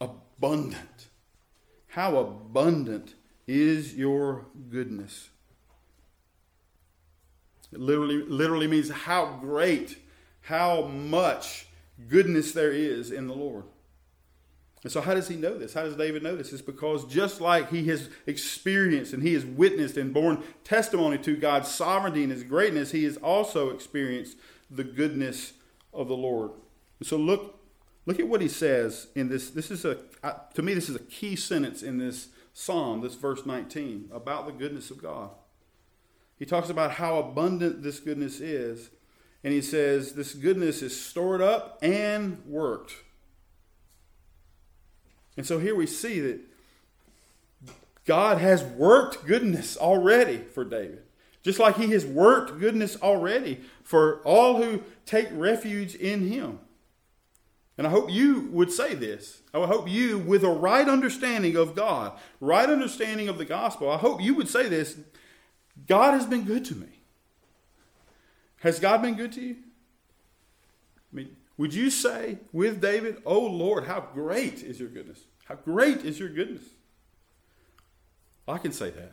abundant, 0.00 1.08
how 1.88 2.18
abundant 2.18 3.14
is 3.46 3.94
your 3.94 4.46
goodness. 4.70 5.30
It 7.72 7.80
literally, 7.80 8.22
literally 8.22 8.66
means 8.66 8.90
how 8.90 9.38
great, 9.40 9.98
how 10.42 10.82
much 10.82 11.66
goodness 12.08 12.52
there 12.52 12.72
is 12.72 13.10
in 13.10 13.26
the 13.26 13.34
Lord. 13.34 13.64
And 14.84 14.92
so, 14.92 15.00
how 15.00 15.14
does 15.14 15.28
he 15.28 15.36
know 15.36 15.56
this? 15.56 15.72
How 15.72 15.82
does 15.82 15.96
David 15.96 16.22
know 16.22 16.36
this? 16.36 16.52
It's 16.52 16.60
because 16.60 17.06
just 17.06 17.40
like 17.40 17.70
he 17.70 17.86
has 17.86 18.10
experienced 18.26 19.14
and 19.14 19.22
he 19.22 19.32
has 19.32 19.44
witnessed 19.44 19.96
and 19.96 20.12
borne 20.12 20.44
testimony 20.62 21.16
to 21.18 21.36
God's 21.36 21.70
sovereignty 21.70 22.22
and 22.22 22.30
his 22.30 22.44
greatness, 22.44 22.90
he 22.90 23.04
has 23.04 23.16
also 23.16 23.70
experienced 23.70 24.36
the 24.70 24.84
goodness 24.84 25.54
of 25.94 26.08
the 26.08 26.16
Lord. 26.16 26.50
And 27.00 27.08
so, 27.08 27.16
look, 27.16 27.58
look 28.04 28.20
at 28.20 28.28
what 28.28 28.42
he 28.42 28.48
says 28.48 29.08
in 29.14 29.30
this. 29.30 29.48
This 29.50 29.70
is 29.70 29.86
a, 29.86 29.96
to 30.52 30.62
me, 30.62 30.74
this 30.74 30.90
is 30.90 30.96
a 30.96 31.00
key 31.00 31.34
sentence 31.34 31.82
in 31.82 31.96
this 31.96 32.28
psalm, 32.52 33.00
this 33.00 33.14
verse 33.14 33.46
19, 33.46 34.10
about 34.12 34.44
the 34.44 34.52
goodness 34.52 34.90
of 34.90 35.02
God. 35.02 35.30
He 36.38 36.44
talks 36.44 36.68
about 36.68 36.92
how 36.92 37.18
abundant 37.18 37.82
this 37.82 38.00
goodness 38.00 38.38
is. 38.38 38.90
And 39.42 39.52
he 39.52 39.62
says, 39.62 40.12
This 40.12 40.34
goodness 40.34 40.82
is 40.82 40.98
stored 40.98 41.40
up 41.40 41.78
and 41.80 42.42
worked. 42.44 42.94
And 45.36 45.46
so 45.46 45.58
here 45.58 45.74
we 45.74 45.86
see 45.86 46.20
that 46.20 46.40
God 48.04 48.38
has 48.38 48.62
worked 48.62 49.26
goodness 49.26 49.76
already 49.76 50.38
for 50.38 50.64
David. 50.64 51.02
Just 51.42 51.58
like 51.58 51.76
he 51.76 51.90
has 51.90 52.06
worked 52.06 52.58
goodness 52.58 52.96
already 53.02 53.60
for 53.82 54.20
all 54.22 54.62
who 54.62 54.82
take 55.04 55.28
refuge 55.32 55.94
in 55.94 56.28
him. 56.28 56.58
And 57.76 57.86
I 57.86 57.90
hope 57.90 58.10
you 58.10 58.48
would 58.52 58.70
say 58.70 58.94
this. 58.94 59.42
I 59.52 59.66
hope 59.66 59.88
you, 59.88 60.18
with 60.18 60.44
a 60.44 60.48
right 60.48 60.88
understanding 60.88 61.56
of 61.56 61.74
God, 61.74 62.12
right 62.40 62.68
understanding 62.68 63.28
of 63.28 63.36
the 63.36 63.44
gospel, 63.44 63.90
I 63.90 63.98
hope 63.98 64.22
you 64.22 64.34
would 64.34 64.48
say 64.48 64.68
this 64.68 64.96
God 65.86 66.12
has 66.12 66.24
been 66.24 66.44
good 66.44 66.64
to 66.66 66.74
me. 66.76 66.86
Has 68.60 68.78
God 68.78 69.02
been 69.02 69.14
good 69.14 69.32
to 69.32 69.40
you? 69.40 69.56
I 71.12 71.16
mean, 71.16 71.36
would 71.56 71.74
you 71.74 71.90
say 71.90 72.38
with 72.52 72.80
David, 72.80 73.22
Oh 73.24 73.40
Lord, 73.40 73.86
how 73.86 74.00
great 74.12 74.62
is 74.62 74.80
your 74.80 74.88
goodness? 74.88 75.20
How 75.44 75.54
great 75.54 76.04
is 76.04 76.18
your 76.18 76.28
goodness? 76.28 76.62
I 78.46 78.58
can 78.58 78.72
say 78.72 78.90
that. 78.90 79.12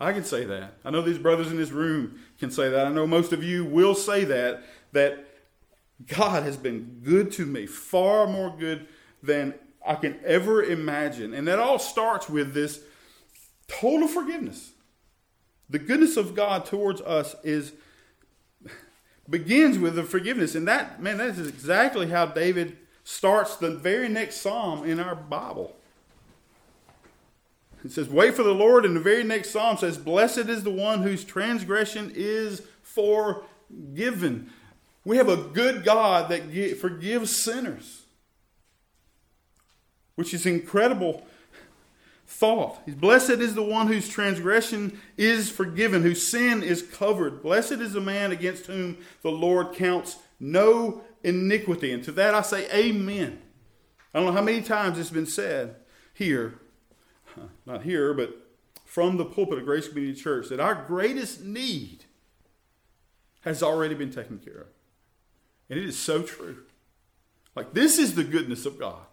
I 0.00 0.12
can 0.12 0.24
say 0.24 0.44
that. 0.44 0.74
I 0.84 0.90
know 0.90 1.00
these 1.00 1.18
brothers 1.18 1.50
in 1.50 1.56
this 1.56 1.70
room 1.70 2.20
can 2.38 2.50
say 2.50 2.68
that. 2.68 2.86
I 2.86 2.90
know 2.90 3.06
most 3.06 3.32
of 3.32 3.42
you 3.42 3.64
will 3.64 3.94
say 3.94 4.24
that, 4.24 4.64
that 4.92 5.24
God 6.06 6.42
has 6.42 6.56
been 6.56 7.00
good 7.04 7.30
to 7.32 7.46
me, 7.46 7.66
far 7.66 8.26
more 8.26 8.54
good 8.56 8.88
than 9.22 9.54
I 9.86 9.94
can 9.94 10.18
ever 10.24 10.62
imagine. 10.62 11.34
And 11.34 11.46
that 11.46 11.60
all 11.60 11.78
starts 11.78 12.28
with 12.28 12.52
this 12.52 12.80
total 13.68 14.08
forgiveness. 14.08 14.72
The 15.70 15.78
goodness 15.78 16.16
of 16.16 16.34
God 16.34 16.66
towards 16.66 17.00
us 17.00 17.36
is 17.44 17.72
begins 19.32 19.78
with 19.78 19.96
the 19.96 20.04
forgiveness. 20.04 20.54
And 20.54 20.68
that, 20.68 21.02
man, 21.02 21.16
that 21.16 21.30
is 21.30 21.48
exactly 21.48 22.08
how 22.08 22.26
David 22.26 22.76
starts 23.02 23.56
the 23.56 23.70
very 23.70 24.08
next 24.08 24.36
psalm 24.36 24.84
in 24.84 25.00
our 25.00 25.16
Bible. 25.16 25.74
It 27.82 27.90
says, 27.90 28.08
Wait 28.08 28.34
for 28.34 28.44
the 28.44 28.54
Lord, 28.54 28.84
and 28.84 28.94
the 28.94 29.00
very 29.00 29.24
next 29.24 29.50
psalm 29.50 29.78
says, 29.78 29.98
Blessed 29.98 30.48
is 30.50 30.62
the 30.62 30.70
one 30.70 31.02
whose 31.02 31.24
transgression 31.24 32.12
is 32.14 32.62
forgiven. 32.82 34.50
We 35.04 35.16
have 35.16 35.30
a 35.30 35.36
good 35.36 35.82
God 35.82 36.30
that 36.30 36.78
forgives 36.78 37.42
sinners, 37.42 38.02
which 40.14 40.32
is 40.32 40.46
incredible 40.46 41.26
thought. 42.32 42.84
Blessed 43.00 43.30
is 43.30 43.54
the 43.54 43.62
one 43.62 43.86
whose 43.86 44.08
transgression 44.08 44.98
is 45.16 45.50
forgiven, 45.50 46.02
whose 46.02 46.26
sin 46.26 46.62
is 46.62 46.82
covered. 46.82 47.42
Blessed 47.42 47.72
is 47.72 47.92
the 47.92 48.00
man 48.00 48.32
against 48.32 48.66
whom 48.66 48.96
the 49.22 49.30
Lord 49.30 49.74
counts 49.74 50.16
no 50.40 51.02
iniquity. 51.22 51.92
And 51.92 52.02
to 52.04 52.12
that 52.12 52.34
I 52.34 52.42
say, 52.42 52.68
Amen. 52.72 53.40
I 54.12 54.18
don't 54.18 54.26
know 54.26 54.32
how 54.32 54.42
many 54.42 54.62
times 54.62 54.98
it's 54.98 55.10
been 55.10 55.26
said 55.26 55.76
here, 56.14 56.58
not 57.66 57.82
here, 57.82 58.14
but 58.14 58.34
from 58.84 59.18
the 59.18 59.24
pulpit 59.24 59.58
of 59.58 59.64
Grace 59.64 59.88
Community 59.88 60.18
Church, 60.20 60.48
that 60.48 60.60
our 60.60 60.74
greatest 60.74 61.42
need 61.42 62.04
has 63.42 63.62
already 63.62 63.94
been 63.94 64.10
taken 64.10 64.38
care 64.38 64.62
of. 64.62 64.66
And 65.70 65.78
it 65.78 65.84
is 65.84 65.98
so 65.98 66.22
true. 66.22 66.64
Like, 67.54 67.72
this 67.74 67.98
is 67.98 68.14
the 68.14 68.24
goodness 68.24 68.66
of 68.66 68.78
God. 68.78 69.04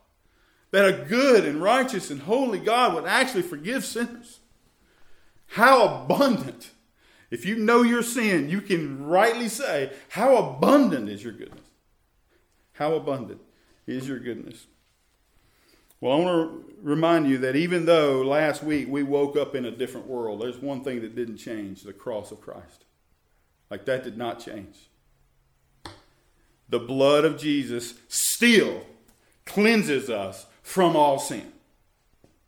That 0.71 0.87
a 0.87 1.05
good 1.05 1.45
and 1.45 1.61
righteous 1.61 2.11
and 2.11 2.21
holy 2.21 2.59
God 2.59 2.93
would 2.93 3.05
actually 3.05 3.41
forgive 3.41 3.83
sinners. 3.83 4.39
How 5.47 6.03
abundant. 6.03 6.71
If 7.31 7.45
you 7.45 7.55
know 7.55 7.81
your 7.81 8.03
sin, 8.03 8.49
you 8.49 8.61
can 8.61 9.05
rightly 9.05 9.49
say, 9.49 9.91
How 10.09 10.37
abundant 10.37 11.09
is 11.09 11.23
your 11.23 11.33
goodness? 11.33 11.65
How 12.73 12.93
abundant 12.93 13.41
is 13.87 14.07
your 14.07 14.19
goodness? 14.19 14.67
Well, 16.01 16.13
I 16.13 16.23
want 16.23 16.51
to 16.51 16.73
remind 16.81 17.27
you 17.27 17.39
that 17.39 17.57
even 17.57 17.85
though 17.85 18.21
last 18.21 18.63
week 18.63 18.87
we 18.87 19.03
woke 19.03 19.35
up 19.35 19.53
in 19.53 19.65
a 19.65 19.71
different 19.71 20.07
world, 20.07 20.41
there's 20.41 20.57
one 20.57 20.83
thing 20.83 21.01
that 21.01 21.15
didn't 21.15 21.37
change 21.37 21.81
the 21.83 21.91
cross 21.91 22.31
of 22.31 22.39
Christ. 22.39 22.85
Like 23.69 23.85
that 23.85 24.03
did 24.03 24.17
not 24.17 24.39
change. 24.39 24.89
The 26.69 26.79
blood 26.79 27.25
of 27.25 27.37
Jesus 27.37 27.95
still 28.07 28.83
cleanses 29.45 30.09
us 30.09 30.45
from 30.69 30.95
all 30.95 31.17
sin. 31.17 31.51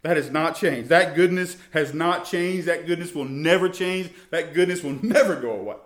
That 0.04 0.16
has 0.16 0.30
not 0.30 0.56
changed. 0.56 0.90
That 0.90 1.16
goodness 1.16 1.58
has 1.72 1.92
not 1.92 2.24
changed. 2.24 2.68
That 2.68 2.86
goodness 2.86 3.16
will 3.16 3.26
never 3.26 3.68
change. 3.68 4.12
That 4.30 4.54
goodness 4.54 4.84
will 4.84 5.00
never 5.02 5.36
go 5.36 5.54
away. 5.54 5.78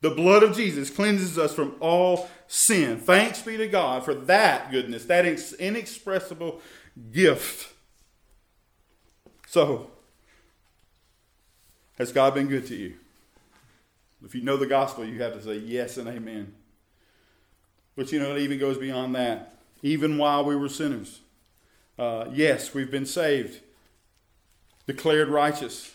The 0.00 0.10
blood 0.10 0.42
of 0.42 0.56
Jesus 0.56 0.90
cleanses 0.90 1.38
us 1.38 1.54
from 1.54 1.76
all 1.78 2.28
sin. 2.48 2.98
Thanks 2.98 3.40
be 3.40 3.56
to 3.56 3.68
God 3.68 4.04
for 4.04 4.14
that 4.14 4.72
goodness, 4.72 5.04
that 5.04 5.24
inexpressible 5.60 6.60
gift. 7.12 7.72
So, 9.46 9.92
has 11.98 12.10
God 12.10 12.34
been 12.34 12.48
good 12.48 12.66
to 12.66 12.74
you? 12.74 12.94
If 14.24 14.34
you 14.34 14.42
know 14.42 14.56
the 14.56 14.66
gospel, 14.66 15.04
you 15.04 15.22
have 15.22 15.34
to 15.34 15.42
say 15.42 15.58
yes 15.58 15.98
and 15.98 16.08
amen. 16.08 16.52
But 17.94 18.10
you 18.10 18.18
know, 18.18 18.34
it 18.34 18.42
even 18.42 18.58
goes 18.58 18.76
beyond 18.76 19.14
that. 19.14 19.52
Even 19.82 20.16
while 20.16 20.44
we 20.44 20.54
were 20.54 20.68
sinners, 20.68 21.20
uh, 21.98 22.26
yes, 22.32 22.72
we've 22.72 22.90
been 22.90 23.06
saved, 23.06 23.60
declared 24.86 25.28
righteous, 25.28 25.94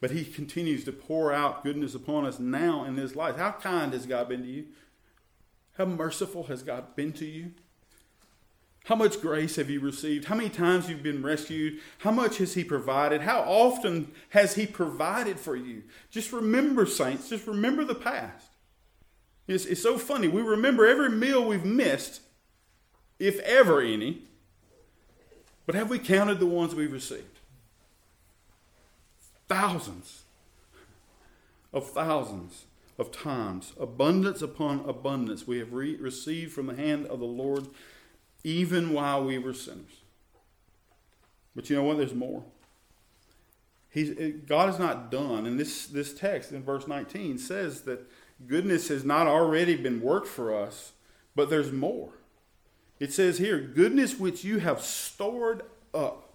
but 0.00 0.10
He 0.10 0.24
continues 0.24 0.84
to 0.84 0.92
pour 0.92 1.32
out 1.32 1.62
goodness 1.62 1.94
upon 1.94 2.24
us 2.24 2.38
now 2.38 2.84
in 2.84 2.96
this 2.96 3.14
life. 3.14 3.36
How 3.36 3.52
kind 3.52 3.92
has 3.92 4.06
God 4.06 4.28
been 4.28 4.42
to 4.42 4.48
you? 4.48 4.66
How 5.76 5.84
merciful 5.84 6.44
has 6.44 6.62
God 6.62 6.96
been 6.96 7.12
to 7.14 7.24
you? 7.24 7.52
How 8.84 8.94
much 8.94 9.20
grace 9.20 9.56
have 9.56 9.68
you 9.68 9.78
received? 9.80 10.24
How 10.24 10.34
many 10.34 10.48
times 10.48 10.88
you've 10.88 11.02
been 11.02 11.22
rescued? 11.22 11.80
How 11.98 12.10
much 12.10 12.38
has 12.38 12.54
He 12.54 12.64
provided? 12.64 13.20
How 13.20 13.40
often 13.40 14.10
has 14.30 14.54
He 14.54 14.66
provided 14.66 15.38
for 15.38 15.54
you? 15.54 15.82
Just 16.10 16.32
remember, 16.32 16.86
saints, 16.86 17.28
just 17.28 17.46
remember 17.46 17.84
the 17.84 17.94
past. 17.94 18.48
It's, 19.46 19.66
it's 19.66 19.82
so 19.82 19.98
funny. 19.98 20.28
We 20.28 20.42
remember 20.42 20.86
every 20.86 21.10
meal 21.10 21.46
we've 21.46 21.64
missed, 21.64 22.22
if 23.20 23.38
ever 23.40 23.80
any, 23.80 24.22
but 25.66 25.76
have 25.76 25.88
we 25.88 26.00
counted 26.00 26.40
the 26.40 26.46
ones 26.46 26.74
we've 26.74 26.92
received? 26.92 27.40
thousands 29.50 30.22
of 31.72 31.90
thousands 31.90 32.66
of 32.98 33.10
times, 33.10 33.72
abundance 33.80 34.42
upon 34.42 34.88
abundance, 34.88 35.44
we 35.44 35.58
have 35.58 35.72
re- 35.72 35.96
received 35.96 36.52
from 36.52 36.66
the 36.66 36.76
hand 36.76 37.06
of 37.06 37.18
the 37.18 37.26
Lord 37.26 37.66
even 38.44 38.92
while 38.92 39.24
we 39.24 39.38
were 39.38 39.52
sinners. 39.52 40.02
But 41.56 41.68
you 41.68 41.74
know 41.74 41.82
what? 41.82 41.96
There's 41.96 42.14
more. 42.14 42.44
He's, 43.90 44.16
eh, 44.16 44.30
God 44.46 44.68
is 44.68 44.78
not 44.78 45.10
done. 45.10 45.46
And 45.46 45.58
this, 45.58 45.86
this 45.86 46.14
text 46.14 46.52
in 46.52 46.62
verse 46.62 46.86
19 46.86 47.36
says 47.38 47.82
that 47.82 48.08
goodness 48.46 48.86
has 48.86 49.04
not 49.04 49.26
already 49.26 49.74
been 49.74 50.00
worked 50.00 50.28
for 50.28 50.54
us, 50.54 50.92
but 51.34 51.50
there's 51.50 51.72
more. 51.72 52.10
It 53.00 53.12
says 53.12 53.38
here, 53.38 53.58
goodness 53.58 54.18
which 54.18 54.44
you 54.44 54.58
have 54.58 54.82
stored 54.82 55.62
up 55.94 56.34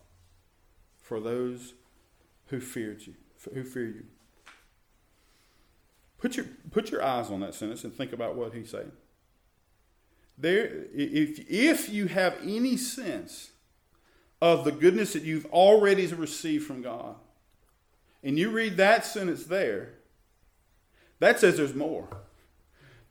for 0.97 1.19
those 1.19 1.73
who 2.47 2.59
feared 2.59 3.05
you, 3.05 3.13
who 3.53 3.63
fear 3.63 3.85
you. 3.85 4.03
Put 6.17 6.37
your, 6.37 6.47
put 6.71 6.89
your 6.89 7.03
eyes 7.03 7.29
on 7.29 7.41
that 7.41 7.53
sentence 7.53 7.83
and 7.83 7.93
think 7.93 8.11
about 8.11 8.35
what 8.35 8.53
he's 8.53 8.71
saying. 8.71 8.91
There, 10.39 10.85
if, 10.93 11.39
if 11.49 11.89
you 11.89 12.07
have 12.07 12.35
any 12.43 12.77
sense 12.77 13.51
of 14.41 14.65
the 14.65 14.71
goodness 14.71 15.13
that 15.13 15.23
you've 15.23 15.45
already 15.45 16.07
received 16.07 16.65
from 16.65 16.81
God, 16.81 17.15
and 18.23 18.39
you 18.39 18.49
read 18.49 18.77
that 18.77 19.05
sentence 19.05 19.43
there, 19.43 19.93
that 21.19 21.39
says 21.39 21.57
there's 21.57 21.75
more. 21.75 22.07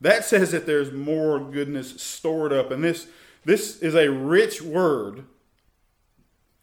That 0.01 0.25
says 0.25 0.51
that 0.51 0.67
there's 0.67 0.93
more 0.93 1.39
goodness 1.39 2.03
stored 2.03 2.53
up. 2.53 2.71
And 2.73 2.83
this, 2.83 3.07
this 3.45 3.81
is 3.81 3.95
a 3.95 4.11
rich 4.11 4.63
word 4.63 5.25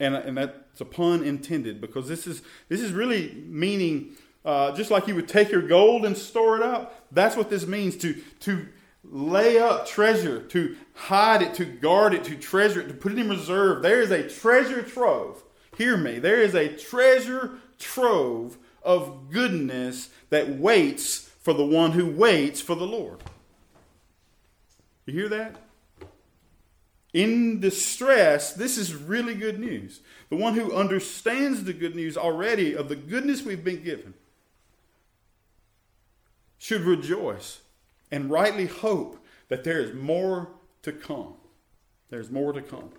And, 0.01 0.15
and 0.15 0.35
that's 0.35 0.81
a 0.81 0.85
pun 0.85 1.23
intended 1.23 1.79
because 1.79 2.07
this 2.07 2.25
is, 2.25 2.41
this 2.69 2.81
is 2.81 2.91
really 2.91 3.45
meaning 3.45 4.17
uh, 4.43 4.71
just 4.71 4.89
like 4.89 5.07
you 5.07 5.13
would 5.13 5.27
take 5.27 5.51
your 5.51 5.61
gold 5.61 6.05
and 6.05 6.17
store 6.17 6.57
it 6.57 6.63
up. 6.63 7.05
That's 7.11 7.35
what 7.35 7.51
this 7.51 7.67
means 7.67 7.95
to, 7.97 8.19
to 8.41 8.67
lay 9.03 9.59
up 9.59 9.85
treasure, 9.85 10.41
to 10.41 10.75
hide 10.95 11.43
it, 11.43 11.53
to 11.55 11.65
guard 11.65 12.15
it, 12.15 12.23
to 12.23 12.35
treasure 12.35 12.81
it, 12.81 12.87
to 12.87 12.95
put 12.95 13.11
it 13.11 13.19
in 13.19 13.29
reserve. 13.29 13.83
There 13.83 14.01
is 14.01 14.09
a 14.09 14.27
treasure 14.27 14.81
trove. 14.81 15.43
Hear 15.77 15.97
me. 15.97 16.17
There 16.17 16.41
is 16.41 16.55
a 16.55 16.75
treasure 16.75 17.59
trove 17.77 18.57
of 18.81 19.29
goodness 19.29 20.09
that 20.31 20.57
waits 20.57 21.29
for 21.43 21.53
the 21.53 21.65
one 21.65 21.91
who 21.91 22.07
waits 22.07 22.59
for 22.59 22.73
the 22.73 22.87
Lord. 22.87 23.19
You 25.05 25.13
hear 25.13 25.29
that? 25.29 25.60
In 27.13 27.59
distress, 27.59 28.53
this 28.53 28.77
is 28.77 28.95
really 28.95 29.35
good 29.35 29.59
news. 29.59 29.99
The 30.29 30.37
one 30.37 30.53
who 30.53 30.73
understands 30.73 31.63
the 31.63 31.73
good 31.73 31.95
news 31.95 32.15
already 32.15 32.73
of 32.73 32.87
the 32.87 32.95
goodness 32.95 33.43
we've 33.43 33.63
been 33.63 33.83
given 33.83 34.13
should 36.57 36.81
rejoice 36.81 37.59
and 38.11 38.29
rightly 38.29 38.67
hope 38.67 39.17
that 39.49 39.63
there 39.63 39.79
is 39.79 39.93
more 39.93 40.49
to 40.83 40.91
come. 40.91 41.33
There's 42.09 42.31
more 42.31 42.53
to 42.53 42.61
come. 42.61 42.91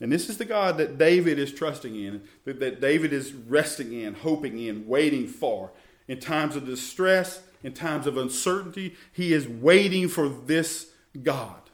And 0.00 0.12
this 0.12 0.28
is 0.28 0.36
the 0.36 0.44
God 0.44 0.76
that 0.76 0.98
David 0.98 1.38
is 1.38 1.52
trusting 1.52 1.96
in, 1.96 2.22
that 2.44 2.80
David 2.80 3.12
is 3.12 3.32
resting 3.32 3.92
in, 3.94 4.14
hoping 4.14 4.58
in, 4.58 4.86
waiting 4.86 5.26
for. 5.26 5.70
In 6.06 6.20
times 6.20 6.54
of 6.54 6.66
distress, 6.66 7.42
in 7.62 7.72
times 7.72 8.06
of 8.06 8.16
uncertainty, 8.16 8.94
he 9.12 9.32
is 9.32 9.48
waiting 9.48 10.08
for 10.08 10.28
this 10.28 10.90
God. 11.22 11.65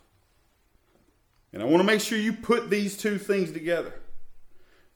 And 1.53 1.62
I 1.62 1.66
want 1.66 1.78
to 1.78 1.84
make 1.86 2.00
sure 2.00 2.18
you 2.18 2.32
put 2.32 2.70
these 2.70 2.96
two 2.96 3.18
things 3.18 3.53
together 3.53 3.94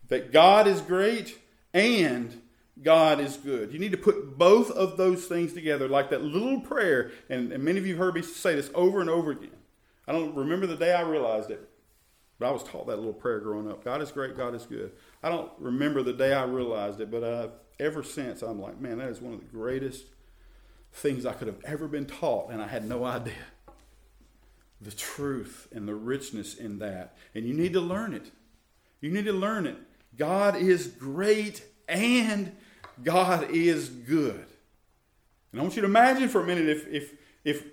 that 0.09 0.33
God 0.33 0.67
is 0.67 0.81
great 0.81 1.39
and 1.75 2.41
God 2.83 3.21
is 3.21 3.37
good. 3.37 3.73
You 3.73 3.79
need 3.79 3.93
to 3.93 3.99
put 3.99 4.39
both 4.39 4.71
of 4.71 4.97
those 4.97 5.27
things 5.27 5.53
together, 5.53 5.89
like 5.89 6.11
that 6.11 6.23
little 6.23 6.61
prayer. 6.61 7.11
And, 7.29 7.53
and 7.53 7.63
many 7.63 7.79
of 7.79 7.87
you 7.87 7.95
have 7.95 7.99
heard 7.99 8.15
me 8.15 8.23
say 8.23 8.55
this 8.55 8.71
over 8.75 9.01
and 9.01 9.11
over 9.11 9.33
again. 9.33 9.51
I 10.07 10.13
don't 10.13 10.35
remember 10.35 10.67
the 10.67 10.77
day 10.77 10.95
I 10.95 11.01
realized 11.01 11.51
it, 11.51 11.69
but 12.39 12.49
I 12.49 12.53
was 12.53 12.63
taught 12.63 12.87
that 12.87 12.97
little 12.97 13.13
prayer 13.13 13.41
growing 13.41 13.71
up. 13.71 13.85
God 13.85 14.01
is 14.03 14.13
great, 14.13 14.37
God 14.37 14.55
is 14.55 14.65
good. 14.65 14.93
I 15.23 15.31
don't 15.31 15.51
remember 15.59 16.03
the 16.03 16.13
day 16.13 16.33
I 16.33 16.45
realized 16.45 17.01
it, 17.01 17.11
but 17.11 17.23
uh, 17.23 17.49
ever 17.81 18.03
since 18.03 18.43
I'm 18.43 18.61
like, 18.61 18.81
man, 18.81 18.99
that 18.99 19.09
is 19.09 19.21
one 19.21 19.35
of 19.35 19.41
the 19.41 19.47
greatest 19.47 20.05
things 20.93 21.27
I 21.27 21.33
could 21.33 21.49
have 21.49 21.63
ever 21.65 21.89
been 21.89 22.07
taught, 22.07 22.51
and 22.51 22.63
I 22.63 22.69
had 22.69 22.89
no 22.89 23.05
idea. 23.05 23.35
The 24.81 24.93
truth 24.93 25.69
and 25.73 25.89
the 25.89 25.95
richness 25.95 26.55
in 26.55 26.79
that. 26.81 27.17
And 27.35 27.47
you 27.47 27.55
need 27.55 27.73
to 27.73 27.81
learn 27.81 28.15
it. 28.15 28.31
You 29.01 29.11
need 29.11 29.25
to 29.25 29.33
learn 29.33 29.67
it. 29.67 29.77
God 30.17 30.57
is 30.57 30.87
great 30.87 31.63
and 31.89 32.53
God 33.03 33.51
is 33.51 33.89
good. 33.89 34.47
And 35.53 35.61
I 35.61 35.63
want 35.63 35.77
you 35.77 35.83
to 35.83 35.89
imagine 35.89 36.29
for 36.29 36.43
a 36.43 36.47
minute 36.47 36.69
if, 36.69 36.87
if, 36.89 37.15
if 37.45 37.65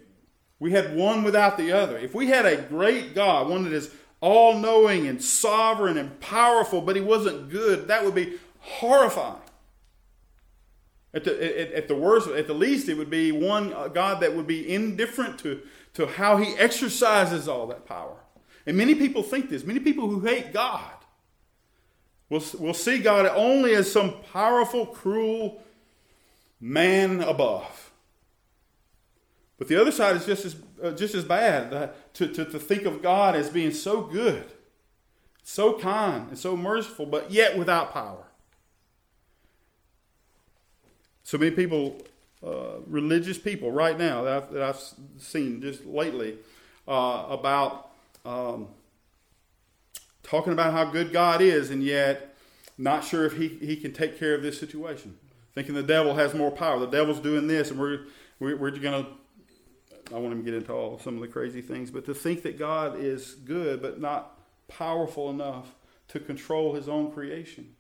we 0.60 0.72
had 0.72 0.96
one 0.96 1.24
without 1.24 1.58
the 1.58 1.72
other. 1.72 1.98
If 1.98 2.14
we 2.14 2.28
had 2.28 2.46
a 2.46 2.62
great 2.62 3.14
God, 3.16 3.50
one 3.50 3.64
that 3.64 3.74
is 3.74 3.92
all 4.22 4.58
knowing 4.58 5.08
and 5.08 5.22
sovereign 5.22 5.98
and 5.98 6.18
powerful, 6.22 6.80
but 6.80 6.96
he 6.96 7.02
wasn't 7.02 7.50
good, 7.50 7.90
that 7.90 8.06
would 8.06 8.16
be 8.16 8.38
horrifying. 8.60 9.42
At 11.14 11.26
the, 11.26 11.62
at, 11.62 11.72
at, 11.74 11.88
the 11.88 11.96
worst, 11.96 12.30
at 12.30 12.48
the 12.48 12.54
least, 12.54 12.90
it 12.90 12.96
would 12.96 13.10
be 13.10 13.32
one 13.32 13.74
uh, 13.74 13.88
God 13.90 14.22
that 14.22 14.36
would 14.36 14.48
be 14.48 14.74
indifferent 14.74 15.38
to, 15.40 15.62
to 15.94 16.08
how 16.08 16.38
he 16.38 16.56
exercises 16.56 17.48
all 17.48 17.68
that 17.68 17.86
power. 17.86 18.18
And 18.66 18.78
many 18.78 18.96
people 18.96 19.24
think 19.24 19.50
this. 19.50 19.64
Many 19.64 19.80
people 19.80 20.10
who 20.10 20.22
hate 20.22 20.54
God 20.54 20.94
will, 22.30 22.44
will 22.60 22.74
see 22.74 23.00
God 23.00 23.26
only 23.36 23.76
as 23.76 23.92
some 23.92 24.16
powerful, 24.32 24.86
cruel 24.86 25.62
man 26.60 27.22
above. 27.22 27.92
But 29.58 29.68
the 29.68 29.80
other 29.80 29.92
side 29.92 30.16
is 30.16 30.26
just 30.26 30.46
as, 30.46 30.56
uh, 30.82 30.92
just 30.92 31.14
as 31.14 31.24
bad 31.24 31.74
uh, 31.74 31.88
to, 32.14 32.28
to, 32.28 32.46
to 32.46 32.60
think 32.60 32.86
of 32.86 33.02
God 33.02 33.36
as 33.36 33.50
being 33.50 33.72
so 33.72 34.02
good, 34.02 34.46
so 35.44 35.78
kind, 35.78 36.30
and 36.30 36.38
so 36.38 36.58
merciful, 36.58 37.06
but 37.06 37.32
yet 37.32 37.58
without 37.58 37.94
power. 37.94 38.26
So 41.24 41.38
many 41.38 41.52
people, 41.52 42.02
uh, 42.46 42.80
religious 42.88 43.38
people, 43.38 43.72
right 43.72 43.98
now 43.98 44.24
that 44.24 44.34
I've, 44.34 44.52
that 44.52 44.62
I've 44.64 44.82
seen 45.18 45.62
just 45.62 45.86
lately 45.86 46.38
uh, 46.88 47.26
about 47.30 47.92
um, 48.26 48.68
talking 50.24 50.54
about 50.54 50.74
how 50.74 50.86
good 50.86 51.12
God 51.12 51.42
is, 51.42 51.70
and 51.70 51.84
yet 51.84 52.36
not 52.78 53.04
sure 53.04 53.26
if 53.26 53.38
he, 53.38 53.48
he 53.48 53.76
can 53.76 53.94
take 53.94 54.20
care 54.20 54.36
of 54.36 54.42
this 54.42 54.60
situation. 54.60 55.18
Thinking 55.54 55.76
the 55.76 55.84
devil 55.84 56.16
has 56.16 56.34
more 56.34 56.52
power. 56.52 56.80
The 56.80 56.88
devil's 56.88 57.20
doing 57.20 57.48
this, 57.48 57.70
and 57.70 57.80
we're, 57.80 58.06
we're, 58.40 58.58
we're 58.58 58.72
going 58.72 59.06
to. 59.06 59.10
I 60.14 60.20
want 60.20 60.36
to 60.36 60.44
get 60.44 60.54
into 60.54 60.74
all 60.74 61.00
some 61.00 61.16
of 61.16 61.22
the 61.22 61.28
crazy 61.28 61.62
things, 61.62 61.90
but 61.90 62.06
to 62.06 62.14
think 62.14 62.44
that 62.44 62.60
God 62.60 63.00
is 63.00 63.36
good 63.46 63.82
but 63.82 64.02
not 64.02 64.38
powerful 64.68 65.30
enough 65.30 65.74
to 66.10 66.20
control 66.20 66.74
his 66.74 66.90
own 66.90 67.12
creation. 67.12 67.76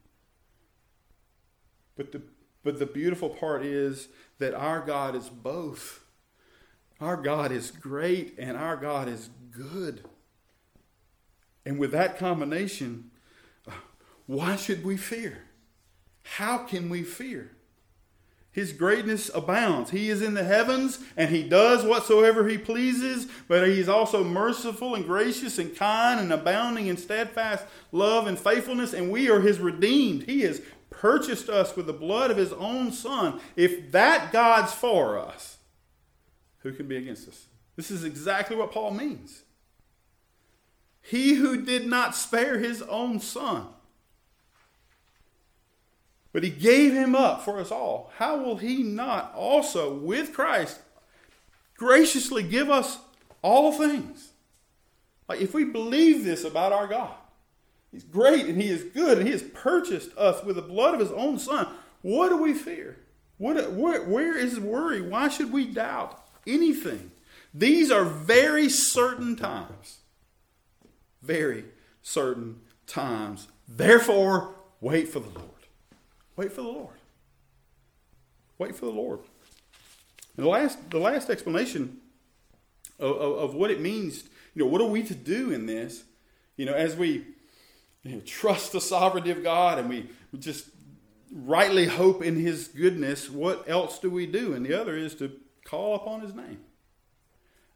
But 1.95 2.11
the 2.11 2.21
but 2.63 2.79
the 2.79 2.85
beautiful 2.85 3.29
part 3.29 3.63
is 3.63 4.07
that 4.39 4.53
our 4.53 4.79
God 4.79 5.15
is 5.15 5.29
both. 5.29 6.03
Our 6.99 7.17
God 7.17 7.51
is 7.51 7.71
great 7.71 8.35
and 8.37 8.57
our 8.57 8.77
God 8.77 9.07
is 9.07 9.29
good. 9.51 10.05
And 11.65 11.77
with 11.77 11.91
that 11.91 12.17
combination, 12.17 13.11
why 14.25 14.55
should 14.55 14.83
we 14.83 14.97
fear? 14.97 15.39
How 16.23 16.59
can 16.59 16.89
we 16.89 17.03
fear? 17.03 17.51
His 18.53 18.71
greatness 18.71 19.31
abounds. 19.33 19.89
He 19.89 20.09
is 20.09 20.21
in 20.21 20.35
the 20.35 20.43
heavens 20.43 20.99
and 21.17 21.31
he 21.31 21.41
does 21.41 21.83
whatsoever 21.83 22.47
he 22.47 22.57
pleases, 22.57 23.27
but 23.47 23.67
he 23.67 23.79
is 23.79 23.89
also 23.89 24.23
merciful 24.23 24.93
and 24.93 25.05
gracious 25.05 25.57
and 25.57 25.75
kind 25.75 26.19
and 26.19 26.31
abounding 26.31 26.85
in 26.85 26.95
steadfast 26.95 27.65
love 27.91 28.27
and 28.27 28.37
faithfulness, 28.37 28.93
and 28.93 29.11
we 29.11 29.29
are 29.29 29.39
his 29.39 29.59
redeemed. 29.59 30.23
He 30.23 30.43
is 30.43 30.61
purchased 31.03 31.49
us 31.49 31.75
with 31.75 31.85
the 31.85 31.91
blood 31.91 32.31
of 32.31 32.37
his 32.37 32.53
own 32.53 32.89
son, 32.89 33.37
if 33.57 33.91
that 33.91 34.31
God's 34.31 34.71
for 34.71 35.19
us, 35.19 35.57
who 36.59 36.71
can 36.71 36.87
be 36.87 36.95
against 36.95 37.27
us? 37.27 37.47
This 37.75 37.91
is 37.91 38.05
exactly 38.05 38.55
what 38.55 38.71
Paul 38.71 38.91
means. 38.91 39.41
He 41.01 41.33
who 41.33 41.61
did 41.65 41.87
not 41.87 42.15
spare 42.15 42.57
his 42.57 42.81
own 42.83 43.19
son, 43.19 43.65
but 46.31 46.41
he 46.41 46.49
gave 46.49 46.93
him 46.93 47.15
up 47.15 47.43
for 47.43 47.59
us 47.59 47.69
all, 47.69 48.09
how 48.15 48.37
will 48.37 48.55
he 48.55 48.81
not 48.81 49.33
also, 49.35 49.93
with 49.93 50.31
Christ, 50.31 50.79
graciously 51.75 52.43
give 52.43 52.69
us 52.69 52.99
all 53.41 53.73
things? 53.73 54.29
Like, 55.27 55.41
if 55.41 55.53
we 55.53 55.65
believe 55.65 56.23
this 56.23 56.45
about 56.45 56.71
our 56.71 56.87
God, 56.87 57.17
He's 57.93 58.03
great 58.03 58.47
and 58.47 58.61
He 58.61 58.69
is 58.69 58.83
good 58.83 59.19
and 59.19 59.27
He 59.27 59.31
has 59.31 59.43
purchased 59.43 60.17
us 60.17 60.43
with 60.43 60.57
the 60.57 60.61
blood 60.63 60.95
of 60.95 60.99
His 60.99 61.11
own 61.11 61.37
Son. 61.39 61.67
What 62.01 62.29
do 62.29 62.37
we 62.37 62.53
fear? 62.53 62.97
What, 63.37 63.71
where, 63.71 64.03
where 64.03 64.37
is 64.37 64.59
worry? 64.59 65.01
Why 65.01 65.29
should 65.29 65.53
we 65.53 65.65
doubt 65.65 66.21
anything? 66.45 67.11
These 67.53 67.91
are 67.91 68.03
very 68.03 68.67
certain 68.67 69.35
times. 69.35 69.99
Very 71.21 71.65
certain 72.01 72.61
times. 72.87 73.47
Therefore, 73.67 74.55
wait 74.81 75.07
for 75.07 75.19
the 75.19 75.29
Lord. 75.29 75.49
Wait 76.35 76.51
for 76.51 76.61
the 76.61 76.67
Lord. 76.67 76.95
Wait 78.57 78.75
for 78.75 78.85
the 78.85 78.91
Lord. 78.91 79.19
And 80.35 80.45
the 80.45 80.49
last, 80.49 80.89
the 80.89 80.99
last 80.99 81.29
explanation 81.29 81.99
of, 82.99 83.15
of, 83.17 83.37
of 83.37 83.55
what 83.55 83.69
it 83.69 83.79
means, 83.79 84.23
you 84.55 84.63
know, 84.63 84.69
what 84.69 84.81
are 84.81 84.87
we 84.87 85.03
to 85.03 85.15
do 85.15 85.51
in 85.51 85.67
this? 85.67 86.03
You 86.57 86.65
know, 86.65 86.73
as 86.73 86.95
we 86.95 87.25
you 88.03 88.15
know, 88.15 88.21
trust 88.21 88.71
the 88.71 88.81
sovereignty 88.81 89.31
of 89.31 89.43
God 89.43 89.79
and 89.79 89.89
we 89.89 90.09
just 90.37 90.67
rightly 91.31 91.85
hope 91.85 92.21
in 92.21 92.35
His 92.35 92.67
goodness, 92.67 93.29
what 93.29 93.67
else 93.67 93.99
do 93.99 94.09
we 94.09 94.25
do? 94.25 94.53
And 94.53 94.65
the 94.65 94.79
other 94.79 94.95
is 94.95 95.15
to 95.15 95.31
call 95.65 95.95
upon 95.95 96.21
His 96.21 96.33
name, 96.33 96.59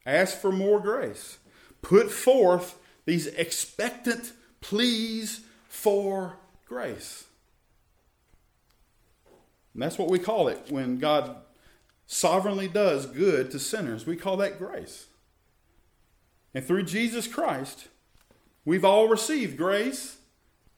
ask 0.06 0.38
for 0.38 0.52
more 0.52 0.80
grace, 0.80 1.38
put 1.82 2.12
forth 2.12 2.78
these 3.06 3.28
expectant 3.28 4.34
pleas 4.62 5.42
for 5.70 6.38
grace. 6.66 7.24
And 9.74 9.82
that's 9.82 9.98
what 9.98 10.10
we 10.10 10.20
call 10.20 10.48
it 10.50 10.60
when 10.70 10.98
God 10.98 11.38
sovereignly 12.06 12.68
does 12.68 13.06
good 13.06 13.52
to 13.52 13.60
sinners. 13.60 14.06
We 14.06 14.16
call 14.16 14.38
that 14.38 14.58
grace. 14.58 15.08
And 16.54 16.66
through 16.66 16.84
Jesus 16.84 17.28
Christ, 17.28 17.88
we've 18.66 18.84
all 18.84 19.08
received 19.08 19.56
grace 19.56 20.17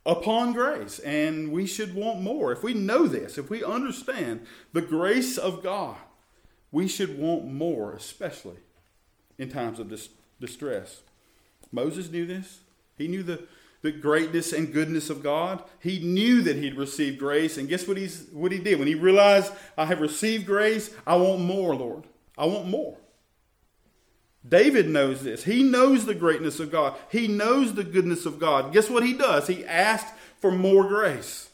upon 0.09 0.53
grace, 0.53 0.97
and 0.99 1.51
we 1.51 1.67
should 1.67 1.93
want 1.93 2.19
more. 2.19 2.51
If 2.51 2.63
we 2.63 2.73
know 2.73 3.05
this, 3.05 3.37
if 3.37 3.49
we 3.49 3.63
understand 3.63 4.45
the 4.73 4.81
grace 4.81 5.37
of 5.37 5.61
God, 5.61 5.97
we 6.71 6.87
should 6.87 7.19
want 7.19 7.45
more, 7.45 7.93
especially 7.93 8.57
in 9.37 9.49
times 9.49 9.79
of 9.79 9.89
dis- 9.89 10.09
distress. 10.41 11.01
Moses 11.71 12.09
knew 12.09 12.25
this. 12.25 12.59
He 12.97 13.07
knew 13.07 13.23
the 13.23 13.47
the 13.81 13.91
greatness 13.93 14.51
and 14.51 14.73
goodness 14.73 15.09
of 15.09 15.23
God. 15.23 15.63
He 15.79 15.99
knew 15.99 16.41
that 16.41 16.57
he'd 16.57 16.75
received 16.75 17.17
grace, 17.17 17.57
and 17.57 17.69
guess 17.69 17.87
what 17.87 17.95
he's 17.95 18.25
what 18.33 18.51
he 18.51 18.59
did? 18.59 18.77
When 18.77 18.89
he 18.89 18.95
realized 18.95 19.53
I 19.77 19.85
have 19.85 20.01
received 20.01 20.45
grace, 20.45 20.93
I 21.07 21.15
want 21.15 21.41
more, 21.41 21.75
Lord. 21.75 22.03
I 22.37 22.45
want 22.45 22.67
more. 22.67 22.97
David 24.47 24.89
knows 24.89 25.23
this. 25.23 25.43
He 25.43 25.63
knows 25.63 26.05
the 26.05 26.15
greatness 26.15 26.59
of 26.59 26.71
God. 26.71 26.95
He 27.11 27.27
knows 27.27 27.73
the 27.73 27.83
goodness 27.83 28.25
of 28.25 28.39
God. 28.39 28.73
Guess 28.73 28.89
what 28.89 29.03
he 29.03 29.13
does? 29.13 29.47
He 29.47 29.65
asked 29.65 30.13
for 30.39 30.51
more 30.51 30.87
grace. 30.87 31.49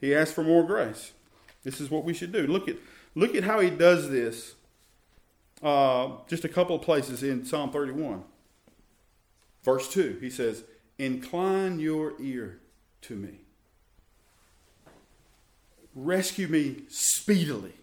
He 0.00 0.14
asked 0.14 0.34
for 0.34 0.42
more 0.42 0.64
grace. 0.64 1.12
This 1.62 1.80
is 1.80 1.90
what 1.90 2.04
we 2.04 2.14
should 2.14 2.32
do. 2.32 2.46
Look 2.46 2.68
at 2.68 2.76
look 3.14 3.34
at 3.34 3.44
how 3.44 3.60
he 3.60 3.70
does 3.70 4.10
this. 4.10 4.54
Uh, 5.62 6.16
just 6.28 6.44
a 6.44 6.48
couple 6.48 6.74
of 6.74 6.82
places 6.82 7.22
in 7.22 7.44
Psalm 7.44 7.70
31. 7.70 8.24
Verse 9.62 9.88
2, 9.92 10.18
he 10.20 10.28
says, 10.28 10.64
Incline 10.98 11.78
your 11.78 12.14
ear 12.20 12.58
to 13.02 13.14
me. 13.14 13.42
Rescue 15.94 16.48
me 16.48 16.82
speedily. 16.88 17.74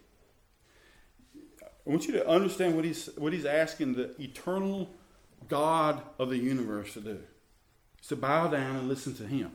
I 1.90 1.92
want 1.92 2.06
you 2.06 2.12
to 2.12 2.28
understand 2.28 2.76
what 2.76 2.84
he's, 2.84 3.10
what 3.16 3.32
he's 3.32 3.44
asking 3.44 3.94
the 3.94 4.14
eternal 4.22 4.88
God 5.48 6.00
of 6.20 6.30
the 6.30 6.38
universe 6.38 6.92
to 6.92 7.00
do. 7.00 7.18
Is 8.00 8.06
to 8.06 8.16
bow 8.16 8.46
down 8.46 8.76
and 8.76 8.88
listen 8.88 9.12
to 9.16 9.26
him 9.26 9.50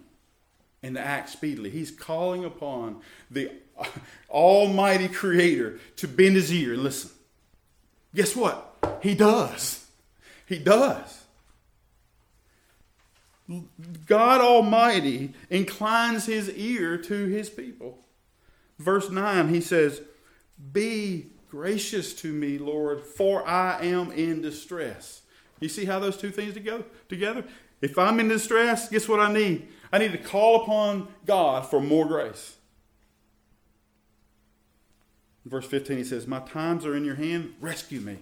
and 0.84 0.96
to 0.96 1.02
act 1.02 1.30
speedily. 1.30 1.70
He's 1.70 1.92
calling 1.92 2.44
upon 2.44 3.00
the 3.32 3.52
Almighty 4.30 5.08
Creator 5.08 5.80
to 5.96 6.10
bend 6.10 6.36
his 6.36 6.52
ear 6.52 6.74
and 6.74 6.84
listen. 6.84 7.12
Guess 8.14 8.36
what? 8.36 9.00
He 9.02 9.16
does. 9.16 9.88
He 10.46 10.60
does. 10.60 11.24
God 14.08 14.42
Almighty 14.42 15.34
inclines 15.50 16.26
his 16.26 16.50
ear 16.50 16.98
to 16.98 17.28
his 17.28 17.50
people. 17.50 18.00
Verse 18.78 19.10
9, 19.10 19.48
he 19.48 19.62
says, 19.62 20.02
Be 20.74 21.28
gracious 21.56 22.14
to 22.14 22.34
me, 22.34 22.58
Lord, 22.58 23.02
for 23.02 23.48
I 23.48 23.86
am 23.86 24.12
in 24.12 24.42
distress. 24.42 25.22
You 25.62 25.70
see 25.70 25.86
how 25.86 26.00
those 26.00 26.18
two 26.18 26.30
things 26.30 26.58
go 26.58 26.84
together? 27.08 27.46
If 27.82 27.98
I'm 27.98 28.20
in 28.20 28.28
distress, 28.28 28.90
guess 28.90 29.08
what 29.08 29.22
I 29.22 29.32
need? 29.32 29.70
I 29.92 30.00
need 30.00 30.12
to 30.12 30.18
call 30.18 30.64
upon 30.64 31.08
God 31.26 31.66
for 31.70 31.80
more 31.80 32.06
grace. 32.06 32.58
verse 35.46 35.66
15, 35.66 35.98
he 35.98 36.04
says, 36.04 36.28
My 36.28 36.40
times 36.40 36.86
are 36.86 36.96
in 36.96 37.06
your 37.06 37.16
hand, 37.16 37.54
rescue 37.62 38.02
me. 38.02 38.18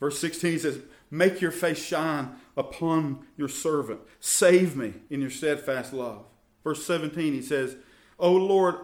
Verse 0.00 0.18
16, 0.18 0.52
he 0.52 0.58
says, 0.58 0.80
Make 1.12 1.40
your 1.40 1.52
face 1.52 1.80
shine 1.80 2.30
upon 2.56 3.24
your 3.36 3.48
servant. 3.48 4.00
Save 4.18 4.76
me 4.76 4.94
in 5.10 5.20
your 5.20 5.30
steadfast 5.30 5.92
love. 5.92 6.24
Verse 6.64 6.84
17, 6.84 7.34
he 7.34 7.42
says, 7.42 7.76
O 8.18 8.32
Lord, 8.32 8.76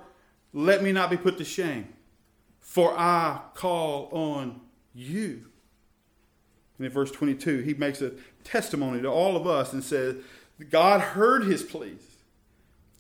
let 0.53 0.83
me 0.83 0.93
not 0.93 1.11
be 1.11 1.17
put 1.17 1.39
to 1.39 1.45
shame, 1.45 1.89
for 2.69 2.93
I 2.99 3.41
call 3.55 4.11
on 4.13 4.61
you. 4.95 5.47
And 6.77 6.87
in 6.87 6.93
verse 6.93 7.11
22, 7.11 7.61
he 7.61 7.73
makes 7.73 8.03
a 8.03 8.13
testimony 8.45 9.01
to 9.01 9.09
all 9.09 9.37
of 9.37 9.47
us 9.47 9.73
and 9.73 9.83
says, 9.83 10.17
God 10.69 11.01
heard 11.01 11.45
his 11.45 11.63
pleas. 11.63 12.03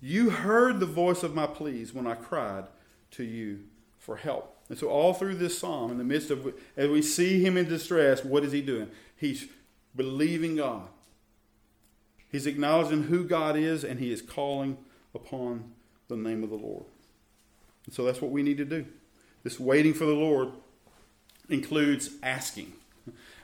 You 0.00 0.30
heard 0.30 0.80
the 0.80 0.86
voice 0.86 1.22
of 1.22 1.34
my 1.34 1.46
pleas 1.46 1.92
when 1.92 2.06
I 2.06 2.14
cried 2.14 2.64
to 3.10 3.24
you 3.24 3.60
for 3.98 4.16
help. 4.16 4.56
And 4.70 4.78
so, 4.78 4.88
all 4.88 5.12
through 5.12 5.34
this 5.34 5.58
psalm, 5.58 5.90
in 5.90 5.98
the 5.98 6.04
midst 6.04 6.30
of, 6.30 6.54
as 6.74 6.88
we 6.88 7.02
see 7.02 7.44
him 7.44 7.58
in 7.58 7.68
distress, 7.68 8.24
what 8.24 8.44
is 8.44 8.52
he 8.52 8.62
doing? 8.62 8.88
He's 9.16 9.48
believing 9.94 10.56
God. 10.56 10.88
He's 12.32 12.46
acknowledging 12.46 13.04
who 13.04 13.22
God 13.24 13.54
is, 13.56 13.84
and 13.84 14.00
he 14.00 14.12
is 14.12 14.22
calling 14.22 14.78
upon 15.14 15.72
the 16.08 16.16
name 16.16 16.42
of 16.42 16.48
the 16.48 16.56
Lord. 16.56 16.84
And 17.84 17.94
so, 17.94 18.04
that's 18.04 18.22
what 18.22 18.30
we 18.30 18.42
need 18.42 18.56
to 18.56 18.64
do. 18.64 18.86
This 19.42 19.58
waiting 19.58 19.94
for 19.94 20.04
the 20.04 20.14
Lord 20.14 20.50
includes 21.48 22.10
asking, 22.22 22.72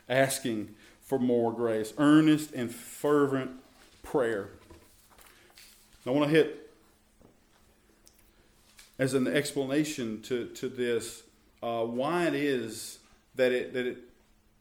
asking 0.09 0.75
for 1.01 1.19
more 1.19 1.53
grace, 1.53 1.93
earnest 1.97 2.51
and 2.53 2.73
fervent 2.73 3.51
prayer. 4.03 4.49
I 6.05 6.11
want 6.11 6.29
to 6.29 6.35
hit 6.35 6.71
as 8.99 9.13
an 9.13 9.27
explanation 9.27 10.21
to, 10.23 10.45
to 10.49 10.69
this 10.69 11.23
uh, 11.63 11.83
why 11.83 12.27
it 12.27 12.35
is 12.35 12.99
that 13.35 13.51
it, 13.51 13.73
that 13.73 13.85
it 13.87 13.97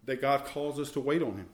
that 0.06 0.20
God 0.20 0.44
calls 0.44 0.78
us 0.78 0.90
to 0.92 1.00
wait 1.00 1.22
on 1.22 1.36
Him. 1.36 1.48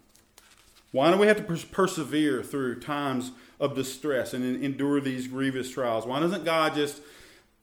Why 0.93 1.11
do 1.11 1.17
we 1.17 1.27
have 1.29 1.37
to 1.37 1.43
pers- 1.43 1.65
persevere 1.65 2.43
through 2.43 2.81
times 2.81 3.31
of 3.61 3.75
distress 3.75 4.35
and 4.35 4.63
endure 4.65 5.01
these 5.01 5.29
grievous 5.29 5.71
trials? 5.71 6.07
Why 6.07 6.21
doesn't 6.21 6.45
God 6.45 6.75
just 6.75 7.01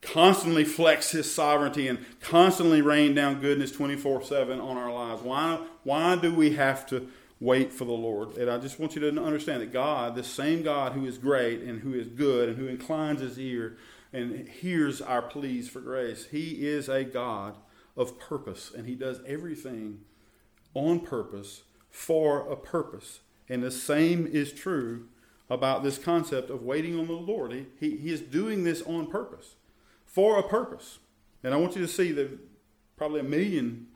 constantly 0.02 0.64
flex 0.64 1.10
His 1.10 1.32
sovereignty 1.32 1.88
and 1.88 2.04
constantly 2.20 2.82
rain 2.82 3.14
down 3.14 3.40
goodness 3.40 3.72
24 3.72 4.22
7 4.22 4.60
on 4.60 4.76
our 4.76 4.92
lives? 4.92 5.22
Why, 5.22 5.60
why 5.84 6.16
do 6.16 6.34
we 6.34 6.54
have 6.54 6.86
to 6.86 7.08
wait 7.40 7.72
for 7.72 7.84
the 7.84 7.92
Lord? 7.92 8.36
And 8.36 8.50
I 8.50 8.58
just 8.58 8.78
want 8.78 8.94
you 8.94 9.00
to 9.02 9.22
understand 9.22 9.62
that 9.62 9.72
God, 9.72 10.14
the 10.14 10.24
same 10.24 10.62
God 10.62 10.92
who 10.92 11.06
is 11.06 11.18
great 11.18 11.60
and 11.60 11.80
who 11.80 11.94
is 11.94 12.08
good 12.08 12.50
and 12.50 12.58
who 12.58 12.66
inclines 12.66 13.20
His 13.20 13.38
ear 13.38 13.76
and 14.12 14.48
hears 14.48 15.00
our 15.00 15.22
pleas 15.22 15.68
for 15.68 15.80
grace. 15.80 16.26
He 16.30 16.66
is 16.66 16.88
a 16.88 17.04
God 17.04 17.56
of 17.96 18.18
purpose, 18.18 18.70
and 18.74 18.86
He 18.86 18.94
does 18.94 19.20
everything 19.26 20.00
on 20.74 21.00
purpose 21.00 21.62
for 21.90 22.50
a 22.50 22.56
purpose. 22.56 23.20
And 23.48 23.62
the 23.62 23.70
same 23.70 24.26
is 24.26 24.52
true 24.52 25.08
about 25.50 25.82
this 25.82 25.98
concept 25.98 26.50
of 26.50 26.62
waiting 26.62 26.98
on 26.98 27.06
the 27.06 27.12
Lord. 27.12 27.52
He, 27.52 27.66
he, 27.80 27.96
he 27.96 28.12
is 28.12 28.20
doing 28.20 28.64
this 28.64 28.82
on 28.82 29.06
purpose, 29.06 29.54
for 30.08 30.38
a 30.38 30.42
purpose. 30.42 30.98
And 31.44 31.54
I 31.54 31.56
want 31.56 31.76
you 31.76 31.82
to 31.82 31.88
see 31.88 32.10
that 32.12 32.36
probably 32.96 33.20
a 33.20 33.24
million 33.24 33.86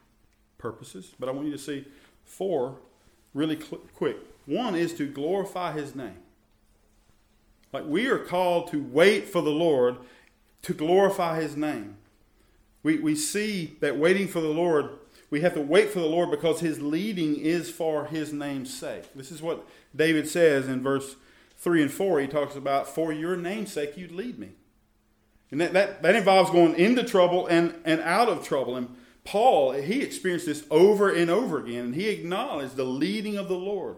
purposes, 0.58 1.12
but 1.18 1.28
I 1.28 1.32
want 1.32 1.46
you 1.46 1.52
to 1.52 1.58
see 1.58 1.86
four 2.24 2.76
really 3.34 3.60
cl- 3.60 3.82
quick. 3.94 4.16
One 4.46 4.76
is 4.76 4.94
to 4.94 5.08
glorify 5.08 5.72
His 5.72 5.96
name. 5.96 6.18
Like 7.72 7.84
we 7.86 8.06
are 8.06 8.18
called 8.18 8.70
to 8.70 8.82
wait 8.82 9.28
for 9.28 9.42
the 9.42 9.50
Lord 9.50 9.96
to 10.62 10.72
glorify 10.72 11.40
his 11.40 11.56
name. 11.56 11.96
We, 12.82 12.98
we 12.98 13.14
see 13.14 13.76
that 13.80 13.98
waiting 13.98 14.28
for 14.28 14.40
the 14.40 14.48
Lord, 14.48 14.90
we 15.30 15.40
have 15.42 15.54
to 15.54 15.60
wait 15.60 15.90
for 15.90 16.00
the 16.00 16.06
Lord 16.06 16.30
because 16.30 16.60
his 16.60 16.80
leading 16.80 17.36
is 17.36 17.70
for 17.70 18.06
his 18.06 18.32
name's 18.32 18.72
sake. 18.72 19.12
This 19.14 19.30
is 19.30 19.42
what 19.42 19.66
David 19.94 20.28
says 20.28 20.68
in 20.68 20.82
verse 20.82 21.16
3 21.58 21.82
and 21.82 21.90
4. 21.90 22.20
He 22.20 22.26
talks 22.26 22.56
about, 22.56 22.88
For 22.88 23.12
your 23.12 23.36
name's 23.36 23.72
sake, 23.72 23.96
you'd 23.96 24.12
lead 24.12 24.38
me. 24.38 24.50
And 25.52 25.60
that, 25.60 25.72
that, 25.74 26.02
that 26.02 26.16
involves 26.16 26.50
going 26.50 26.74
into 26.74 27.04
trouble 27.04 27.46
and, 27.46 27.74
and 27.84 28.00
out 28.00 28.28
of 28.28 28.44
trouble. 28.44 28.74
And 28.76 28.96
Paul, 29.24 29.72
he 29.72 30.02
experienced 30.02 30.46
this 30.46 30.64
over 30.70 31.10
and 31.10 31.30
over 31.30 31.60
again, 31.60 31.84
and 31.84 31.94
he 31.94 32.08
acknowledged 32.08 32.74
the 32.74 32.84
leading 32.84 33.36
of 33.36 33.48
the 33.48 33.58
Lord 33.58 33.96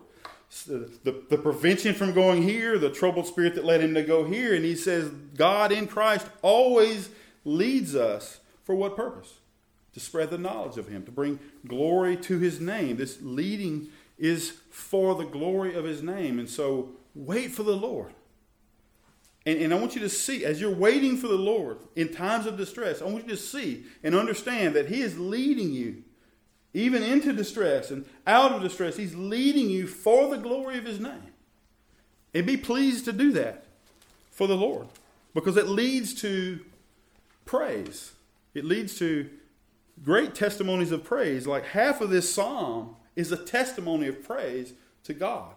the, 0.67 0.91
the, 1.03 1.23
the, 1.31 1.39
prevention 1.39 1.95
from 1.95 2.13
going 2.13 2.43
here, 2.43 2.79
the 2.79 2.91
troubled 2.91 3.27
spirit 3.27 3.55
that 3.57 3.65
led 3.65 3.81
him 3.81 3.95
to 3.95 4.03
go 4.03 4.25
here. 4.25 4.55
And 4.55 4.65
he 4.65 4.77
says, 4.77 5.11
God 5.37 5.73
in 5.73 5.87
Christ 5.87 6.27
always 6.43 7.11
leads 7.45 7.97
us 7.97 8.41
for 8.63 8.75
what 8.75 8.97
purpose? 8.97 9.41
To 9.95 10.01
spread 10.01 10.31
the 10.31 10.39
knowledge 10.39 10.79
of 10.79 10.89
him, 10.89 11.05
to 11.05 11.11
bring 11.11 11.39
glory 11.67 12.17
to 12.19 12.39
his 12.39 12.61
name. 12.61 12.97
This 12.97 13.19
leading 13.21 13.89
is 14.19 14.59
for 14.71 15.15
the 15.15 15.25
glory 15.25 15.75
of 15.75 15.85
his 15.85 16.03
name. 16.03 16.39
And 16.39 16.49
so 16.49 16.91
wait 17.15 17.51
for 17.51 17.63
the 17.63 17.77
Lord. 17.77 18.13
And, 19.47 19.59
and 19.61 19.75
I 19.75 19.77
want 19.77 19.95
you 19.95 20.01
to 20.01 20.09
see, 20.09 20.45
as 20.45 20.61
you're 20.61 20.75
waiting 20.75 21.17
for 21.17 21.29
the 21.29 21.35
Lord 21.35 21.79
in 21.97 22.09
times 22.09 22.47
of 22.47 22.57
distress, 22.57 23.03
I 23.03 23.07
want 23.07 23.25
you 23.25 23.31
to 23.31 23.37
see 23.37 23.85
and 24.03 24.15
understand 24.15 24.75
that 24.75 24.89
he 24.89 25.01
is 25.03 25.19
leading 25.19 25.73
you 25.73 26.03
even 26.75 27.05
into 27.05 27.33
distress 27.33 27.93
and 27.93 28.05
out 28.27 28.53
of 28.53 28.61
distress. 28.61 28.97
He's 28.97 29.15
leading 29.15 29.71
you 29.71 29.87
for 29.87 30.29
the 30.29 30.37
glory 30.37 30.77
of 30.77 30.85
His 30.85 31.01
name. 31.01 31.33
And 32.35 32.45
be 32.45 32.57
pleased 32.57 33.05
to 33.05 33.13
do 33.13 33.31
that 33.33 33.65
for 34.33 34.49
the 34.49 34.57
Lord 34.57 34.89
because 35.33 35.57
it 35.57 35.69
leads 35.69 36.13
to 36.23 36.61
praise. 37.45 38.13
It 38.55 38.65
leads 38.65 38.99
to 38.99 39.31
great 40.03 40.35
testimonies 40.35 40.91
of 40.91 41.05
praise. 41.05 41.47
Like 41.47 41.65
half 41.65 42.01
of 42.01 42.11
this 42.11 42.35
psalm 42.35 42.97
is 43.15 43.31
a 43.31 43.37
testimony 43.37 44.09
of 44.09 44.25
praise 44.25 44.73
to 45.05 45.15
God. 45.15 45.53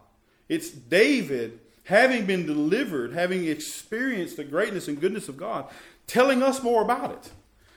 It's 0.47 0.69
David 0.69 1.59
having 1.87 2.25
been 2.25 2.45
delivered, 2.45 3.13
having 3.13 3.47
experienced 3.47 4.35
the 4.35 4.43
greatness 4.43 4.89
and 4.89 4.99
goodness 4.99 5.29
of 5.29 5.37
God, 5.37 5.69
telling 6.05 6.43
us 6.43 6.61
more 6.61 6.81
about 6.81 7.11
it 7.11 7.31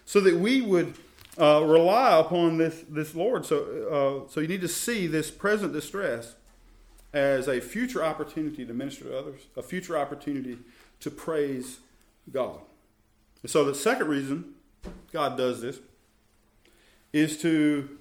so 0.04 0.20
that 0.20 0.34
we 0.34 0.60
would 0.60 0.94
uh, 1.38 1.62
rely 1.64 2.18
upon 2.18 2.58
this, 2.58 2.82
this 2.88 3.14
Lord. 3.14 3.46
So, 3.46 4.26
uh, 4.26 4.28
so 4.28 4.40
you 4.40 4.48
need 4.48 4.62
to 4.62 4.68
see 4.68 5.06
this 5.06 5.30
present 5.30 5.72
distress 5.72 6.34
as 7.12 7.46
a 7.46 7.60
future 7.60 8.04
opportunity 8.04 8.66
to 8.66 8.74
minister 8.74 9.04
to 9.04 9.16
others, 9.16 9.42
a 9.56 9.62
future 9.62 9.96
opportunity 9.96 10.58
to 10.98 11.10
praise 11.10 11.78
God. 12.32 12.58
And 13.42 13.50
So 13.50 13.64
the 13.64 13.76
second 13.76 14.08
reason 14.08 14.54
God 15.12 15.36
does 15.36 15.60
this 15.60 15.78
is 17.12 17.40
to 17.42 17.96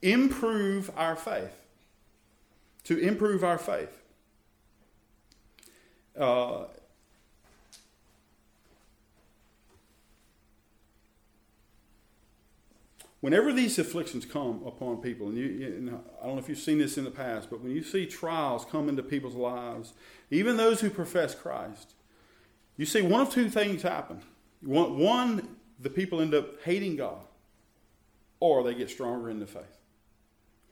improve 0.00 0.90
our 0.96 1.16
faith. 1.16 1.52
To 2.84 2.98
improve 2.98 3.44
our 3.44 3.58
faith. 3.58 3.99
Uh, 6.18 6.64
whenever 13.20 13.52
these 13.52 13.78
afflictions 13.78 14.24
come 14.24 14.62
upon 14.66 14.98
people, 14.98 15.28
and, 15.28 15.36
you, 15.36 15.66
and, 15.66 15.90
I 16.20 16.26
don't 16.26 16.36
know 16.36 16.40
if 16.40 16.48
you've 16.48 16.58
seen 16.58 16.78
this 16.78 16.98
in 16.98 17.04
the 17.04 17.10
past, 17.10 17.50
but 17.50 17.60
when 17.60 17.72
you 17.72 17.82
see 17.82 18.06
trials 18.06 18.64
come 18.64 18.88
into 18.88 19.02
people's 19.02 19.34
lives, 19.34 19.92
even 20.30 20.56
those 20.56 20.80
who 20.80 20.90
profess 20.90 21.34
Christ, 21.34 21.94
you 22.76 22.86
see 22.86 23.02
one 23.02 23.20
of 23.20 23.30
two 23.30 23.50
things 23.50 23.82
happen. 23.82 24.22
One, 24.62 24.98
one 24.98 25.56
the 25.78 25.90
people 25.90 26.20
end 26.20 26.34
up 26.34 26.62
hating 26.62 26.96
God, 26.96 27.22
or 28.38 28.62
they 28.62 28.74
get 28.74 28.90
stronger 28.90 29.30
in 29.30 29.38
the 29.38 29.46
faith. 29.46 29.76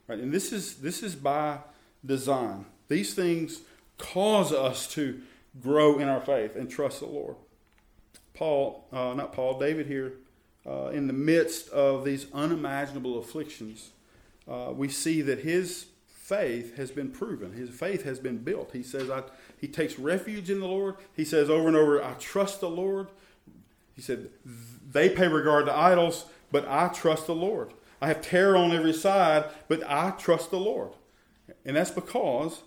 Right? 0.07 0.19
And 0.19 0.31
this 0.31 0.51
is 0.51 0.75
this 0.75 1.03
is 1.03 1.15
by 1.15 1.59
design. 2.05 2.65
These 2.87 3.13
things 3.13 3.61
cause 3.99 4.51
us 4.51 4.87
to 4.93 5.21
grow 5.61 5.99
in 5.99 6.09
our 6.09 6.21
faith 6.21 6.55
and 6.55 6.69
trust 6.69 7.01
the 7.01 7.05
Lord. 7.05 7.35
Paul, 8.33 8.87
uh, 8.91 9.13
not 9.13 9.33
Paul, 9.33 9.59
David 9.59 9.85
here 9.85 10.13
uh, 10.65 10.87
in 10.87 11.07
the 11.07 11.13
midst 11.13 11.69
of 11.69 12.05
these 12.05 12.25
unimaginable 12.33 13.19
afflictions, 13.19 13.91
uh, 14.47 14.71
we 14.73 14.89
see 14.89 15.21
that 15.21 15.39
his 15.39 15.85
faith 16.07 16.77
has 16.77 16.91
been 16.91 17.09
proven. 17.09 17.53
His 17.53 17.69
faith 17.69 18.03
has 18.03 18.19
been 18.19 18.37
built. 18.37 18.71
He 18.71 18.83
says, 18.83 19.09
I, 19.09 19.23
he 19.59 19.67
takes 19.67 19.99
refuge 19.99 20.49
in 20.49 20.59
the 20.59 20.67
Lord. 20.67 20.95
He 21.15 21.25
says 21.25 21.49
over 21.49 21.67
and 21.67 21.77
over, 21.77 22.03
I 22.03 22.13
trust 22.13 22.61
the 22.61 22.69
Lord. 22.69 23.07
He 23.95 24.01
said, 24.01 24.29
they 24.91 25.09
pay 25.09 25.27
regard 25.27 25.65
to 25.65 25.75
idols, 25.75 26.25
but 26.51 26.67
I 26.67 26.87
trust 26.89 27.27
the 27.27 27.35
Lord. 27.35 27.73
I 28.01 28.07
have 28.07 28.21
terror 28.21 28.55
on 28.55 28.71
every 28.71 28.93
side, 28.93 29.45
but 29.67 29.83
I 29.89 30.11
trust 30.11 30.51
the 30.51 30.59
Lord. 30.59 30.91
And 31.65 31.75
that's 31.75 31.91
because, 31.91 32.61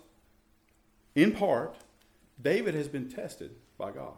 in 1.15 1.31
part, 1.31 1.75
David 2.41 2.73
has 2.73 2.87
been 2.87 3.09
tested 3.09 3.55
by 3.77 3.91
God. 3.91 4.17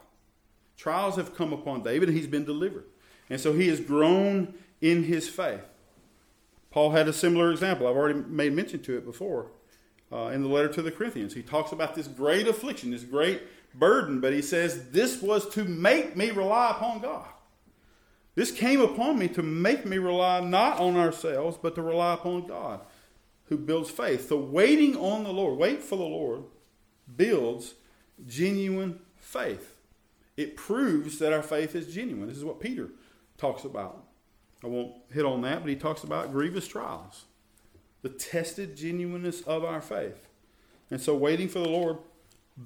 Trials 0.78 1.16
have 1.16 1.36
come 1.36 1.54
upon 1.54 1.84
David, 1.84 2.10
and 2.10 2.18
he's 2.18 2.28
been 2.28 2.46
delivered. 2.46 2.86
And 3.30 3.40
so 3.40 3.54
he 3.54 3.68
has 3.70 3.80
grown 3.80 4.54
in 4.82 5.04
his 5.04 5.30
faith. 5.30 5.64
Paul 6.72 6.92
had 6.92 7.08
a 7.08 7.14
similar 7.14 7.52
example. 7.52 7.88
I've 7.88 7.96
already 7.96 8.20
made 8.20 8.54
mention 8.54 8.82
to 8.84 8.98
it 8.98 9.06
before 9.06 9.48
uh, 10.12 10.28
in 10.28 10.42
the 10.42 10.50
letter 10.50 10.68
to 10.70 10.82
the 10.82 10.92
Corinthians. 10.92 11.34
He 11.34 11.42
talks 11.42 11.72
about 11.72 11.96
this 11.96 12.08
great 12.08 12.48
affliction, 12.48 12.92
this 12.92 13.04
great 13.04 13.44
burden, 13.74 14.20
but 14.20 14.34
he 14.34 14.42
says, 14.42 14.90
This 14.90 15.22
was 15.22 15.48
to 15.50 15.64
make 15.64 16.16
me 16.16 16.32
rely 16.32 16.72
upon 16.72 17.00
God. 17.00 17.28
This 18.36 18.52
came 18.52 18.82
upon 18.82 19.18
me 19.18 19.30
to 19.30 19.42
make 19.42 19.86
me 19.86 19.98
rely 19.98 20.42
not 20.42 20.80
on 20.80 20.98
ourselves, 20.98 21.58
but 21.62 21.76
to 21.76 21.82
rely 21.82 22.14
upon 22.14 22.48
God 22.48 22.82
who 23.46 23.58
builds 23.58 23.90
faith. 23.90 24.28
So, 24.28 24.38
waiting 24.38 24.98
on 24.98 25.24
the 25.24 25.32
Lord, 25.32 25.58
wait 25.58 25.82
for 25.82 25.96
the 25.96 26.04
Lord, 26.04 26.44
builds 27.16 27.76
genuine 28.26 29.00
faith. 29.18 29.76
It 30.38 30.56
proves 30.56 31.20
that 31.20 31.34
our 31.34 31.44
faith 31.44 31.76
is 31.76 31.94
genuine. 31.94 32.28
This 32.28 32.38
is 32.38 32.46
what 32.46 32.60
Peter 32.60 32.90
talks 33.38 33.64
about. 33.64 34.04
I 34.64 34.68
won't 34.68 34.94
hit 35.12 35.26
on 35.26 35.42
that, 35.42 35.62
but 35.62 35.70
he 35.70 35.76
talks 35.76 36.04
about 36.04 36.32
grievous 36.32 36.68
trials, 36.68 37.26
the 38.02 38.10
tested 38.10 38.76
genuineness 38.76 39.42
of 39.42 39.64
our 39.64 39.82
faith. 39.82 40.28
And 40.90 41.00
so, 41.00 41.16
waiting 41.16 41.48
for 41.48 41.60
the 41.60 41.70
Lord 41.70 41.98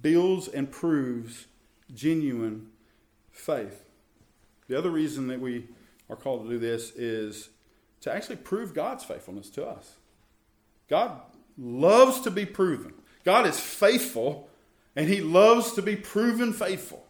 builds 0.02 0.48
and 0.48 0.72
proves 0.72 1.48
genuine 1.94 2.70
faith. 3.32 3.86
The 4.68 4.78
other 4.78 4.92
reason 4.92 5.28
that 5.28 5.40
we 5.40 5.68
are 6.10 6.16
called 6.16 6.44
to 6.44 6.50
do 6.50 6.60
this 6.60 6.92
is 6.92 7.50
to 8.02 8.14
actually 8.14 8.38
prove 8.38 8.74
God's 8.74 9.04
faithfulness 9.04 9.50
to 9.52 9.66
us. 9.66 9.96
God 10.90 11.22
loves 11.58 12.22
to 12.22 12.32
be 12.32 12.46
proven. 12.46 12.94
God 13.30 13.46
is 13.46 13.60
faithful, 13.60 14.50
and 14.96 15.08
He 15.08 15.22
loves 15.22 15.74
to 15.74 15.84
be 15.84 15.96
proven 15.96 16.52
faithful. 16.52 17.06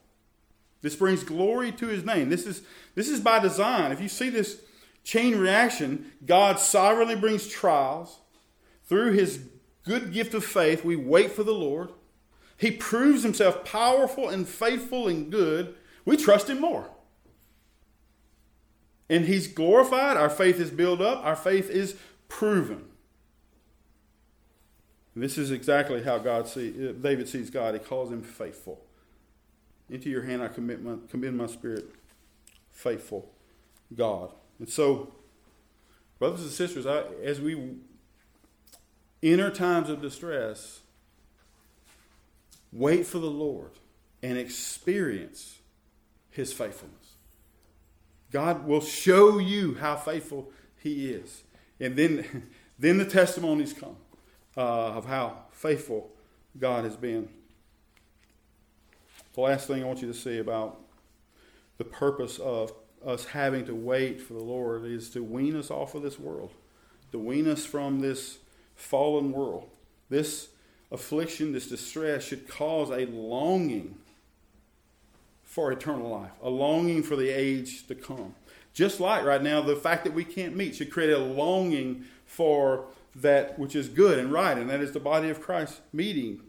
This 0.81 0.97
brings 0.97 1.23
glory 1.23 1.71
to 1.71 1.87
his 1.87 2.03
name. 2.03 2.27
This 2.27 2.45
is, 2.45 2.61
this 2.93 3.07
is 3.07 3.21
by 3.21 3.39
design. 3.39 3.93
If 3.93 4.01
you 4.01 4.09
see 4.09 4.29
this 4.29 4.61
chain 5.05 5.39
reaction, 5.39 6.11
God 6.25 6.59
sovereignly 6.59 7.15
brings 7.15 7.47
trials. 7.47 8.19
Through 8.83 9.13
his 9.13 9.45
good 9.85 10.11
gift 10.11 10.33
of 10.33 10.43
faith, 10.43 10.83
we 10.83 10.97
wait 10.97 11.31
for 11.31 11.45
the 11.45 11.53
Lord. 11.53 11.89
He 12.57 12.69
proves 12.69 13.23
himself 13.23 13.63
powerful 13.63 14.27
and 14.27 14.45
faithful 14.45 15.07
and 15.07 15.31
good. 15.31 15.73
We 16.03 16.17
trust 16.17 16.49
him 16.49 16.59
more. 16.59 16.89
And 19.09 19.23
he's 19.23 19.47
glorified. 19.47 20.17
Our 20.17 20.29
faith 20.29 20.59
is 20.59 20.69
built 20.69 20.99
up. 20.99 21.23
Our 21.23 21.37
faith 21.37 21.69
is 21.69 21.95
proven. 22.27 22.89
And 25.13 25.23
this 25.23 25.37
is 25.37 25.51
exactly 25.51 26.03
how 26.03 26.17
God 26.17 26.47
see, 26.47 26.93
David 26.93 27.27
sees 27.27 27.49
God. 27.49 27.73
He 27.73 27.79
calls 27.79 28.11
him 28.11 28.21
faithful. 28.21 28.79
Into 29.89 30.09
your 30.09 30.23
hand 30.23 30.43
I 30.43 30.47
commit 30.47 30.83
my, 30.83 30.95
commit 31.09 31.33
my 31.33 31.47
spirit, 31.47 31.85
faithful 32.71 33.29
God. 33.95 34.31
And 34.59 34.69
so, 34.69 35.13
brothers 36.19 36.41
and 36.41 36.51
sisters, 36.51 36.85
I, 36.85 37.03
as 37.23 37.41
we 37.41 37.75
enter 39.23 39.49
times 39.49 39.89
of 39.89 40.01
distress, 40.01 40.81
wait 42.71 43.07
for 43.07 43.17
the 43.17 43.31
Lord 43.31 43.71
and 44.21 44.37
experience 44.37 45.57
his 46.29 46.53
faithfulness. 46.53 47.15
God 48.31 48.67
will 48.67 48.81
show 48.81 49.39
you 49.39 49.75
how 49.75 49.95
faithful 49.95 50.51
he 50.77 51.09
is. 51.09 51.43
And 51.79 51.95
then, 51.95 52.49
then 52.79 52.99
the 52.99 53.05
testimonies 53.05 53.73
come 53.73 53.95
uh, 54.59 54.91
of 54.97 55.05
how 55.05 55.37
faithful 55.51 56.11
God 56.59 56.83
has 56.83 56.97
been. 56.97 57.29
The 59.33 59.41
last 59.41 59.67
thing 59.67 59.81
I 59.81 59.85
want 59.85 60.01
you 60.01 60.07
to 60.09 60.13
see 60.13 60.37
about 60.37 60.81
the 61.77 61.85
purpose 61.85 62.39
of 62.39 62.73
us 63.05 63.23
having 63.23 63.65
to 63.67 63.73
wait 63.73 64.19
for 64.19 64.33
the 64.33 64.43
Lord 64.43 64.83
is 64.83 65.09
to 65.11 65.23
wean 65.23 65.55
us 65.55 65.71
off 65.71 65.95
of 65.95 66.03
this 66.03 66.19
world, 66.19 66.51
to 67.13 67.19
wean 67.19 67.47
us 67.47 67.65
from 67.65 68.01
this 68.01 68.39
fallen 68.75 69.31
world. 69.31 69.69
This 70.09 70.49
affliction, 70.91 71.53
this 71.53 71.69
distress 71.69 72.25
should 72.25 72.49
cause 72.49 72.89
a 72.89 73.05
longing 73.05 73.95
for 75.45 75.71
eternal 75.71 76.09
life, 76.09 76.31
a 76.43 76.49
longing 76.49 77.01
for 77.01 77.15
the 77.15 77.29
age 77.29 77.87
to 77.87 77.95
come. 77.95 78.35
Just 78.73 78.99
like 78.99 79.23
right 79.23 79.41
now, 79.41 79.61
the 79.61 79.77
fact 79.77 80.03
that 80.03 80.13
we 80.13 80.25
can't 80.25 80.57
meet 80.57 80.75
should 80.75 80.91
create 80.91 81.11
a 81.11 81.17
longing 81.17 82.03
for 82.25 82.87
that 83.15 83.57
which 83.57 83.75
is 83.75 83.89
good 83.89 84.19
and 84.19 84.31
right, 84.31 84.57
and 84.57 84.69
that 84.69 84.81
is 84.81 84.91
the 84.91 84.99
body 84.99 85.29
of 85.29 85.41
Christ 85.41 85.81
meeting 85.91 86.41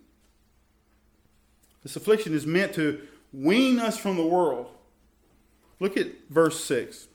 this 1.83 1.97
affliction 1.97 2.35
is 2.35 2.47
meant 2.47 2.75
to 2.75 3.01
wean 3.33 3.79
us 3.79 3.97
from 3.97 4.17
the 4.17 4.27
world. 4.27 4.69
Look 5.79 5.97
at 5.97 6.09
verse 6.29 6.63
6. 6.65 7.09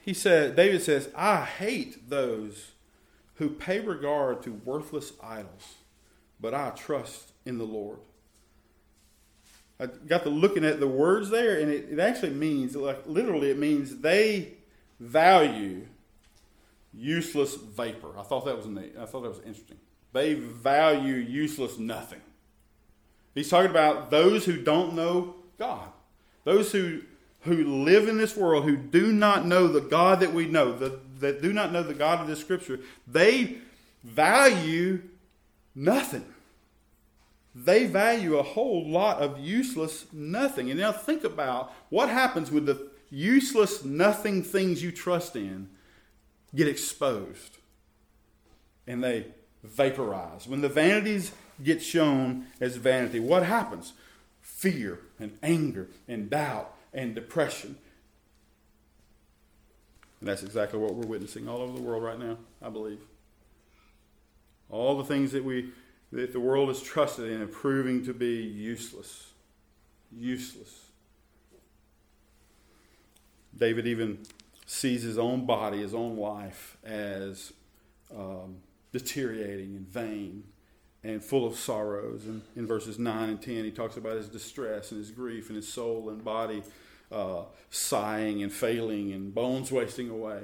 He 0.00 0.14
said, 0.14 0.54
David 0.54 0.82
says, 0.82 1.08
I 1.16 1.44
hate 1.44 2.10
those 2.10 2.72
who 3.36 3.48
pay 3.48 3.80
regard 3.80 4.42
to 4.42 4.52
worthless 4.52 5.12
idols, 5.22 5.74
but 6.40 6.54
I 6.54 6.70
trust 6.70 7.32
in 7.44 7.58
the 7.58 7.64
Lord. 7.64 7.98
I 9.80 9.86
got 9.86 10.22
to 10.22 10.30
looking 10.30 10.64
at 10.64 10.78
the 10.78 10.86
words 10.86 11.30
there, 11.30 11.58
and 11.58 11.70
it, 11.72 11.88
it 11.90 11.98
actually 11.98 12.34
means, 12.34 12.76
like 12.76 13.04
literally, 13.06 13.50
it 13.50 13.58
means 13.58 13.96
they 13.96 14.52
value 15.00 15.86
useless 16.96 17.54
vapor. 17.54 18.18
I 18.18 18.22
thought 18.22 18.44
that 18.44 18.56
was 18.56 18.66
neat. 18.66 18.94
I 18.98 19.06
thought 19.06 19.22
that 19.22 19.30
was 19.30 19.40
interesting. 19.40 19.78
They 20.12 20.34
value 20.34 21.14
useless 21.14 21.78
nothing. 21.78 22.20
He's 23.34 23.50
talking 23.50 23.70
about 23.70 24.10
those 24.10 24.44
who 24.44 24.62
don't 24.62 24.94
know 24.94 25.34
God, 25.58 25.88
those 26.44 26.72
who 26.72 27.02
who 27.44 27.84
live 27.84 28.08
in 28.08 28.16
this 28.16 28.36
world 28.36 28.64
who 28.64 28.76
do 28.76 29.12
not 29.12 29.44
know 29.44 29.68
the 29.68 29.80
God 29.80 30.20
that 30.20 30.32
we 30.32 30.46
know, 30.46 30.72
the, 30.72 30.98
that 31.18 31.42
do 31.42 31.52
not 31.52 31.72
know 31.72 31.82
the 31.82 31.92
God 31.92 32.20
of 32.20 32.26
this 32.26 32.40
Scripture. 32.40 32.80
They 33.06 33.58
value 34.02 35.02
nothing. 35.74 36.24
They 37.54 37.86
value 37.86 38.38
a 38.38 38.42
whole 38.42 38.88
lot 38.88 39.18
of 39.18 39.38
useless 39.38 40.06
nothing. 40.12 40.70
And 40.70 40.80
now 40.80 40.90
think 40.90 41.22
about 41.22 41.72
what 41.90 42.08
happens 42.08 42.50
with 42.50 42.66
the 42.66 42.90
useless 43.10 43.84
nothing 43.84 44.42
things 44.42 44.82
you 44.82 44.90
trust 44.90 45.36
in 45.36 45.68
get 46.54 46.68
exposed 46.68 47.58
and 48.86 49.02
they 49.02 49.26
vaporize. 49.62 50.46
When 50.46 50.60
the 50.60 50.68
vanities 50.68 51.32
get 51.62 51.82
shown 51.82 52.46
as 52.60 52.76
vanity, 52.76 53.20
what 53.20 53.44
happens? 53.44 53.94
Fear 54.40 55.00
and 55.18 55.38
anger 55.42 55.88
and 56.06 56.28
doubt 56.28 56.74
and 56.92 57.14
depression. 57.14 57.76
And 60.20 60.28
that's 60.28 60.42
exactly 60.42 60.78
what 60.78 60.94
we're 60.94 61.06
witnessing 61.06 61.48
all 61.48 61.60
over 61.60 61.76
the 61.76 61.82
world 61.82 62.02
right 62.02 62.18
now, 62.18 62.38
I 62.62 62.70
believe. 62.70 63.00
All 64.70 64.96
the 64.96 65.04
things 65.04 65.32
that 65.32 65.44
we 65.44 65.70
that 66.12 66.32
the 66.32 66.40
world 66.40 66.70
is 66.70 66.80
trusted 66.80 67.30
in 67.30 67.42
are 67.42 67.46
proving 67.46 68.04
to 68.04 68.14
be 68.14 68.36
useless. 68.36 69.32
Useless. 70.16 70.84
David 73.58 73.86
even 73.86 74.18
sees 74.66 75.02
his 75.02 75.18
own 75.18 75.46
body, 75.46 75.78
his 75.78 75.94
own 75.94 76.16
life, 76.16 76.76
as 76.84 77.52
um, 78.14 78.56
deteriorating 78.92 79.76
and 79.76 79.86
vain 79.88 80.44
and 81.02 81.22
full 81.22 81.46
of 81.46 81.56
sorrows. 81.56 82.24
And 82.24 82.42
in 82.56 82.66
verses 82.66 82.98
9 82.98 83.28
and 83.28 83.42
10, 83.42 83.64
he 83.64 83.70
talks 83.70 83.96
about 83.96 84.16
his 84.16 84.28
distress 84.28 84.90
and 84.90 84.98
his 84.98 85.10
grief 85.10 85.48
and 85.48 85.56
his 85.56 85.70
soul 85.70 86.08
and 86.08 86.24
body 86.24 86.62
uh, 87.12 87.42
sighing 87.70 88.42
and 88.42 88.52
failing 88.52 89.12
and 89.12 89.34
bones 89.34 89.70
wasting 89.70 90.08
away. 90.08 90.40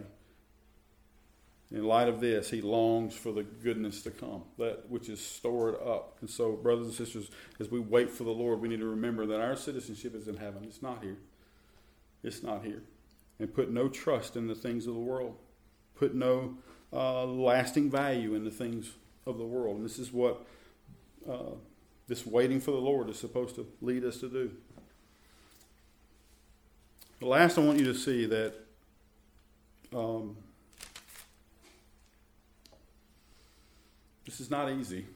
In 1.73 1.85
light 1.85 2.09
of 2.09 2.21
this, 2.21 2.51
he 2.51 2.61
longs 2.61 3.15
for 3.15 3.33
the 3.33 3.45
goodness 3.45 4.03
to 4.03 4.11
come, 4.11 4.43
that 4.59 4.91
which 4.91 5.09
is 5.09 5.25
stored 5.25 5.77
up. 5.77 6.17
And 6.21 6.29
so, 6.29 6.53
brothers 6.53 6.87
and 6.87 6.95
sisters, 6.95 7.31
as 7.61 7.71
we 7.71 7.79
wait 7.79 8.11
for 8.11 8.25
the 8.25 8.31
Lord, 8.31 8.61
we 8.61 8.69
need 8.69 8.81
to 8.81 8.89
remember 8.89 9.25
that 9.27 9.41
our 9.41 9.55
citizenship 9.55 10.17
is 10.17 10.27
in 10.27 10.37
heaven. 10.37 10.65
It's 10.65 10.83
not 10.83 11.01
here. 11.03 11.19
It's 12.25 12.43
not 12.43 12.65
here. 12.65 12.83
And 13.41 13.53
put 13.53 13.71
no 13.71 13.89
trust 13.89 14.37
in 14.37 14.47
the 14.47 14.55
things 14.55 14.87
of 14.87 14.95
the 14.95 15.01
world. 15.01 15.35
Put 15.97 16.15
no 16.15 16.59
uh, 16.93 17.25
lasting 17.25 17.91
value 17.91 18.35
in 18.35 18.45
the 18.45 18.51
things 18.51 18.93
of 19.27 19.39
the 19.39 19.45
world. 19.45 19.77
And 19.77 19.85
this 19.85 19.99
is 19.99 20.13
what 20.13 20.47
uh, 21.29 21.55
this 22.07 22.27
waiting 22.27 22.61
for 22.61 22.73
the 22.73 22.77
Lord 22.77 23.09
is 23.09 23.19
supposed 23.19 23.55
to 23.55 23.67
lead 23.81 24.05
us 24.05 24.19
to 24.19 24.29
do. 24.29 24.51
The 27.21 27.27
last, 27.27 27.57
I 27.59 27.61
want 27.61 27.79
you 27.79 27.85
to 27.85 27.95
see 27.95 28.27
that 28.27 28.55
um, 29.95 30.37
this 34.25 34.41
is 34.41 34.51
not 34.51 34.71
easy. 34.71 35.07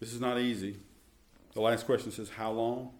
This 0.00 0.12
is 0.12 0.20
not 0.20 0.38
easy. 0.38 0.76
The 1.52 1.60
last 1.60 1.86
question 1.86 2.12
says, 2.12 2.30
How 2.30 2.50
long? 2.50 2.90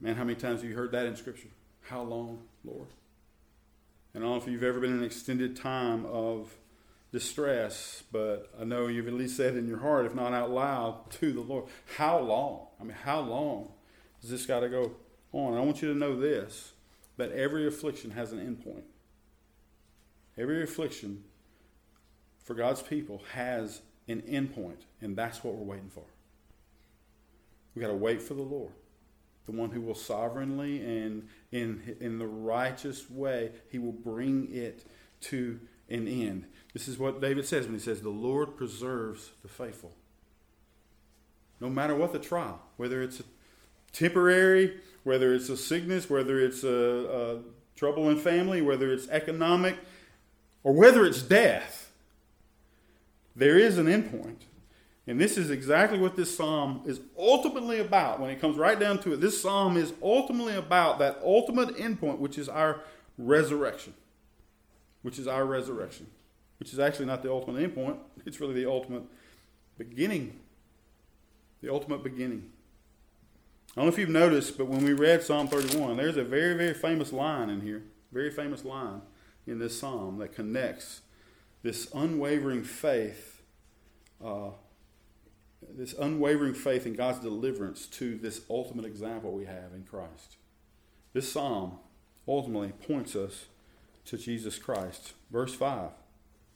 Man, 0.00 0.16
how 0.16 0.24
many 0.24 0.38
times 0.38 0.60
have 0.60 0.70
you 0.70 0.76
heard 0.76 0.92
that 0.92 1.06
in 1.06 1.16
Scripture? 1.16 1.48
How 1.92 2.00
long, 2.00 2.44
Lord? 2.64 2.88
And 4.14 4.24
I 4.24 4.26
don't 4.26 4.38
know 4.38 4.42
if 4.42 4.48
you've 4.48 4.62
ever 4.62 4.80
been 4.80 4.92
in 4.92 5.00
an 5.00 5.04
extended 5.04 5.54
time 5.54 6.06
of 6.06 6.56
distress, 7.12 8.02
but 8.10 8.50
I 8.58 8.64
know 8.64 8.86
you've 8.86 9.08
at 9.08 9.12
least 9.12 9.36
said 9.36 9.56
in 9.56 9.68
your 9.68 9.80
heart, 9.80 10.06
if 10.06 10.14
not 10.14 10.32
out 10.32 10.50
loud, 10.50 11.10
to 11.10 11.30
the 11.34 11.42
Lord, 11.42 11.66
how 11.98 12.18
long? 12.18 12.68
I 12.80 12.84
mean, 12.84 12.96
how 13.04 13.20
long 13.20 13.72
does 14.22 14.30
this 14.30 14.46
got 14.46 14.60
to 14.60 14.70
go 14.70 14.92
on? 15.32 15.52
I 15.52 15.60
want 15.60 15.82
you 15.82 15.92
to 15.92 15.98
know 15.98 16.18
this 16.18 16.72
that 17.18 17.30
every 17.32 17.66
affliction 17.66 18.12
has 18.12 18.32
an 18.32 18.40
end 18.40 18.64
point. 18.64 18.84
Every 20.38 20.62
affliction 20.62 21.24
for 22.42 22.54
God's 22.54 22.80
people 22.80 23.20
has 23.34 23.82
an 24.08 24.22
end 24.26 24.54
point, 24.54 24.80
and 25.02 25.14
that's 25.14 25.44
what 25.44 25.56
we're 25.56 25.74
waiting 25.74 25.90
for. 25.90 26.04
We've 27.74 27.82
got 27.82 27.88
to 27.88 27.98
wait 27.98 28.22
for 28.22 28.32
the 28.32 28.40
Lord, 28.40 28.72
the 29.46 29.52
one 29.52 29.70
who 29.70 29.80
will 29.80 29.94
sovereignly 29.94 30.80
and 30.84 31.28
in, 31.50 31.96
in 32.00 32.18
the 32.18 32.26
righteous 32.26 33.10
way, 33.10 33.50
he 33.70 33.78
will 33.78 33.92
bring 33.92 34.48
it 34.52 34.84
to 35.22 35.58
an 35.88 36.06
end. 36.08 36.46
This 36.72 36.88
is 36.88 36.98
what 36.98 37.20
David 37.20 37.46
says 37.46 37.66
when 37.66 37.74
he 37.74 37.80
says, 37.80 38.00
The 38.00 38.08
Lord 38.08 38.56
preserves 38.56 39.30
the 39.42 39.48
faithful. 39.48 39.92
No 41.60 41.68
matter 41.68 41.94
what 41.94 42.12
the 42.12 42.18
trial, 42.18 42.60
whether 42.76 43.02
it's 43.02 43.20
a 43.20 43.24
temporary, 43.92 44.80
whether 45.04 45.34
it's 45.34 45.48
a 45.48 45.56
sickness, 45.56 46.08
whether 46.08 46.40
it's 46.40 46.64
a, 46.64 46.68
a 46.68 47.78
trouble 47.78 48.08
in 48.10 48.18
family, 48.18 48.62
whether 48.62 48.92
it's 48.92 49.08
economic, 49.08 49.76
or 50.64 50.72
whether 50.72 51.04
it's 51.04 51.22
death, 51.22 51.92
there 53.34 53.58
is 53.58 53.78
an 53.78 53.86
endpoint. 53.86 54.42
And 55.06 55.20
this 55.20 55.36
is 55.36 55.50
exactly 55.50 55.98
what 55.98 56.16
this 56.16 56.36
psalm 56.36 56.82
is 56.86 57.00
ultimately 57.18 57.80
about. 57.80 58.20
When 58.20 58.30
it 58.30 58.40
comes 58.40 58.56
right 58.56 58.78
down 58.78 58.98
to 59.00 59.14
it, 59.14 59.20
this 59.20 59.40
psalm 59.40 59.76
is 59.76 59.92
ultimately 60.02 60.54
about 60.54 61.00
that 61.00 61.20
ultimate 61.24 61.76
endpoint, 61.76 62.18
which 62.18 62.38
is 62.38 62.48
our 62.48 62.80
resurrection 63.18 63.94
which 65.02 65.18
is 65.18 65.26
our 65.26 65.44
resurrection, 65.44 66.06
which 66.58 66.72
is 66.72 66.78
actually 66.78 67.06
not 67.06 67.22
the 67.22 67.30
ultimate 67.30 67.74
endpoint. 67.74 67.98
It's 68.24 68.40
really 68.40 68.54
the 68.54 68.70
ultimate 68.70 69.02
beginning. 69.76 70.38
The 71.60 71.72
ultimate 71.72 72.02
beginning. 72.02 72.50
I 73.72 73.80
don't 73.80 73.86
know 73.86 73.92
if 73.92 73.98
you've 73.98 74.08
noticed, 74.08 74.58
but 74.58 74.66
when 74.66 74.84
we 74.84 74.92
read 74.92 75.22
Psalm 75.22 75.48
31, 75.48 75.96
there's 75.96 76.16
a 76.16 76.24
very, 76.24 76.54
very 76.54 76.74
famous 76.74 77.12
line 77.12 77.50
in 77.50 77.60
here, 77.60 77.82
very 78.12 78.30
famous 78.30 78.64
line 78.64 79.02
in 79.46 79.58
this 79.58 79.78
psalm 79.78 80.18
that 80.18 80.34
connects 80.34 81.00
this 81.62 81.88
unwavering 81.94 82.64
faith, 82.64 83.42
uh, 84.24 84.50
this 85.76 85.94
unwavering 85.94 86.54
faith 86.54 86.86
in 86.86 86.94
God's 86.94 87.18
deliverance 87.18 87.86
to 87.86 88.16
this 88.16 88.42
ultimate 88.50 88.84
example 88.84 89.32
we 89.32 89.46
have 89.46 89.72
in 89.74 89.84
Christ. 89.84 90.36
This 91.12 91.30
psalm 91.32 91.78
ultimately 92.26 92.72
points 92.86 93.16
us 93.16 93.46
to 94.06 94.18
Jesus 94.18 94.58
Christ. 94.58 95.12
Verse 95.30 95.54
5 95.54 95.90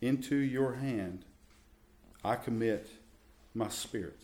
Into 0.00 0.36
your 0.36 0.74
hand 0.74 1.24
I 2.24 2.36
commit 2.36 2.88
my 3.54 3.68
spirit. 3.68 4.18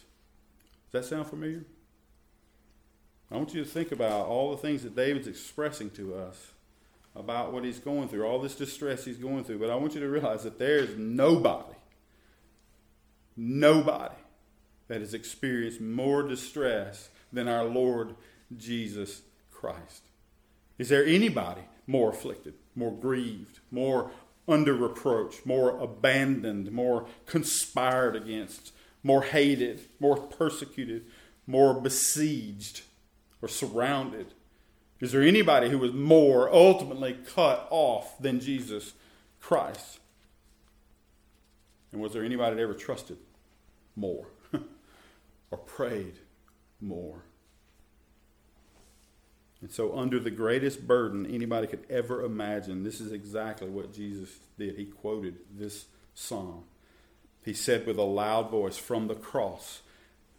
Does 0.91 1.09
that 1.09 1.15
sound 1.15 1.29
familiar? 1.29 1.65
I 3.31 3.37
want 3.37 3.55
you 3.55 3.65
to 3.65 3.69
think 3.69 3.93
about 3.93 4.27
all 4.27 4.51
the 4.51 4.59
things 4.59 4.83
that 4.83 4.95
David's 4.95 5.27
expressing 5.27 5.91
to 5.91 6.15
us 6.15 6.53
about 7.15 7.53
what 7.53 7.65
he's 7.65 7.79
going 7.79 8.09
through, 8.09 8.25
all 8.25 8.41
this 8.41 8.55
distress 8.55 9.05
he's 9.05 9.19
going 9.19 9.45
through. 9.45 9.59
But 9.59 9.71
I 9.71 9.77
want 9.77 9.95
you 9.95 10.01
to 10.01 10.09
realize 10.09 10.43
that 10.45 10.59
there 10.59 10.79
is 10.79 10.97
nobody, 10.99 11.77
nobody 13.37 14.22
that 14.93 15.01
has 15.01 15.15
experienced 15.15 15.81
more 15.81 16.23
distress 16.23 17.09
than 17.33 17.49
our 17.49 17.65
Lord 17.65 18.15
Jesus 18.55 19.23
Christ. 19.51 20.03
Is 20.77 20.91
there 20.91 21.03
anybody 21.03 21.63
more 21.87 22.11
afflicted, 22.11 22.53
more 22.77 22.93
grieved, 22.93 23.61
more 23.71 24.11
under 24.47 24.75
reproach, 24.75 25.47
more 25.47 25.79
abandoned, 25.81 26.73
more 26.73 27.07
conspired 27.25 28.15
against, 28.15 28.73
more 29.03 29.23
hated, 29.23 29.81
more 29.99 30.19
persecuted, 30.19 31.07
more 31.47 31.73
besieged 31.73 32.83
or 33.41 33.49
surrounded? 33.49 34.35
Is 35.01 35.13
there 35.13 35.23
anybody 35.23 35.71
who 35.71 35.79
was 35.79 35.95
more 35.95 36.53
ultimately 36.53 37.17
cut 37.35 37.67
off 37.71 38.19
than 38.19 38.41
Jesus 38.41 38.93
Christ? 39.41 40.01
And 41.93 42.03
was 42.03 42.13
there 42.13 42.25
anybody 42.25 42.57
that 42.57 42.63
ever 42.63 42.75
trusted 42.75 43.17
more 43.97 44.27
or 45.53 45.59
prayed 45.59 46.15
more? 46.81 47.23
And 49.61 49.71
so, 49.71 49.97
under 49.97 50.19
the 50.19 50.31
greatest 50.31 50.89
burden 50.89 51.25
anybody 51.25 51.69
could 51.69 51.87
ever 51.89 52.25
imagine, 52.25 52.83
this 52.83 53.01
is 53.01 53.13
exactly 53.13 53.69
what 53.69 53.95
Jesus 53.95 54.29
did. 54.59 54.77
He 54.77 54.87
quoted 54.87 55.37
this 55.57 55.85
psalm. 56.15 56.65
He 57.45 57.55
said 57.55 57.87
with 57.87 57.97
a 57.97 58.03
loud 58.03 58.51
voice 58.51 58.77
from 58.77 59.07
the 59.07 59.15
cross, 59.15 59.83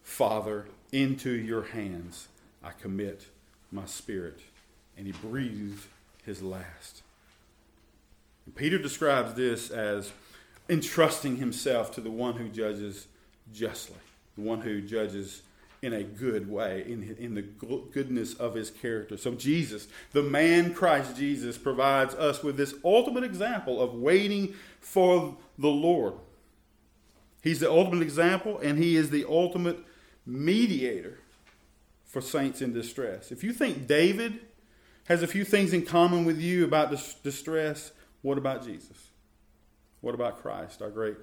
Father, 0.01 0.65
into 0.91 1.31
your 1.31 1.63
hands 1.63 2.27
I 2.61 2.71
commit 2.71 3.27
my 3.71 3.85
spirit. 3.85 4.39
And 4.97 5.07
he 5.07 5.13
breathed 5.13 5.87
his 6.25 6.41
last. 6.41 7.01
And 8.45 8.53
Peter 8.55 8.77
describes 8.77 9.33
this 9.33 9.69
as 9.69 10.11
entrusting 10.69 11.37
himself 11.37 11.93
to 11.95 12.01
the 12.01 12.11
one 12.11 12.35
who 12.35 12.49
judges 12.49 13.07
justly, 13.53 13.97
the 14.35 14.41
one 14.41 14.61
who 14.61 14.81
judges 14.81 15.41
in 15.81 15.91
a 15.91 16.03
good 16.03 16.49
way, 16.49 16.83
in, 16.87 17.15
in 17.19 17.35
the 17.35 17.41
goodness 17.41 18.33
of 18.35 18.55
his 18.55 18.71
character. 18.71 19.17
So, 19.17 19.33
Jesus, 19.33 19.87
the 20.13 20.23
man 20.23 20.73
Christ 20.73 21.17
Jesus, 21.17 21.57
provides 21.57 22.15
us 22.15 22.41
with 22.41 22.55
this 22.55 22.73
ultimate 22.85 23.25
example 23.25 23.81
of 23.81 23.93
waiting 23.93 24.55
for 24.79 25.35
the 25.57 25.67
Lord. 25.67 26.13
He's 27.41 27.59
the 27.59 27.69
ultimate 27.69 28.01
example, 28.01 28.57
and 28.59 28.77
he 28.77 28.95
is 28.95 29.09
the 29.09 29.25
ultimate 29.27 29.77
mediator 30.25 31.19
for 32.05 32.21
saints 32.21 32.61
in 32.61 32.71
distress. 32.71 33.31
If 33.31 33.43
you 33.43 33.51
think 33.51 33.85
David 33.85 34.39
has 35.07 35.21
a 35.21 35.27
few 35.27 35.43
things 35.43 35.73
in 35.73 35.85
common 35.85 36.23
with 36.23 36.39
you 36.39 36.63
about 36.63 36.95
distress, 37.23 37.91
what 38.21 38.37
about 38.37 38.63
Jesus? 38.63 39.09
What 39.99 40.15
about 40.15 40.41
Christ, 40.41 40.81
our 40.81 40.89
great 40.89 41.17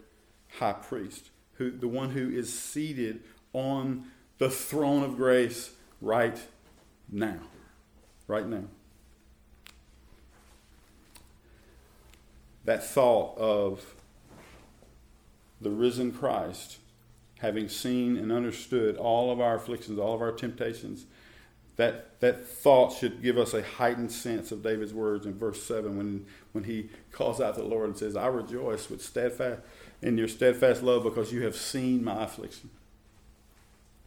high 0.58 0.74
priest, 0.74 1.30
who 1.60 1.70
the 1.70 1.86
one 1.86 2.10
who 2.10 2.30
is 2.30 2.58
seated 2.58 3.20
on 3.52 4.06
the 4.38 4.48
throne 4.48 5.02
of 5.02 5.16
grace 5.16 5.72
right 6.00 6.40
now. 7.12 7.38
Right 8.26 8.46
now. 8.46 8.64
That 12.64 12.82
thought 12.82 13.36
of 13.36 13.94
the 15.60 15.70
risen 15.70 16.12
Christ 16.12 16.78
having 17.40 17.68
seen 17.68 18.16
and 18.16 18.32
understood 18.32 18.96
all 18.96 19.30
of 19.30 19.38
our 19.38 19.56
afflictions, 19.56 19.98
all 19.98 20.14
of 20.14 20.22
our 20.22 20.32
temptations, 20.32 21.04
that, 21.76 22.18
that 22.20 22.46
thought 22.46 22.94
should 22.94 23.22
give 23.22 23.36
us 23.36 23.52
a 23.52 23.62
heightened 23.62 24.12
sense 24.12 24.50
of 24.50 24.62
David's 24.62 24.94
words 24.94 25.26
in 25.26 25.34
verse 25.34 25.62
7 25.62 25.98
when, 25.98 26.24
when 26.52 26.64
he 26.64 26.88
calls 27.12 27.38
out 27.38 27.56
to 27.56 27.60
the 27.60 27.66
Lord 27.66 27.88
and 27.88 27.98
says, 27.98 28.16
I 28.16 28.28
rejoice 28.28 28.88
with 28.88 29.02
steadfast 29.02 29.60
in 30.02 30.16
your 30.16 30.28
steadfast 30.28 30.82
love 30.82 31.04
because 31.04 31.32
you 31.32 31.42
have 31.42 31.56
seen 31.56 32.02
my 32.02 32.24
affliction. 32.24 32.70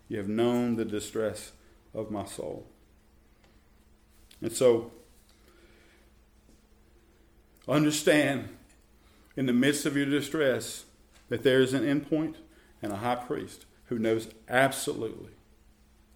You 0.09 0.17
have 0.17 0.27
known 0.27 0.75
the 0.75 0.85
distress 0.85 1.51
of 1.93 2.11
my 2.11 2.25
soul. 2.25 2.65
And 4.41 4.51
so, 4.51 4.91
understand 7.67 8.49
in 9.35 9.45
the 9.45 9.53
midst 9.53 9.85
of 9.85 9.95
your 9.95 10.05
distress 10.05 10.85
that 11.29 11.43
there 11.43 11.61
is 11.61 11.73
an 11.73 11.83
endpoint, 11.83 12.35
and 12.83 12.91
a 12.91 12.97
high 12.97 13.15
priest 13.15 13.65
who 13.85 13.97
knows 13.97 14.27
absolutely 14.49 15.31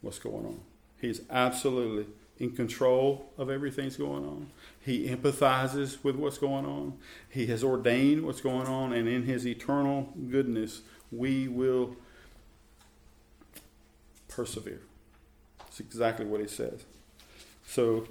what's 0.02 0.20
going 0.20 0.46
on. 0.46 0.60
He's 1.02 1.22
absolutely 1.30 2.06
in 2.40 2.52
control 2.52 3.32
of 3.38 3.50
everything 3.50 3.86
that's 3.86 3.98
going 3.98 4.26
on. 4.26 4.52
He 4.80 5.08
empathizes 5.08 6.04
with 6.04 6.16
what's 6.16 6.38
going 6.38 6.66
on. 6.66 6.98
He 7.30 7.48
has 7.48 7.64
ordained 7.64 8.24
what's 8.24 8.42
going 8.42 8.68
on, 8.68 8.94
and 8.94 9.08
in 9.08 9.24
His 9.24 9.48
eternal 9.48 10.14
goodness, 10.30 10.82
we 11.12 11.48
will 11.48 11.96
persevere. 14.28 14.82
That's 15.60 15.80
exactly 15.80 16.26
what 16.26 16.42
He 16.42 16.48
says. 16.48 16.86
So, 17.66 18.08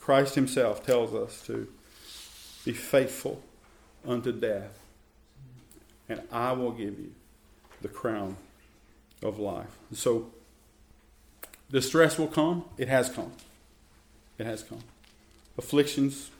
Christ 0.00 0.34
Himself 0.34 0.84
tells 0.84 1.14
us 1.14 1.42
to 1.46 1.68
be 2.64 2.72
faithful 2.72 3.42
unto 4.06 4.32
death, 4.32 4.78
and 6.08 6.22
I 6.30 6.52
will 6.52 6.72
give 6.72 6.98
you 6.98 7.12
the 7.80 7.88
crown 7.88 8.36
of 9.22 9.38
life. 9.38 9.78
So, 9.92 10.30
distress 11.70 12.18
will 12.18 12.28
come. 12.28 12.64
It 12.76 12.88
has 12.88 13.08
come. 13.08 13.32
It 14.38 14.46
has 14.46 14.62
come. 14.62 14.80
Afflictions 15.58 16.30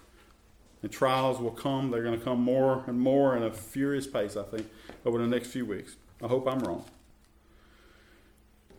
and 0.83 0.91
trials 0.91 1.39
will 1.39 1.51
come. 1.51 1.91
They're 1.91 2.03
going 2.03 2.19
to 2.19 2.25
come 2.25 2.41
more 2.41 2.85
and 2.87 2.99
more 2.99 3.37
in 3.37 3.43
a 3.43 3.53
furious 3.53 4.07
pace, 4.07 4.37
I 4.37 4.43
think, 4.43 4.69
over 5.05 5.19
the 5.19 5.27
next 5.27 5.49
few 5.49 5.67
weeks. 5.67 5.97
I 6.23 6.27
hope 6.27 6.49
I'm 6.49 6.61
wrong. 6.61 6.85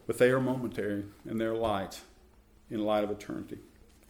But 0.07 0.17
they 0.17 0.29
are 0.29 0.39
momentary 0.39 1.05
and 1.27 1.39
they're 1.39 1.55
light 1.55 2.01
in 2.69 2.83
light 2.83 3.03
of 3.03 3.11
eternity. 3.11 3.59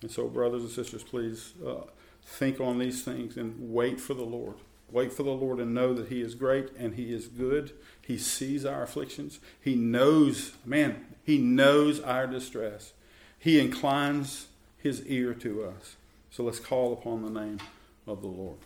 And 0.02 0.10
so, 0.10 0.28
brothers 0.28 0.64
and 0.64 0.72
sisters, 0.72 1.04
please 1.04 1.54
uh, 1.66 1.82
think 2.24 2.60
on 2.60 2.80
these 2.80 3.04
things 3.04 3.38
and 3.38 3.74
wait 3.74 4.00
for 4.00 4.14
the 4.14 4.24
Lord. 4.24 4.56
Wait 4.92 5.14
for 5.14 5.24
the 5.24 5.32
Lord 5.32 5.60
and 5.60 5.74
know 5.74 5.94
that 5.94 6.10
He 6.10 6.22
is 6.22 6.36
great 6.36 6.70
and 6.78 6.96
He 6.96 7.14
is 7.14 7.28
good. 7.28 7.72
He 8.02 8.18
sees 8.18 8.66
our 8.66 8.84
afflictions. 8.84 9.40
He 9.60 9.76
knows, 9.76 10.54
man, 10.66 11.06
He 11.24 11.38
knows 11.38 12.00
our 12.00 12.28
distress. 12.28 12.94
He 13.40 13.60
inclines 13.60 14.48
His 14.78 15.06
ear 15.06 15.34
to 15.36 15.64
us. 15.64 15.96
So 16.30 16.44
let's 16.44 16.60
call 16.60 16.94
upon 16.94 17.22
the 17.22 17.30
name 17.30 17.60
of 18.06 18.22
the 18.22 18.28
Lord. 18.28 18.58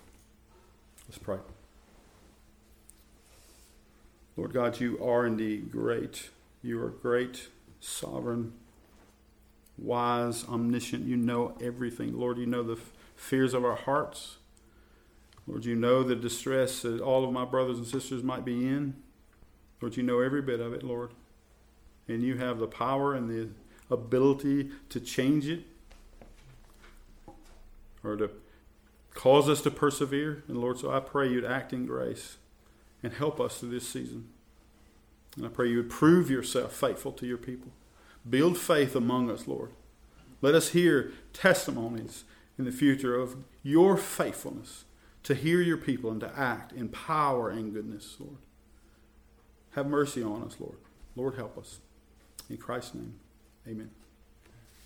Let's 1.08 1.18
pray. 1.18 1.38
Lord 4.38 4.54
God, 4.54 4.80
you 4.80 5.04
are 5.04 5.26
indeed 5.26 5.72
great. 5.72 6.30
You 6.62 6.82
are 6.84 6.90
great, 6.90 7.50
sovereign, 7.80 8.54
wise, 9.78 10.44
omniscient. 10.46 11.06
You 11.06 11.16
know 11.16 11.56
everything. 11.62 12.18
Lord, 12.18 12.38
you 12.38 12.46
know 12.46 12.64
the 12.64 12.80
fears 13.16 13.54
of 13.54 13.64
our 13.64 13.76
hearts. 13.76 14.38
Lord, 15.48 15.66
you 15.66 15.76
know 15.76 16.04
the 16.04 16.16
distress 16.16 16.82
that 16.82 17.02
all 17.02 17.24
of 17.24 17.32
my 17.32 17.46
brothers 17.46 17.78
and 17.78 17.88
sisters 17.88 18.24
might 18.24 18.44
be 18.44 18.68
in. 18.68 18.96
Lord, 19.82 19.96
you 19.96 20.04
know 20.04 20.20
every 20.20 20.42
bit 20.42 20.60
of 20.60 20.74
it, 20.74 20.84
Lord. 20.84 21.12
And 22.08 22.24
you 22.24 22.38
have 22.38 22.60
the 22.60 22.68
power 22.68 23.14
and 23.14 23.30
the 23.30 23.50
ability 23.94 24.72
to 24.90 25.00
change 25.00 25.48
it 25.48 25.64
or 28.04 28.16
to 28.16 28.30
cause 29.14 29.50
us 29.50 29.62
to 29.62 29.72
persevere. 29.72 30.44
And 30.48 30.58
Lord, 30.58 30.80
so 30.80 30.92
I 30.92 31.00
pray 31.00 31.30
you'd 31.30 31.46
act 31.46 31.74
in 31.74 31.86
grace 31.86 32.38
and 33.04 33.14
help 33.14 33.40
us 33.40 33.60
through 33.60 33.70
this 33.70 33.88
season. 33.88 34.30
And 35.36 35.46
I 35.46 35.50
pray 35.50 35.70
you 35.70 35.78
would 35.78 35.90
prove 35.90 36.30
yourself 36.30 36.74
faithful 36.74 37.12
to 37.14 37.28
your 37.28 37.38
people. 37.38 37.72
Build 38.28 38.58
faith 38.58 38.96
among 38.96 39.30
us, 39.30 39.48
Lord. 39.48 39.72
Let 40.42 40.56
us 40.56 40.70
hear 40.70 41.12
testimonies 41.34 42.24
in 42.58 42.66
the 42.66 42.72
future 42.72 43.16
of 43.16 43.36
your 43.62 43.98
faithfulness 43.98 44.86
to 45.26 45.34
hear 45.34 45.60
your 45.60 45.78
people 45.78 46.12
and 46.12 46.22
to 46.22 46.32
act 46.38 46.72
in 46.72 46.88
power 46.88 47.50
and 47.50 47.74
goodness, 47.74 48.16
Lord. 48.20 48.38
Have 49.72 49.88
mercy 49.88 50.22
on 50.22 50.44
us, 50.44 50.56
Lord. 50.60 50.78
Lord, 51.16 51.36
help 51.36 51.58
us. 51.58 51.80
In 52.48 52.58
Christ's 52.58 52.94
name, 52.94 53.16
amen. 53.68 53.90